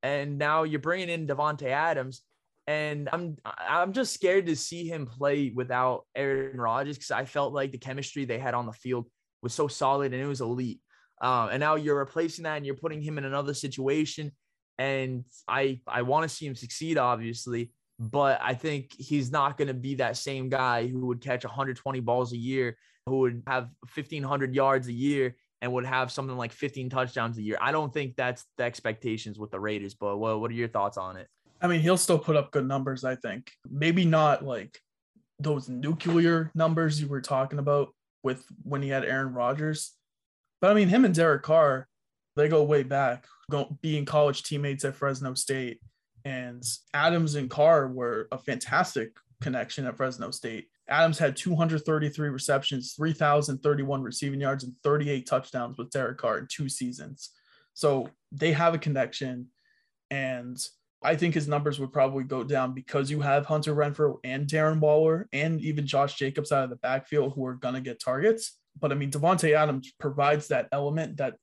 and 0.03 0.37
now 0.37 0.61
you're 0.63 0.79
bringing 0.79 1.09
in 1.09 1.25
Davante 1.25 1.67
Adams 1.67 2.21
and 2.67 3.09
I'm 3.11 3.37
I'm 3.45 3.93
just 3.93 4.13
scared 4.13 4.45
to 4.45 4.55
see 4.55 4.87
him 4.87 5.05
play 5.05 5.51
without 5.53 6.05
Aaron 6.15 6.59
Rodgers 6.59 6.97
because 6.97 7.11
I 7.11 7.25
felt 7.25 7.53
like 7.53 7.71
the 7.71 7.77
chemistry 7.77 8.25
they 8.25 8.39
had 8.39 8.53
on 8.53 8.65
the 8.65 8.73
field 8.73 9.07
was 9.41 9.53
so 9.53 9.67
solid 9.67 10.13
and 10.13 10.21
it 10.21 10.27
was 10.27 10.41
elite. 10.41 10.79
Um, 11.21 11.49
and 11.49 11.59
now 11.59 11.75
you're 11.75 11.99
replacing 11.99 12.43
that 12.43 12.57
and 12.57 12.65
you're 12.65 12.75
putting 12.75 13.01
him 13.01 13.17
in 13.17 13.25
another 13.25 13.53
situation. 13.53 14.31
And 14.77 15.25
I 15.47 15.81
I 15.87 16.03
want 16.03 16.23
to 16.29 16.33
see 16.33 16.45
him 16.45 16.55
succeed, 16.55 16.97
obviously, 16.97 17.71
but 17.99 18.39
I 18.41 18.53
think 18.53 18.91
he's 18.97 19.31
not 19.31 19.57
going 19.57 19.67
to 19.67 19.73
be 19.73 19.95
that 19.95 20.17
same 20.17 20.49
guy 20.49 20.87
who 20.87 21.05
would 21.07 21.21
catch 21.21 21.43
120 21.43 21.99
balls 21.99 22.33
a 22.33 22.37
year, 22.37 22.77
who 23.05 23.19
would 23.19 23.43
have 23.45 23.69
1500 23.93 24.55
yards 24.55 24.87
a 24.87 24.93
year, 24.93 25.35
and 25.61 25.71
would 25.73 25.85
have 25.85 26.11
something 26.11 26.35
like 26.37 26.51
15 26.51 26.89
touchdowns 26.89 27.37
a 27.37 27.41
year. 27.41 27.57
I 27.61 27.71
don't 27.71 27.93
think 27.93 28.15
that's 28.15 28.45
the 28.57 28.63
expectations 28.63 29.37
with 29.37 29.51
the 29.51 29.59
Raiders. 29.59 29.93
But 29.93 30.17
what 30.17 30.39
what 30.39 30.49
are 30.49 30.55
your 30.55 30.69
thoughts 30.69 30.97
on 30.97 31.17
it? 31.17 31.27
I 31.63 31.67
mean, 31.67 31.79
he'll 31.79 31.97
still 31.97 32.19
put 32.19 32.35
up 32.35 32.51
good 32.51 32.67
numbers, 32.67 33.05
I 33.05 33.15
think. 33.15 33.49
Maybe 33.71 34.03
not 34.03 34.45
like 34.45 34.77
those 35.39 35.69
nuclear 35.69 36.51
numbers 36.53 37.01
you 37.01 37.07
were 37.07 37.21
talking 37.21 37.57
about 37.57 37.89
with 38.21 38.43
when 38.63 38.81
he 38.81 38.89
had 38.89 39.05
Aaron 39.05 39.33
Rodgers. 39.33 39.93
But 40.61 40.71
I 40.71 40.73
mean, 40.73 40.89
him 40.89 41.05
and 41.05 41.15
Derek 41.15 41.43
Carr, 41.43 41.87
they 42.35 42.49
go 42.49 42.63
way 42.63 42.83
back, 42.83 43.25
go, 43.49 43.77
being 43.81 44.03
college 44.03 44.43
teammates 44.43 44.83
at 44.83 44.95
Fresno 44.95 45.33
State. 45.35 45.79
And 46.25 46.63
Adams 46.93 47.35
and 47.35 47.49
Carr 47.49 47.87
were 47.87 48.27
a 48.31 48.37
fantastic 48.37 49.13
connection 49.41 49.85
at 49.87 49.95
Fresno 49.95 50.31
State. 50.31 50.67
Adams 50.89 51.17
had 51.17 51.37
233 51.37 52.29
receptions, 52.29 52.93
3,031 52.93 54.03
receiving 54.03 54.41
yards, 54.41 54.65
and 54.65 54.73
38 54.83 55.25
touchdowns 55.25 55.77
with 55.77 55.91
Derek 55.91 56.17
Carr 56.17 56.39
in 56.39 56.47
two 56.49 56.67
seasons. 56.67 57.29
So 57.73 58.09
they 58.33 58.51
have 58.51 58.73
a 58.73 58.79
connection. 58.79 59.47
And 60.11 60.57
I 61.03 61.15
think 61.15 61.33
his 61.33 61.47
numbers 61.47 61.79
would 61.79 61.91
probably 61.91 62.23
go 62.23 62.43
down 62.43 62.73
because 62.73 63.11
you 63.11 63.21
have 63.21 63.45
Hunter 63.45 63.75
Renfrow 63.75 64.17
and 64.23 64.47
Darren 64.47 64.79
Waller 64.79 65.27
and 65.33 65.59
even 65.61 65.85
Josh 65.85 66.15
Jacobs 66.15 66.51
out 66.51 66.63
of 66.63 66.69
the 66.69 66.77
backfield 66.77 67.33
who 67.33 67.45
are 67.45 67.55
going 67.55 67.75
to 67.75 67.81
get 67.81 67.99
targets. 67.99 68.57
But 68.79 68.91
I 68.91 68.95
mean, 68.95 69.11
Davante 69.11 69.55
Adams 69.55 69.91
provides 69.99 70.47
that 70.47 70.69
element 70.71 71.17
that 71.17 71.35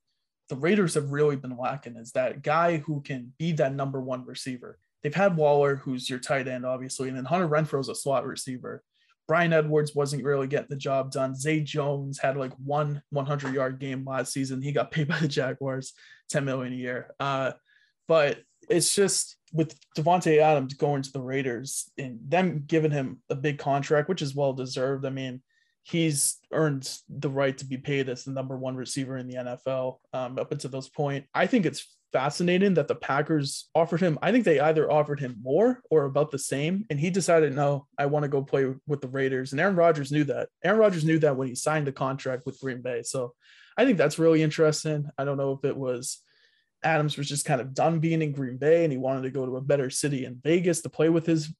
the 0.49 0.55
Raiders 0.55 0.95
have 0.95 1.11
really 1.11 1.37
been 1.37 1.57
lacking 1.57 1.95
is 1.95 2.11
that 2.11 2.41
guy 2.41 2.77
who 2.77 3.01
can 3.01 3.33
be 3.39 3.53
that 3.53 3.73
number 3.73 4.01
one 4.01 4.25
receiver. 4.25 4.77
They've 5.01 5.15
had 5.15 5.37
Waller, 5.37 5.77
who's 5.77 6.09
your 6.09 6.19
tight 6.19 6.47
end, 6.47 6.65
obviously, 6.65 7.07
and 7.07 7.17
then 7.17 7.25
Hunter 7.25 7.47
Renfrow's 7.47 7.89
a 7.89 7.95
slot 7.95 8.25
receiver. 8.25 8.83
Bryan 9.27 9.53
Edwards 9.53 9.95
wasn't 9.95 10.25
really 10.25 10.47
getting 10.47 10.67
the 10.69 10.75
job 10.75 11.11
done. 11.11 11.35
Zay 11.35 11.61
Jones 11.61 12.19
had 12.19 12.35
like 12.35 12.51
one 12.55 13.01
100 13.11 13.53
yard 13.53 13.79
game 13.79 14.03
last 14.05 14.33
season. 14.33 14.61
He 14.61 14.73
got 14.73 14.91
paid 14.91 15.07
by 15.07 15.19
the 15.19 15.27
Jaguars 15.27 15.93
10 16.29 16.43
million 16.43 16.73
a 16.73 16.75
year. 16.75 17.11
Uh, 17.19 17.53
but 18.07 18.39
it's 18.71 18.93
just 18.93 19.37
with 19.53 19.75
Davante 19.97 20.37
Adams 20.39 20.73
going 20.73 21.01
to 21.01 21.11
the 21.11 21.21
Raiders 21.21 21.89
and 21.97 22.19
them 22.27 22.63
giving 22.65 22.91
him 22.91 23.21
a 23.29 23.35
big 23.35 23.59
contract, 23.59 24.07
which 24.09 24.21
is 24.21 24.35
well 24.35 24.53
deserved. 24.53 25.05
I 25.05 25.09
mean, 25.09 25.41
he's 25.83 26.37
earned 26.51 26.89
the 27.09 27.29
right 27.29 27.57
to 27.57 27.65
be 27.65 27.77
paid 27.77 28.07
as 28.07 28.23
the 28.23 28.31
number 28.31 28.57
one 28.57 28.75
receiver 28.75 29.17
in 29.17 29.27
the 29.27 29.35
NFL 29.35 29.97
um, 30.13 30.39
up 30.39 30.51
until 30.51 30.71
this 30.71 30.89
point. 30.89 31.25
I 31.33 31.47
think 31.47 31.65
it's 31.65 31.95
fascinating 32.13 32.73
that 32.75 32.87
the 32.87 32.95
Packers 32.95 33.69
offered 33.73 34.01
him. 34.01 34.19
I 34.21 34.31
think 34.31 34.45
they 34.45 34.59
either 34.59 34.91
offered 34.91 35.19
him 35.19 35.37
more 35.41 35.81
or 35.89 36.05
about 36.05 36.31
the 36.31 36.39
same, 36.39 36.85
and 36.89 36.99
he 36.99 37.09
decided, 37.09 37.55
no, 37.55 37.87
I 37.97 38.05
want 38.05 38.23
to 38.23 38.29
go 38.29 38.43
play 38.43 38.73
with 38.87 39.01
the 39.01 39.07
Raiders. 39.07 39.51
And 39.51 39.61
Aaron 39.61 39.75
Rodgers 39.75 40.11
knew 40.11 40.23
that. 40.25 40.49
Aaron 40.63 40.79
Rodgers 40.79 41.05
knew 41.05 41.19
that 41.19 41.35
when 41.35 41.47
he 41.47 41.55
signed 41.55 41.87
the 41.87 41.91
contract 41.91 42.45
with 42.45 42.59
Green 42.59 42.81
Bay. 42.81 43.03
So 43.03 43.33
I 43.77 43.85
think 43.85 43.97
that's 43.97 44.19
really 44.19 44.43
interesting. 44.43 45.09
I 45.17 45.25
don't 45.25 45.37
know 45.37 45.53
if 45.53 45.65
it 45.65 45.75
was 45.75 46.19
Adams 46.83 47.17
was 47.17 47.27
just 47.27 47.45
kind 47.45 47.61
of 47.61 47.73
done 47.73 47.99
being 47.99 48.21
in 48.21 48.31
Green 48.31 48.57
Bay 48.57 48.83
and 48.83 48.91
he 48.91 48.97
wanted 48.97 49.21
to 49.23 49.29
go 49.29 49.45
to 49.45 49.57
a 49.57 49.61
better 49.61 49.89
city 49.89 50.25
in 50.25 50.39
Vegas 50.43 50.81
to 50.81 50.89
play 50.89 51.09
with 51.09 51.25
his 51.25 51.53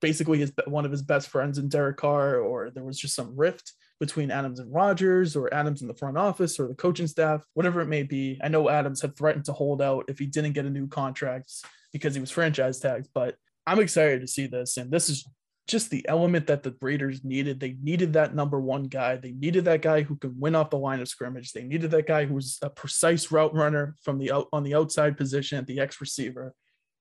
basically 0.00 0.38
his 0.38 0.52
one 0.66 0.84
of 0.84 0.90
his 0.90 1.02
best 1.02 1.28
friends 1.28 1.58
in 1.58 1.68
Derek 1.68 1.96
Carr, 1.96 2.38
or 2.40 2.70
there 2.70 2.84
was 2.84 2.98
just 2.98 3.14
some 3.14 3.36
rift 3.36 3.72
between 4.00 4.30
Adams 4.30 4.60
and 4.60 4.72
Rodgers, 4.72 5.34
or 5.34 5.52
Adams 5.52 5.82
in 5.82 5.88
the 5.88 5.94
front 5.94 6.16
office, 6.16 6.60
or 6.60 6.68
the 6.68 6.74
coaching 6.74 7.08
staff, 7.08 7.42
whatever 7.54 7.80
it 7.80 7.88
may 7.88 8.04
be. 8.04 8.38
I 8.42 8.48
know 8.48 8.68
Adams 8.68 9.02
had 9.02 9.16
threatened 9.16 9.44
to 9.46 9.52
hold 9.52 9.82
out 9.82 10.04
if 10.08 10.18
he 10.18 10.26
didn't 10.26 10.52
get 10.52 10.66
a 10.66 10.70
new 10.70 10.86
contract 10.86 11.52
because 11.92 12.14
he 12.14 12.20
was 12.20 12.30
franchise 12.30 12.78
tagged, 12.78 13.08
but 13.12 13.36
I'm 13.66 13.80
excited 13.80 14.20
to 14.20 14.28
see 14.28 14.46
this. 14.46 14.76
And 14.76 14.90
this 14.90 15.08
is 15.08 15.26
just 15.68 15.90
the 15.90 16.06
element 16.08 16.48
that 16.48 16.62
the 16.62 16.74
Raiders 16.80 17.22
needed. 17.22 17.60
They 17.60 17.76
needed 17.82 18.14
that 18.14 18.34
number 18.34 18.58
one 18.60 18.84
guy. 18.84 19.16
They 19.16 19.32
needed 19.32 19.66
that 19.66 19.82
guy 19.82 20.02
who 20.02 20.16
can 20.16 20.34
win 20.38 20.54
off 20.54 20.70
the 20.70 20.78
line 20.78 21.00
of 21.00 21.08
scrimmage. 21.08 21.52
They 21.52 21.62
needed 21.62 21.90
that 21.92 22.06
guy 22.06 22.24
who's 22.24 22.58
a 22.62 22.70
precise 22.70 23.30
route 23.30 23.54
runner 23.54 23.94
from 24.02 24.18
the 24.18 24.32
out 24.32 24.48
on 24.52 24.64
the 24.64 24.74
outside 24.74 25.16
position 25.16 25.58
at 25.58 25.66
the 25.66 25.78
X 25.78 26.00
receiver. 26.00 26.54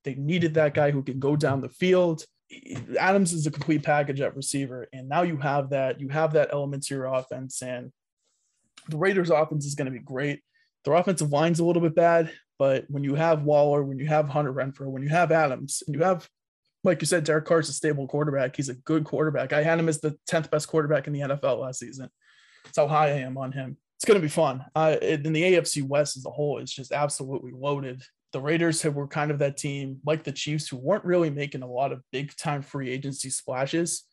They 0.03 0.15
needed 0.15 0.53
that 0.53 0.73
guy 0.73 0.91
who 0.91 1.01
can 1.01 1.19
go 1.19 1.35
down 1.35 1.61
the 1.61 1.69
field 1.69 2.23
Adams 2.99 3.33
is 3.33 3.45
a 3.45 3.51
complete 3.51 3.83
package 3.83 4.21
at 4.21 4.35
receiver, 4.35 4.87
and 4.93 5.09
now 5.09 5.23
you 5.23 5.37
have 5.37 5.71
that. 5.71 5.99
You 5.99 6.09
have 6.09 6.33
that 6.33 6.49
element 6.53 6.83
to 6.85 6.95
your 6.95 7.05
offense, 7.05 7.61
and 7.61 7.91
the 8.87 8.97
Raiders' 8.97 9.29
offense 9.29 9.65
is 9.65 9.75
going 9.75 9.85
to 9.85 9.91
be 9.91 9.99
great. 9.99 10.41
Their 10.85 10.93
offensive 10.93 11.31
line's 11.31 11.59
a 11.59 11.65
little 11.65 11.81
bit 11.81 11.95
bad, 11.95 12.31
but 12.57 12.85
when 12.87 13.03
you 13.03 13.15
have 13.15 13.43
Waller, 13.43 13.83
when 13.83 13.99
you 13.99 14.07
have 14.07 14.29
Hunter 14.29 14.53
Renfrow, 14.53 14.87
when 14.87 15.03
you 15.03 15.09
have 15.09 15.31
Adams, 15.31 15.83
and 15.85 15.95
you 15.95 16.03
have, 16.03 16.27
like 16.87 17.01
you 17.01 17.05
said, 17.05 17.23
Derek 17.23 17.45
Carr's 17.45 17.69
a 17.69 17.73
stable 17.73 18.07
quarterback. 18.07 18.55
He's 18.55 18.69
a 18.69 18.73
good 18.73 19.03
quarterback. 19.03 19.53
I 19.53 19.61
had 19.61 19.79
him 19.79 19.89
as 19.89 19.99
the 19.99 20.17
tenth 20.25 20.49
best 20.49 20.67
quarterback 20.67 21.05
in 21.05 21.13
the 21.13 21.19
NFL 21.19 21.59
last 21.59 21.79
season. 21.79 22.09
That's 22.63 22.77
how 22.77 22.87
high 22.87 23.09
I 23.09 23.19
am 23.19 23.37
on 23.37 23.51
him. 23.51 23.77
It's 23.97 24.05
going 24.05 24.19
to 24.19 24.25
be 24.25 24.29
fun. 24.29 24.65
Uh, 24.75 24.95
in 25.01 25.33
the 25.33 25.43
AFC 25.43 25.83
West 25.83 26.17
as 26.17 26.25
a 26.25 26.31
whole, 26.31 26.57
it's 26.59 26.73
just 26.73 26.91
absolutely 26.91 27.51
loaded 27.51 28.03
the 28.33 28.41
Raiders 28.41 28.81
have, 28.81 28.95
were 28.95 29.07
kind 29.07 29.31
of 29.31 29.39
that 29.39 29.57
team 29.57 29.99
like 30.05 30.23
the 30.23 30.31
Chiefs 30.31 30.67
who 30.67 30.77
weren't 30.77 31.05
really 31.05 31.29
making 31.29 31.61
a 31.61 31.71
lot 31.71 31.91
of 31.91 32.03
big 32.11 32.35
time 32.35 32.61
free 32.61 32.89
agency 32.89 33.29
splashes. 33.29 34.03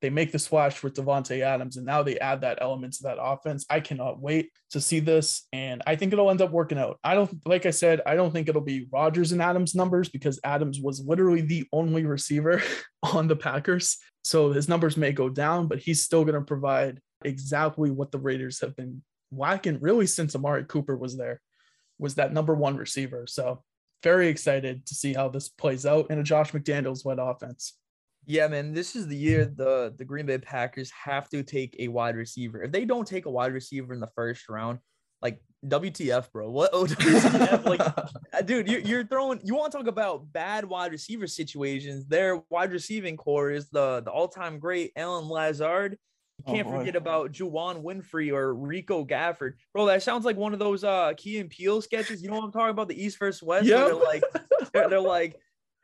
They 0.00 0.10
make 0.10 0.32
the 0.32 0.38
splash 0.38 0.82
with 0.82 0.94
Davante 0.94 1.40
Adams, 1.40 1.76
and 1.76 1.86
now 1.86 2.02
they 2.02 2.18
add 2.18 2.40
that 2.40 2.58
element 2.60 2.94
to 2.94 3.02
that 3.04 3.18
offense. 3.20 3.66
I 3.68 3.80
cannot 3.80 4.20
wait 4.20 4.50
to 4.70 4.80
see 4.80 5.00
this, 5.00 5.46
and 5.52 5.82
I 5.86 5.96
think 5.96 6.12
it'll 6.12 6.30
end 6.30 6.42
up 6.42 6.50
working 6.50 6.78
out. 6.78 6.98
I 7.04 7.14
don't, 7.14 7.46
like 7.46 7.66
I 7.66 7.70
said, 7.70 8.00
I 8.06 8.14
don't 8.14 8.32
think 8.32 8.48
it'll 8.48 8.62
be 8.62 8.88
Rodgers 8.92 9.32
and 9.32 9.42
Adams 9.42 9.74
numbers 9.74 10.08
because 10.08 10.40
Adams 10.44 10.80
was 10.80 11.04
literally 11.06 11.42
the 11.42 11.66
only 11.72 12.04
receiver 12.04 12.62
on 13.02 13.28
the 13.28 13.36
Packers. 13.36 13.98
So 14.24 14.52
his 14.52 14.68
numbers 14.68 14.96
may 14.96 15.12
go 15.12 15.28
down, 15.28 15.66
but 15.66 15.78
he's 15.78 16.02
still 16.02 16.24
going 16.24 16.34
to 16.34 16.40
provide 16.40 17.00
exactly 17.24 17.90
what 17.90 18.10
the 18.10 18.18
Raiders 18.18 18.60
have 18.60 18.76
been 18.76 19.02
lacking 19.32 19.78
really 19.80 20.06
since 20.06 20.34
Amari 20.34 20.64
Cooper 20.64 20.96
was 20.96 21.16
there 21.16 21.40
was 22.00 22.14
that 22.16 22.32
number 22.32 22.54
one 22.54 22.76
receiver. 22.76 23.26
So 23.28 23.62
very 24.02 24.28
excited 24.28 24.86
to 24.86 24.94
see 24.94 25.12
how 25.12 25.28
this 25.28 25.48
plays 25.48 25.84
out 25.84 26.10
in 26.10 26.18
a 26.18 26.22
Josh 26.22 26.52
McDaniels 26.52 27.04
led 27.04 27.18
offense. 27.18 27.74
Yeah, 28.26 28.48
man, 28.48 28.72
this 28.72 28.94
is 28.94 29.06
the 29.08 29.16
year 29.16 29.44
the 29.44 29.94
the 29.96 30.04
Green 30.04 30.26
Bay 30.26 30.38
Packers 30.38 30.90
have 30.90 31.28
to 31.30 31.42
take 31.42 31.74
a 31.78 31.88
wide 31.88 32.16
receiver. 32.16 32.62
If 32.62 32.72
they 32.72 32.84
don't 32.84 33.06
take 33.06 33.26
a 33.26 33.30
wide 33.30 33.52
receiver 33.52 33.92
in 33.92 34.00
the 34.00 34.10
first 34.14 34.48
round, 34.48 34.78
like 35.22 35.40
WTF, 35.66 36.30
bro? 36.30 36.50
What 36.50 36.70
oh, 36.74 36.84
WTF? 36.84 37.64
like, 37.64 37.80
uh, 38.32 38.42
dude, 38.42 38.68
you're, 38.68 38.80
you're 38.80 39.06
throwing. 39.06 39.40
You 39.42 39.54
want 39.54 39.72
to 39.72 39.78
talk 39.78 39.86
about 39.86 40.32
bad 40.32 40.64
wide 40.64 40.92
receiver 40.92 41.26
situations? 41.26 42.06
Their 42.06 42.42
wide 42.50 42.72
receiving 42.72 43.16
corps 43.16 43.50
is 43.50 43.68
the 43.70 44.02
the 44.04 44.10
all 44.10 44.28
time 44.28 44.58
great 44.58 44.92
Allen 44.96 45.28
Lazard 45.28 45.98
you 46.46 46.54
can't 46.54 46.68
oh, 46.68 46.78
forget 46.78 46.96
about 46.96 47.32
Juwann 47.32 47.82
Winfree 47.82 48.32
or 48.32 48.54
Rico 48.54 49.04
Gafford. 49.04 49.54
Bro, 49.72 49.86
that 49.86 50.02
sounds 50.02 50.24
like 50.24 50.36
one 50.36 50.52
of 50.52 50.58
those 50.58 50.84
uh 50.84 51.12
Key 51.16 51.38
and 51.38 51.50
Peele 51.50 51.82
sketches. 51.82 52.22
You 52.22 52.30
know 52.30 52.36
what 52.36 52.44
I'm 52.44 52.52
talking 52.52 52.70
about? 52.70 52.88
The 52.88 53.02
East 53.02 53.18
versus 53.18 53.42
West. 53.42 53.66
Yeah. 53.66 53.84
They're 53.84 53.94
like 53.94 54.22
they're, 54.72 54.88
they're, 54.88 55.00
like 55.00 55.36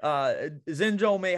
uh 0.03 0.35
Zenjo 0.69 1.21
May 1.21 1.35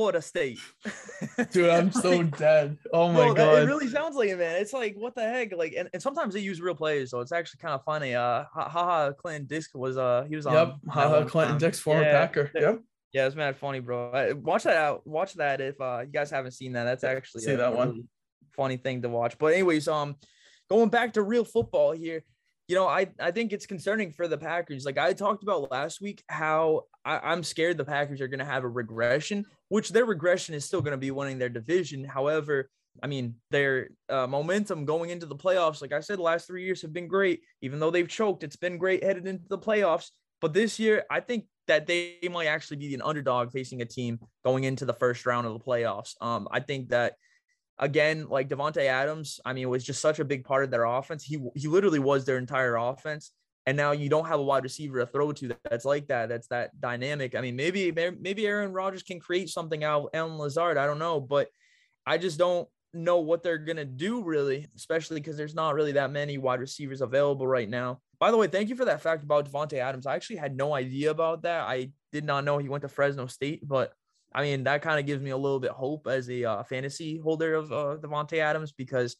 Florida 0.00 0.22
State. 0.22 0.58
Dude, 1.52 1.68
I'm 1.68 1.92
so 1.92 2.16
like, 2.16 2.38
dead. 2.38 2.78
Oh 2.90 3.08
my 3.08 3.26
bro, 3.26 3.34
god. 3.34 3.36
That, 3.36 3.62
it 3.64 3.66
really 3.66 3.86
sounds 3.86 4.16
like 4.16 4.30
it, 4.30 4.38
man. 4.38 4.58
It's 4.58 4.72
like 4.72 4.94
what 4.96 5.14
the 5.14 5.20
heck? 5.20 5.52
Like 5.54 5.74
and, 5.76 5.90
and 5.92 6.00
sometimes 6.02 6.32
they 6.32 6.40
use 6.40 6.58
real 6.58 6.74
players, 6.74 7.10
so 7.10 7.20
it's 7.20 7.32
actually 7.32 7.58
kind 7.58 7.74
of 7.74 7.84
funny. 7.84 8.14
Uh 8.14 8.44
Ha 8.50 8.68
Ha 8.70 9.12
Clinton-Dix 9.12 9.74
was 9.74 9.98
uh 9.98 10.24
he 10.26 10.36
was 10.36 10.46
on 10.46 10.54
Yep, 10.54 10.74
Ha 10.88 11.08
Ha 11.08 11.24
Clinton-Dix, 11.24 11.80
former 11.80 12.00
yeah, 12.00 12.12
Packer. 12.12 12.50
Yep. 12.54 12.80
Yeah, 13.12 13.26
it's 13.26 13.36
mad 13.36 13.58
funny, 13.58 13.80
bro. 13.80 14.32
Watch 14.42 14.62
that 14.62 14.78
out. 14.78 15.06
Watch 15.06 15.34
that 15.34 15.60
if 15.60 15.78
uh, 15.82 16.04
you 16.06 16.12
guys 16.12 16.30
haven't 16.30 16.52
seen 16.52 16.72
that. 16.72 16.84
That's 16.84 17.04
actually 17.04 17.42
see 17.42 17.52
a, 17.52 17.58
that 17.58 17.74
one. 17.74 18.04
Funny 18.56 18.78
thing 18.78 19.02
to 19.02 19.10
watch. 19.10 19.36
But 19.36 19.52
anyways, 19.52 19.86
um, 19.86 20.16
going 20.70 20.88
back 20.88 21.12
to 21.14 21.22
real 21.22 21.44
football 21.44 21.92
here, 21.92 22.24
you 22.70 22.76
know, 22.76 22.86
I 22.86 23.08
I 23.18 23.32
think 23.32 23.52
it's 23.52 23.66
concerning 23.66 24.12
for 24.12 24.28
the 24.28 24.38
Packers. 24.38 24.84
Like 24.84 24.96
I 24.96 25.12
talked 25.12 25.42
about 25.42 25.72
last 25.72 26.00
week, 26.00 26.22
how 26.28 26.84
I, 27.04 27.32
am 27.32 27.42
scared 27.42 27.76
the 27.76 27.84
Packers 27.84 28.20
are 28.20 28.28
going 28.28 28.38
to 28.38 28.44
have 28.44 28.62
a 28.62 28.68
regression, 28.68 29.44
which 29.70 29.88
their 29.88 30.04
regression 30.04 30.54
is 30.54 30.64
still 30.64 30.80
going 30.80 30.92
to 30.92 30.96
be 30.96 31.10
winning 31.10 31.38
their 31.38 31.48
division. 31.48 32.04
However, 32.04 32.70
I 33.02 33.08
mean, 33.08 33.34
their 33.50 33.88
uh, 34.08 34.28
momentum 34.28 34.84
going 34.84 35.10
into 35.10 35.26
the 35.26 35.34
playoffs, 35.34 35.82
like 35.82 35.92
I 35.92 35.98
said, 35.98 36.20
last 36.20 36.46
three 36.46 36.64
years 36.64 36.80
have 36.82 36.92
been 36.92 37.08
great. 37.08 37.40
Even 37.60 37.80
though 37.80 37.90
they've 37.90 38.06
choked, 38.06 38.44
it's 38.44 38.54
been 38.54 38.78
great 38.78 39.02
headed 39.02 39.26
into 39.26 39.48
the 39.48 39.58
playoffs. 39.58 40.10
But 40.40 40.54
this 40.54 40.78
year, 40.78 41.02
I 41.10 41.18
think 41.18 41.46
that 41.66 41.88
they 41.88 42.18
might 42.30 42.46
actually 42.46 42.76
be 42.76 42.94
an 42.94 43.02
underdog 43.02 43.50
facing 43.50 43.82
a 43.82 43.84
team 43.84 44.20
going 44.44 44.62
into 44.62 44.84
the 44.84 44.94
first 44.94 45.26
round 45.26 45.44
of 45.44 45.54
the 45.54 45.64
playoffs. 45.64 46.14
Um, 46.20 46.46
I 46.52 46.60
think 46.60 46.90
that 46.90 47.14
again, 47.80 48.28
like 48.28 48.48
Davante 48.48 48.84
Adams, 48.84 49.40
I 49.44 49.54
mean, 49.54 49.68
was 49.68 49.82
just 49.82 50.00
such 50.00 50.20
a 50.20 50.24
big 50.24 50.44
part 50.44 50.62
of 50.62 50.70
their 50.70 50.84
offense. 50.84 51.24
He 51.24 51.38
he 51.56 51.66
literally 51.66 51.98
was 51.98 52.24
their 52.24 52.38
entire 52.38 52.76
offense. 52.76 53.32
And 53.66 53.76
now 53.76 53.92
you 53.92 54.08
don't 54.08 54.26
have 54.26 54.40
a 54.40 54.42
wide 54.42 54.62
receiver 54.62 55.00
to 55.00 55.06
throw 55.06 55.32
to 55.32 55.54
that's 55.68 55.84
like 55.84 56.08
that. 56.08 56.28
That's 56.28 56.46
that 56.48 56.78
dynamic. 56.80 57.34
I 57.34 57.40
mean, 57.40 57.56
maybe 57.56 57.90
maybe 57.92 58.46
Aaron 58.46 58.72
Rodgers 58.72 59.02
can 59.02 59.18
create 59.18 59.48
something 59.48 59.82
out 59.82 60.04
of 60.04 60.08
Allen 60.14 60.38
Lazard. 60.38 60.76
I 60.76 60.86
don't 60.86 60.98
know, 60.98 61.20
but 61.20 61.48
I 62.06 62.18
just 62.18 62.38
don't 62.38 62.68
know 62.92 63.18
what 63.18 63.42
they're 63.42 63.58
gonna 63.58 63.84
do 63.84 64.22
really, 64.24 64.66
especially 64.76 65.20
because 65.20 65.36
there's 65.36 65.54
not 65.54 65.74
really 65.74 65.92
that 65.92 66.10
many 66.10 66.38
wide 66.38 66.60
receivers 66.60 67.00
available 67.00 67.46
right 67.46 67.68
now. 67.68 68.00
By 68.18 68.30
the 68.30 68.36
way, 68.36 68.46
thank 68.46 68.68
you 68.68 68.76
for 68.76 68.86
that 68.86 69.02
fact 69.02 69.22
about 69.22 69.50
Davante 69.50 69.74
Adams. 69.74 70.06
I 70.06 70.16
actually 70.16 70.36
had 70.36 70.56
no 70.56 70.74
idea 70.74 71.10
about 71.10 71.42
that. 71.42 71.62
I 71.62 71.92
did 72.12 72.24
not 72.24 72.44
know 72.44 72.58
he 72.58 72.68
went 72.68 72.82
to 72.82 72.88
Fresno 72.88 73.26
State, 73.26 73.66
but 73.66 73.92
I 74.32 74.42
mean 74.42 74.64
that 74.64 74.82
kind 74.82 75.00
of 75.00 75.06
gives 75.06 75.22
me 75.22 75.30
a 75.30 75.36
little 75.36 75.60
bit 75.60 75.72
hope 75.72 76.06
as 76.06 76.28
a 76.30 76.44
uh, 76.44 76.62
fantasy 76.64 77.18
holder 77.18 77.54
of 77.54 77.72
uh, 77.72 77.96
Davante 78.00 78.38
Adams 78.38 78.72
because 78.72 79.16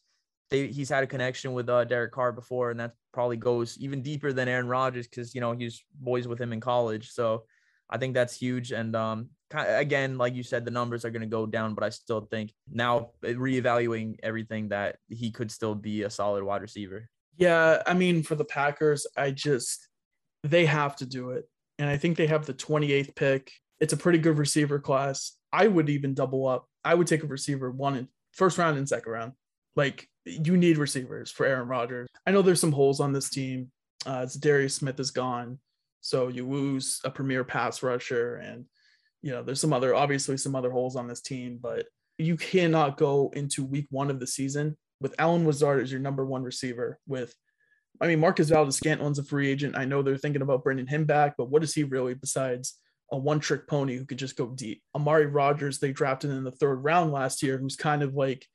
they, 0.49 0.67
he's 0.67 0.89
had 0.89 1.03
a 1.03 1.07
connection 1.07 1.53
with 1.53 1.69
uh, 1.69 1.85
Derek 1.85 2.11
Carr 2.11 2.31
before, 2.31 2.71
and 2.71 2.79
that 2.79 2.91
probably 3.13 3.37
goes 3.37 3.77
even 3.79 4.01
deeper 4.01 4.33
than 4.33 4.47
Aaron 4.47 4.67
Rodgers 4.67 5.07
because 5.07 5.33
you 5.33 5.41
know 5.41 5.53
he's 5.53 5.83
boys 5.99 6.27
with 6.27 6.39
him 6.39 6.53
in 6.53 6.59
college. 6.59 7.09
So 7.11 7.43
I 7.89 7.97
think 7.97 8.13
that's 8.13 8.35
huge. 8.35 8.71
And 8.71 8.95
um, 8.95 9.29
again, 9.53 10.17
like 10.17 10.33
you 10.33 10.43
said, 10.43 10.63
the 10.65 10.71
numbers 10.71 11.03
are 11.03 11.09
going 11.09 11.21
to 11.21 11.27
go 11.27 11.45
down, 11.45 11.73
but 11.73 11.83
I 11.83 11.89
still 11.89 12.21
think 12.21 12.53
now 12.71 13.11
reevaluating 13.23 14.15
everything 14.23 14.69
that 14.69 14.97
he 15.09 15.31
could 15.31 15.51
still 15.51 15.75
be 15.75 16.03
a 16.03 16.09
solid 16.09 16.43
wide 16.43 16.61
receiver. 16.61 17.09
Yeah, 17.37 17.81
I 17.85 17.93
mean, 17.93 18.23
for 18.23 18.35
the 18.35 18.45
Packers, 18.45 19.07
I 19.17 19.31
just 19.31 19.87
they 20.43 20.65
have 20.65 20.95
to 20.97 21.05
do 21.05 21.31
it, 21.31 21.45
and 21.79 21.89
I 21.89 21.97
think 21.97 22.17
they 22.17 22.27
have 22.27 22.45
the 22.45 22.53
28th 22.53 23.15
pick. 23.15 23.51
It's 23.81 23.93
a 23.93 23.97
pretty 23.97 24.19
good 24.19 24.37
receiver 24.37 24.79
class. 24.79 25.35
I 25.51 25.67
would 25.67 25.89
even 25.89 26.13
double 26.13 26.47
up. 26.47 26.67
I 26.85 26.95
would 26.95 27.07
take 27.07 27.23
a 27.23 27.27
receiver 27.27 27.69
one 27.69 27.97
in 27.97 28.07
first 28.31 28.57
round 28.57 28.77
and 28.77 28.87
second 28.87 29.11
round. 29.11 29.33
Like 29.75 30.07
you 30.25 30.55
need 30.55 30.77
receivers 30.77 31.31
for 31.31 31.45
Aaron 31.45 31.67
Rodgers. 31.67 32.07
I 32.25 32.31
know 32.31 32.41
there's 32.41 32.61
some 32.61 32.71
holes 32.71 32.99
on 32.99 33.11
this 33.11 33.29
team. 33.29 33.71
Uh, 34.05 34.27
Darius 34.39 34.75
Smith 34.75 34.99
is 34.99 35.11
gone, 35.11 35.59
so 35.99 36.27
you 36.27 36.47
lose 36.47 36.99
a 37.03 37.11
premier 37.11 37.43
pass 37.43 37.83
rusher, 37.83 38.35
and 38.35 38.65
you 39.21 39.31
know 39.31 39.43
there's 39.43 39.61
some 39.61 39.73
other 39.73 39.93
obviously 39.93 40.37
some 40.37 40.55
other 40.55 40.71
holes 40.71 40.95
on 40.95 41.07
this 41.07 41.21
team, 41.21 41.59
but 41.61 41.85
you 42.17 42.37
cannot 42.37 42.97
go 42.97 43.31
into 43.35 43.65
week 43.65 43.87
one 43.89 44.09
of 44.09 44.19
the 44.19 44.27
season 44.27 44.77
with 44.99 45.15
Allen 45.17 45.45
Lazard 45.45 45.81
as 45.81 45.91
your 45.91 46.01
number 46.01 46.25
one 46.25 46.43
receiver. 46.43 46.99
With, 47.07 47.33
I 47.99 48.07
mean, 48.07 48.19
Marcus 48.19 48.49
Valdes-Scantling's 48.49 49.17
a 49.19 49.23
free 49.23 49.49
agent. 49.49 49.77
I 49.77 49.85
know 49.85 50.01
they're 50.01 50.17
thinking 50.17 50.43
about 50.43 50.63
bringing 50.63 50.87
him 50.87 51.05
back, 51.05 51.33
but 51.37 51.49
what 51.49 51.63
is 51.63 51.73
he 51.73 51.83
really 51.83 52.13
besides 52.13 52.77
a 53.11 53.17
one-trick 53.17 53.67
pony 53.67 53.97
who 53.97 54.05
could 54.05 54.19
just 54.19 54.37
go 54.37 54.47
deep? 54.47 54.81
Amari 54.95 55.27
Rodgers, 55.27 55.79
they 55.79 55.91
drafted 55.91 56.31
in 56.31 56.43
the 56.43 56.51
third 56.51 56.83
round 56.83 57.11
last 57.11 57.43
year, 57.43 57.57
who's 57.57 57.75
kind 57.75 58.03
of 58.03 58.15
like 58.15 58.47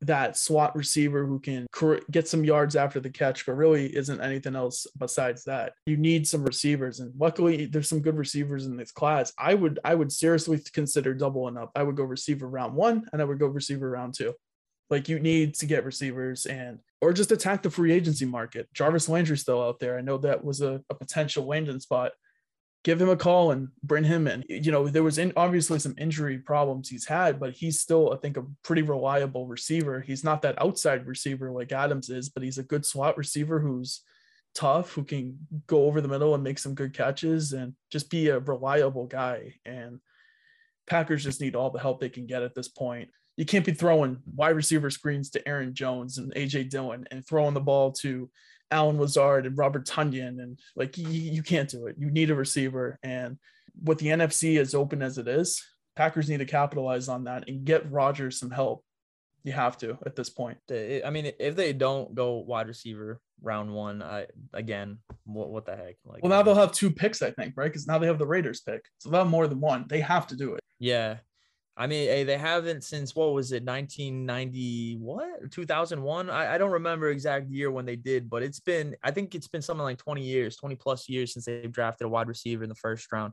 that 0.00 0.36
slot 0.36 0.76
receiver 0.76 1.26
who 1.26 1.40
can 1.40 1.66
get 2.10 2.28
some 2.28 2.44
yards 2.44 2.76
after 2.76 3.00
the 3.00 3.10
catch, 3.10 3.44
but 3.44 3.54
really 3.54 3.94
isn't 3.96 4.20
anything 4.20 4.54
else 4.54 4.86
besides 4.96 5.44
that. 5.44 5.72
You 5.86 5.96
need 5.96 6.26
some 6.26 6.44
receivers, 6.44 7.00
and 7.00 7.12
luckily 7.18 7.66
there's 7.66 7.88
some 7.88 8.00
good 8.00 8.16
receivers 8.16 8.66
in 8.66 8.76
this 8.76 8.92
class. 8.92 9.32
I 9.38 9.54
would 9.54 9.80
I 9.84 9.94
would 9.94 10.12
seriously 10.12 10.60
consider 10.72 11.14
doubling 11.14 11.56
up. 11.56 11.72
I 11.74 11.82
would 11.82 11.96
go 11.96 12.04
receiver 12.04 12.48
round 12.48 12.74
one, 12.74 13.06
and 13.12 13.20
I 13.20 13.24
would 13.24 13.38
go 13.38 13.46
receiver 13.46 13.90
round 13.90 14.14
two. 14.14 14.34
Like 14.90 15.08
you 15.08 15.18
need 15.18 15.54
to 15.56 15.66
get 15.66 15.84
receivers 15.84 16.46
and 16.46 16.78
or 17.00 17.12
just 17.12 17.32
attack 17.32 17.62
the 17.62 17.70
free 17.70 17.92
agency 17.92 18.24
market. 18.24 18.68
Jarvis 18.72 19.08
Landry's 19.08 19.40
still 19.40 19.62
out 19.62 19.80
there. 19.80 19.98
I 19.98 20.02
know 20.02 20.18
that 20.18 20.44
was 20.44 20.60
a, 20.60 20.80
a 20.90 20.94
potential 20.94 21.46
landing 21.46 21.80
spot 21.80 22.12
give 22.84 23.00
him 23.00 23.08
a 23.08 23.16
call 23.16 23.50
and 23.50 23.68
bring 23.82 24.04
him 24.04 24.26
in. 24.26 24.44
You 24.48 24.70
know, 24.70 24.88
there 24.88 25.02
was 25.02 25.18
in, 25.18 25.32
obviously 25.36 25.78
some 25.78 25.94
injury 25.98 26.38
problems 26.38 26.88
he's 26.88 27.06
had, 27.06 27.40
but 27.40 27.52
he's 27.52 27.80
still, 27.80 28.12
I 28.12 28.16
think, 28.16 28.36
a 28.36 28.44
pretty 28.62 28.82
reliable 28.82 29.46
receiver. 29.46 30.00
He's 30.00 30.24
not 30.24 30.42
that 30.42 30.60
outside 30.60 31.06
receiver 31.06 31.50
like 31.50 31.72
Adams 31.72 32.08
is, 32.08 32.28
but 32.28 32.42
he's 32.42 32.58
a 32.58 32.62
good 32.62 32.86
slot 32.86 33.18
receiver 33.18 33.58
who's 33.58 34.02
tough, 34.54 34.92
who 34.92 35.04
can 35.04 35.38
go 35.66 35.84
over 35.86 36.00
the 36.00 36.08
middle 36.08 36.34
and 36.34 36.44
make 36.44 36.58
some 36.58 36.74
good 36.74 36.94
catches 36.94 37.52
and 37.52 37.74
just 37.90 38.10
be 38.10 38.28
a 38.28 38.38
reliable 38.38 39.06
guy. 39.06 39.54
And 39.64 40.00
Packers 40.86 41.24
just 41.24 41.40
need 41.40 41.56
all 41.56 41.70
the 41.70 41.80
help 41.80 42.00
they 42.00 42.08
can 42.08 42.26
get 42.26 42.42
at 42.42 42.54
this 42.54 42.68
point. 42.68 43.10
You 43.36 43.44
can't 43.44 43.66
be 43.66 43.72
throwing 43.72 44.18
wide 44.34 44.56
receiver 44.56 44.90
screens 44.90 45.30
to 45.30 45.48
Aaron 45.48 45.74
Jones 45.74 46.18
and 46.18 46.34
AJ 46.34 46.70
Dillon 46.70 47.06
and 47.10 47.24
throwing 47.26 47.54
the 47.54 47.60
ball 47.60 47.92
to 47.92 48.30
Allen 48.70 48.98
Lazard 48.98 49.46
and 49.46 49.56
Robert 49.56 49.86
Tonyan, 49.86 50.42
and 50.42 50.58
like 50.76 50.98
you, 50.98 51.08
you 51.08 51.42
can't 51.42 51.68
do 51.68 51.86
it. 51.86 51.96
You 51.98 52.10
need 52.10 52.30
a 52.30 52.34
receiver, 52.34 52.98
and 53.02 53.38
with 53.82 53.98
the 53.98 54.08
NFC 54.08 54.58
as 54.58 54.74
open 54.74 55.02
as 55.02 55.18
it 55.18 55.28
is, 55.28 55.62
Packers 55.96 56.28
need 56.28 56.38
to 56.38 56.44
capitalize 56.44 57.08
on 57.08 57.24
that 57.24 57.48
and 57.48 57.64
get 57.64 57.90
Rodgers 57.90 58.38
some 58.38 58.50
help. 58.50 58.84
You 59.44 59.52
have 59.52 59.78
to 59.78 59.96
at 60.04 60.16
this 60.16 60.28
point. 60.28 60.58
I 60.70 61.08
mean, 61.10 61.32
if 61.38 61.56
they 61.56 61.72
don't 61.72 62.14
go 62.14 62.38
wide 62.38 62.66
receiver 62.66 63.20
round 63.40 63.72
one, 63.72 64.02
I 64.02 64.26
again, 64.52 64.98
what 65.24 65.48
what 65.48 65.64
the 65.64 65.76
heck? 65.76 65.96
Like, 66.04 66.22
well, 66.22 66.30
now 66.30 66.42
they'll 66.42 66.54
have 66.54 66.72
two 66.72 66.90
picks, 66.90 67.22
I 67.22 67.30
think, 67.30 67.54
right? 67.56 67.66
Because 67.66 67.86
now 67.86 67.98
they 67.98 68.08
have 68.08 68.18
the 68.18 68.26
Raiders 68.26 68.60
pick, 68.60 68.84
so 68.98 69.10
they'll 69.10 69.20
have 69.20 69.30
more 69.30 69.46
than 69.46 69.60
one. 69.60 69.86
They 69.88 70.00
have 70.00 70.26
to 70.28 70.36
do 70.36 70.54
it. 70.54 70.60
Yeah, 70.78 71.18
I 71.80 71.86
mean, 71.86 72.08
hey, 72.08 72.24
they 72.24 72.36
haven't 72.36 72.82
since 72.82 73.14
what 73.14 73.32
was 73.32 73.52
it, 73.52 73.62
1990, 73.62 74.96
what, 74.96 75.48
2001? 75.52 76.28
I, 76.28 76.54
I 76.54 76.58
don't 76.58 76.72
remember 76.72 77.08
exact 77.08 77.48
year 77.50 77.70
when 77.70 77.86
they 77.86 77.94
did, 77.94 78.28
but 78.28 78.42
it's 78.42 78.58
been, 78.58 78.96
I 79.04 79.12
think 79.12 79.36
it's 79.36 79.46
been 79.46 79.62
something 79.62 79.84
like 79.84 79.98
20 79.98 80.20
years, 80.20 80.56
20 80.56 80.74
plus 80.74 81.08
years 81.08 81.32
since 81.32 81.44
they've 81.44 81.70
drafted 81.70 82.06
a 82.06 82.08
wide 82.08 82.26
receiver 82.26 82.64
in 82.64 82.68
the 82.68 82.74
first 82.74 83.10
round. 83.12 83.32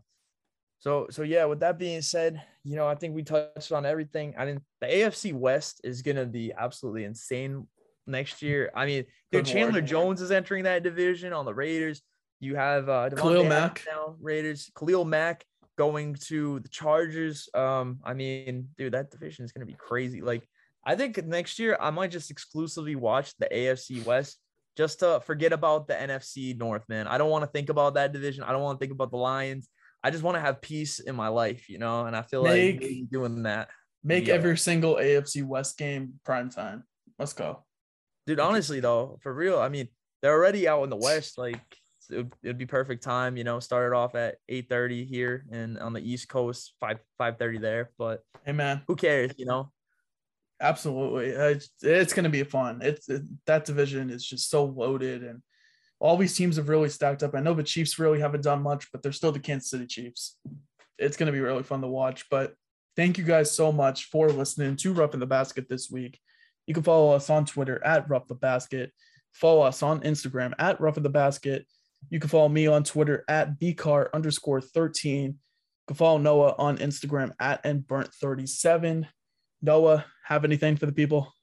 So, 0.78 1.08
so 1.10 1.24
yeah, 1.24 1.46
with 1.46 1.62
that 1.62 1.80
being 1.80 2.04
said, 2.04 2.40
you 2.64 2.76
know, 2.76 2.88
I 2.88 2.94
think 2.94 3.16
we 3.16 3.24
touched 3.24 3.72
on 3.72 3.84
everything. 3.84 4.36
I 4.38 4.46
mean, 4.46 4.62
the 4.80 4.88
AFC 4.88 5.34
West 5.34 5.82
is 5.84 6.04
going 6.04 6.18
to 6.18 6.28
be 6.28 6.54
absolutely 6.56 7.06
insane 7.06 7.68
next 8.06 8.44
year. 8.44 8.72
I 8.76 8.86
mean, 8.86 9.06
dude, 9.32 9.48
Chandler 9.48 9.82
Jones 9.82 10.22
is 10.22 10.30
entering 10.30 10.66
that 10.66 10.84
division 10.84 11.34
on 11.34 11.46
the 11.46 11.54
Raiders. 11.54 12.04
You 12.40 12.56
have 12.58 12.90
uh, 12.90 13.10
Khalil 13.10 13.46
Mack 13.46 13.82
now, 13.88 14.18
Raiders, 14.22 14.70
Khalil 14.78 15.06
Mack 15.06 15.46
going 15.78 16.16
to 16.28 16.60
the 16.60 16.70
Chargers. 16.70 17.50
Um, 17.54 18.00
I 18.04 18.14
mean, 18.14 18.70
dude, 18.78 18.94
that 18.94 19.12
division 19.12 19.46
is 19.46 19.52
gonna 19.52 19.66
be 19.66 19.76
crazy. 19.78 20.22
Like, 20.22 20.48
I 20.86 20.96
think 20.96 21.24
next 21.26 21.60
year 21.60 21.78
I 21.80 21.90
might 21.90 22.12
just 22.12 22.32
exclusively 22.32 22.96
watch 22.96 23.34
the 23.38 23.48
AFC 23.52 24.06
West 24.06 24.40
just 24.78 25.00
to 25.00 25.22
forget 25.22 25.54
about 25.54 25.88
the 25.88 25.94
NFC 25.94 26.58
North, 26.58 26.84
man. 26.90 27.08
I 27.08 27.18
don't 27.18 27.30
want 27.30 27.44
to 27.44 27.50
think 27.50 27.70
about 27.70 27.96
that 27.96 28.14
division. 28.14 28.44
I 28.44 28.52
don't 28.52 28.62
want 28.62 28.80
to 28.80 28.84
think 28.84 28.94
about 28.94 29.12
the 29.12 29.18
Lions. 29.18 29.68
I 30.04 30.12
just 30.12 30.24
want 30.24 30.36
to 30.36 30.42
have 30.42 30.62
peace 30.62 31.00
in 31.00 31.16
my 31.16 31.30
life, 31.30 31.70
you 31.70 31.80
know. 31.80 32.06
And 32.06 32.16
I 32.16 32.22
feel 32.22 32.44
make, 32.44 32.82
like 32.82 33.10
doing 33.12 33.44
that. 33.44 33.70
Make 34.04 34.28
yeah. 34.28 34.36
every 34.36 34.58
single 34.58 34.96
AFC 34.96 35.44
West 35.44 35.78
game 35.78 36.20
prime 36.24 36.50
time. 36.50 36.84
Let's 37.18 37.34
go, 37.34 37.64
dude. 38.28 38.40
Honestly, 38.40 38.80
though, 38.82 39.18
for 39.24 39.34
real, 39.34 39.60
I 39.60 39.70
mean, 39.70 39.88
they're 40.22 40.34
already 40.34 40.68
out 40.68 40.84
in 40.84 40.90
the 40.90 40.98
West. 40.98 41.38
Like, 41.38 41.64
it 42.10 42.28
would 42.44 42.58
be 42.58 42.66
perfect 42.66 43.04
time. 43.04 43.38
You 43.38 43.44
know, 43.44 43.60
started 43.60 43.96
off 43.96 44.16
at 44.16 44.38
eight 44.50 44.70
thirty 44.70 45.06
here 45.06 45.46
and 45.52 45.80
on 45.80 45.94
the 45.94 46.02
East 46.02 46.30
Coast, 46.30 46.74
five 46.80 47.00
five 47.18 47.38
thirty 47.38 47.58
there. 47.58 47.92
But 47.98 48.22
hey, 48.46 48.52
man, 48.52 48.82
who 48.88 48.96
cares? 48.96 49.34
You 49.38 49.46
know. 49.46 49.72
Absolutely, 50.62 51.36
uh, 51.36 51.50
it's, 51.50 51.70
it's 51.82 52.14
going 52.14 52.24
to 52.24 52.30
be 52.30 52.42
fun. 52.44 52.80
It's 52.82 53.10
it, 53.10 53.24
that 53.46 53.66
division 53.66 54.10
is 54.10 54.26
just 54.26 54.50
so 54.50 54.64
loaded, 54.64 55.22
and 55.22 55.42
all 56.00 56.16
these 56.16 56.38
teams 56.38 56.56
have 56.56 56.70
really 56.70 56.88
stacked 56.88 57.24
up. 57.24 57.36
I 57.36 57.42
know 57.42 57.54
the 57.54 57.62
Chiefs 57.62 58.00
really 58.00 58.22
haven't 58.22 58.44
done 58.44 58.62
much, 58.62 58.90
but 58.94 59.04
they're 59.04 59.12
still 59.12 59.34
the 59.34 59.40
Kansas 59.40 59.70
City 59.70 59.86
Chiefs. 59.86 60.38
It's 60.98 61.18
going 61.18 61.28
to 61.28 61.34
be 61.34 61.42
really 61.42 61.64
fun 61.64 61.82
to 61.82 61.90
watch. 61.90 62.30
But 62.32 62.54
thank 62.96 63.18
you 63.18 63.26
guys 63.26 63.52
so 63.52 63.74
much 63.74 64.06
for 64.06 64.30
listening 64.30 64.78
to 64.78 64.94
Roughing 64.94 65.20
the 65.20 65.26
Basket 65.26 65.68
this 65.68 65.92
week. 65.92 66.22
You 66.68 66.74
can 66.74 66.84
follow 66.84 67.12
us 67.12 67.30
on 67.30 67.46
Twitter 67.46 67.84
at 67.84 68.10
Rough 68.10 68.28
the 68.28 68.36
Basket. 68.36 68.94
Follow 69.34 69.64
us 69.64 69.84
on 69.84 70.00
Instagram 70.04 70.54
at 70.58 70.80
Roughing 70.80 71.04
the 71.04 71.10
Basket. 71.10 71.68
You 72.10 72.20
can 72.20 72.30
follow 72.30 72.50
me 72.50 72.68
on 72.68 72.84
Twitter 72.84 73.24
at 73.28 73.60
bcar 73.60 74.08
underscore 74.14 74.62
13. 74.62 75.24
You 75.26 75.36
can 75.88 75.96
follow 75.96 76.18
Noah 76.18 76.56
on 76.58 76.78
Instagram 76.78 77.32
at 77.40 77.64
nburnt37. 77.64 79.08
Noah, 79.62 80.06
have 80.24 80.46
anything 80.46 80.76
for 80.76 80.86
the 80.86 80.92
people? 80.92 81.34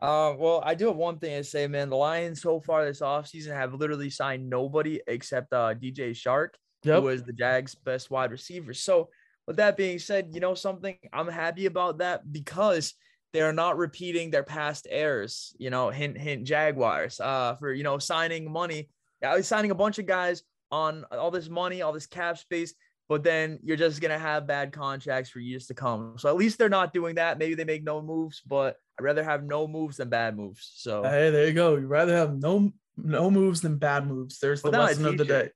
Uh, 0.00 0.34
well, 0.36 0.62
I 0.64 0.74
do 0.74 0.86
have 0.88 0.96
one 0.96 1.18
thing 1.18 1.36
to 1.36 1.44
say, 1.44 1.66
man. 1.66 1.88
The 1.88 1.96
Lions 1.96 2.42
so 2.42 2.60
far 2.60 2.84
this 2.84 3.00
offseason 3.00 3.54
have 3.54 3.74
literally 3.74 4.10
signed 4.10 4.48
nobody 4.48 5.00
except 5.06 5.52
uh, 5.52 5.74
DJ 5.74 6.10
Chark, 6.10 6.50
yep. 6.84 7.02
who 7.02 7.08
is 7.08 7.22
the 7.22 7.32
Jags' 7.32 7.74
best 7.74 8.10
wide 8.10 8.30
receiver. 8.30 8.74
So, 8.74 9.08
with 9.46 9.56
that 9.56 9.76
being 9.76 9.98
said, 9.98 10.30
you 10.32 10.40
know 10.40 10.54
something, 10.54 10.96
I'm 11.12 11.28
happy 11.28 11.66
about 11.66 11.98
that 11.98 12.30
because 12.30 12.94
they're 13.32 13.52
not 13.52 13.78
repeating 13.78 14.30
their 14.30 14.42
past 14.42 14.86
errors. 14.90 15.54
You 15.58 15.70
know, 15.70 15.88
hint, 15.88 16.18
hint, 16.18 16.44
Jaguars. 16.44 17.18
Uh, 17.18 17.54
for 17.54 17.72
you 17.72 17.82
know 17.82 17.98
signing 17.98 18.50
money 18.50 18.90
he's 19.34 19.46
signing 19.46 19.70
a 19.70 19.74
bunch 19.74 19.98
of 19.98 20.06
guys 20.06 20.42
on 20.70 21.04
all 21.10 21.30
this 21.30 21.48
money, 21.48 21.82
all 21.82 21.92
this 21.92 22.06
cap 22.06 22.38
space, 22.38 22.74
but 23.08 23.22
then 23.22 23.58
you're 23.62 23.76
just 23.76 24.00
gonna 24.00 24.18
have 24.18 24.46
bad 24.46 24.72
contracts 24.72 25.30
for 25.30 25.40
years 25.40 25.66
to 25.66 25.74
come. 25.74 26.14
So 26.18 26.28
at 26.28 26.36
least 26.36 26.58
they're 26.58 26.68
not 26.68 26.92
doing 26.92 27.16
that. 27.16 27.38
Maybe 27.38 27.54
they 27.54 27.64
make 27.64 27.84
no 27.84 28.02
moves, 28.02 28.42
but 28.46 28.76
I'd 28.98 29.04
rather 29.04 29.24
have 29.24 29.44
no 29.44 29.66
moves 29.66 29.96
than 29.96 30.08
bad 30.08 30.36
moves. 30.36 30.72
So 30.76 31.04
uh, 31.04 31.10
hey, 31.10 31.30
there 31.30 31.46
you 31.46 31.52
go. 31.52 31.76
You'd 31.76 31.86
rather 31.86 32.16
have 32.16 32.38
no 32.38 32.72
no 32.96 33.30
moves 33.30 33.60
than 33.60 33.76
bad 33.78 34.06
moves. 34.06 34.38
There's 34.38 34.62
the 34.62 34.70
lesson 34.70 35.06
of 35.06 35.18
the 35.18 35.24
day. 35.24 35.50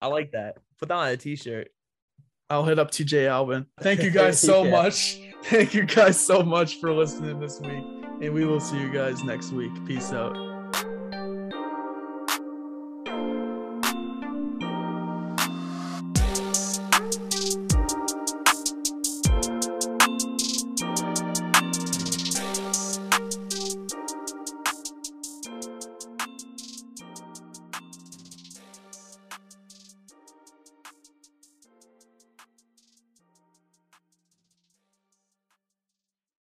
I 0.00 0.08
like 0.08 0.32
that. 0.32 0.56
Put 0.78 0.88
that 0.88 0.94
on 0.94 1.08
a 1.08 1.16
t-shirt. 1.16 1.68
I'll 2.48 2.64
hit 2.64 2.78
up 2.78 2.90
TJ 2.90 3.28
Alvin. 3.28 3.66
Thank 3.80 4.02
you 4.02 4.10
guys 4.10 4.40
so 4.40 4.64
yeah. 4.64 4.70
much. 4.70 5.20
Thank 5.44 5.72
you 5.72 5.84
guys 5.84 6.18
so 6.18 6.42
much 6.42 6.76
for 6.80 6.92
listening 6.92 7.38
this 7.38 7.60
week. 7.60 7.84
And 8.20 8.34
we 8.34 8.44
will 8.44 8.60
see 8.60 8.78
you 8.78 8.90
guys 8.92 9.22
next 9.22 9.52
week. 9.52 9.72
Peace 9.86 10.12
out. 10.12 10.49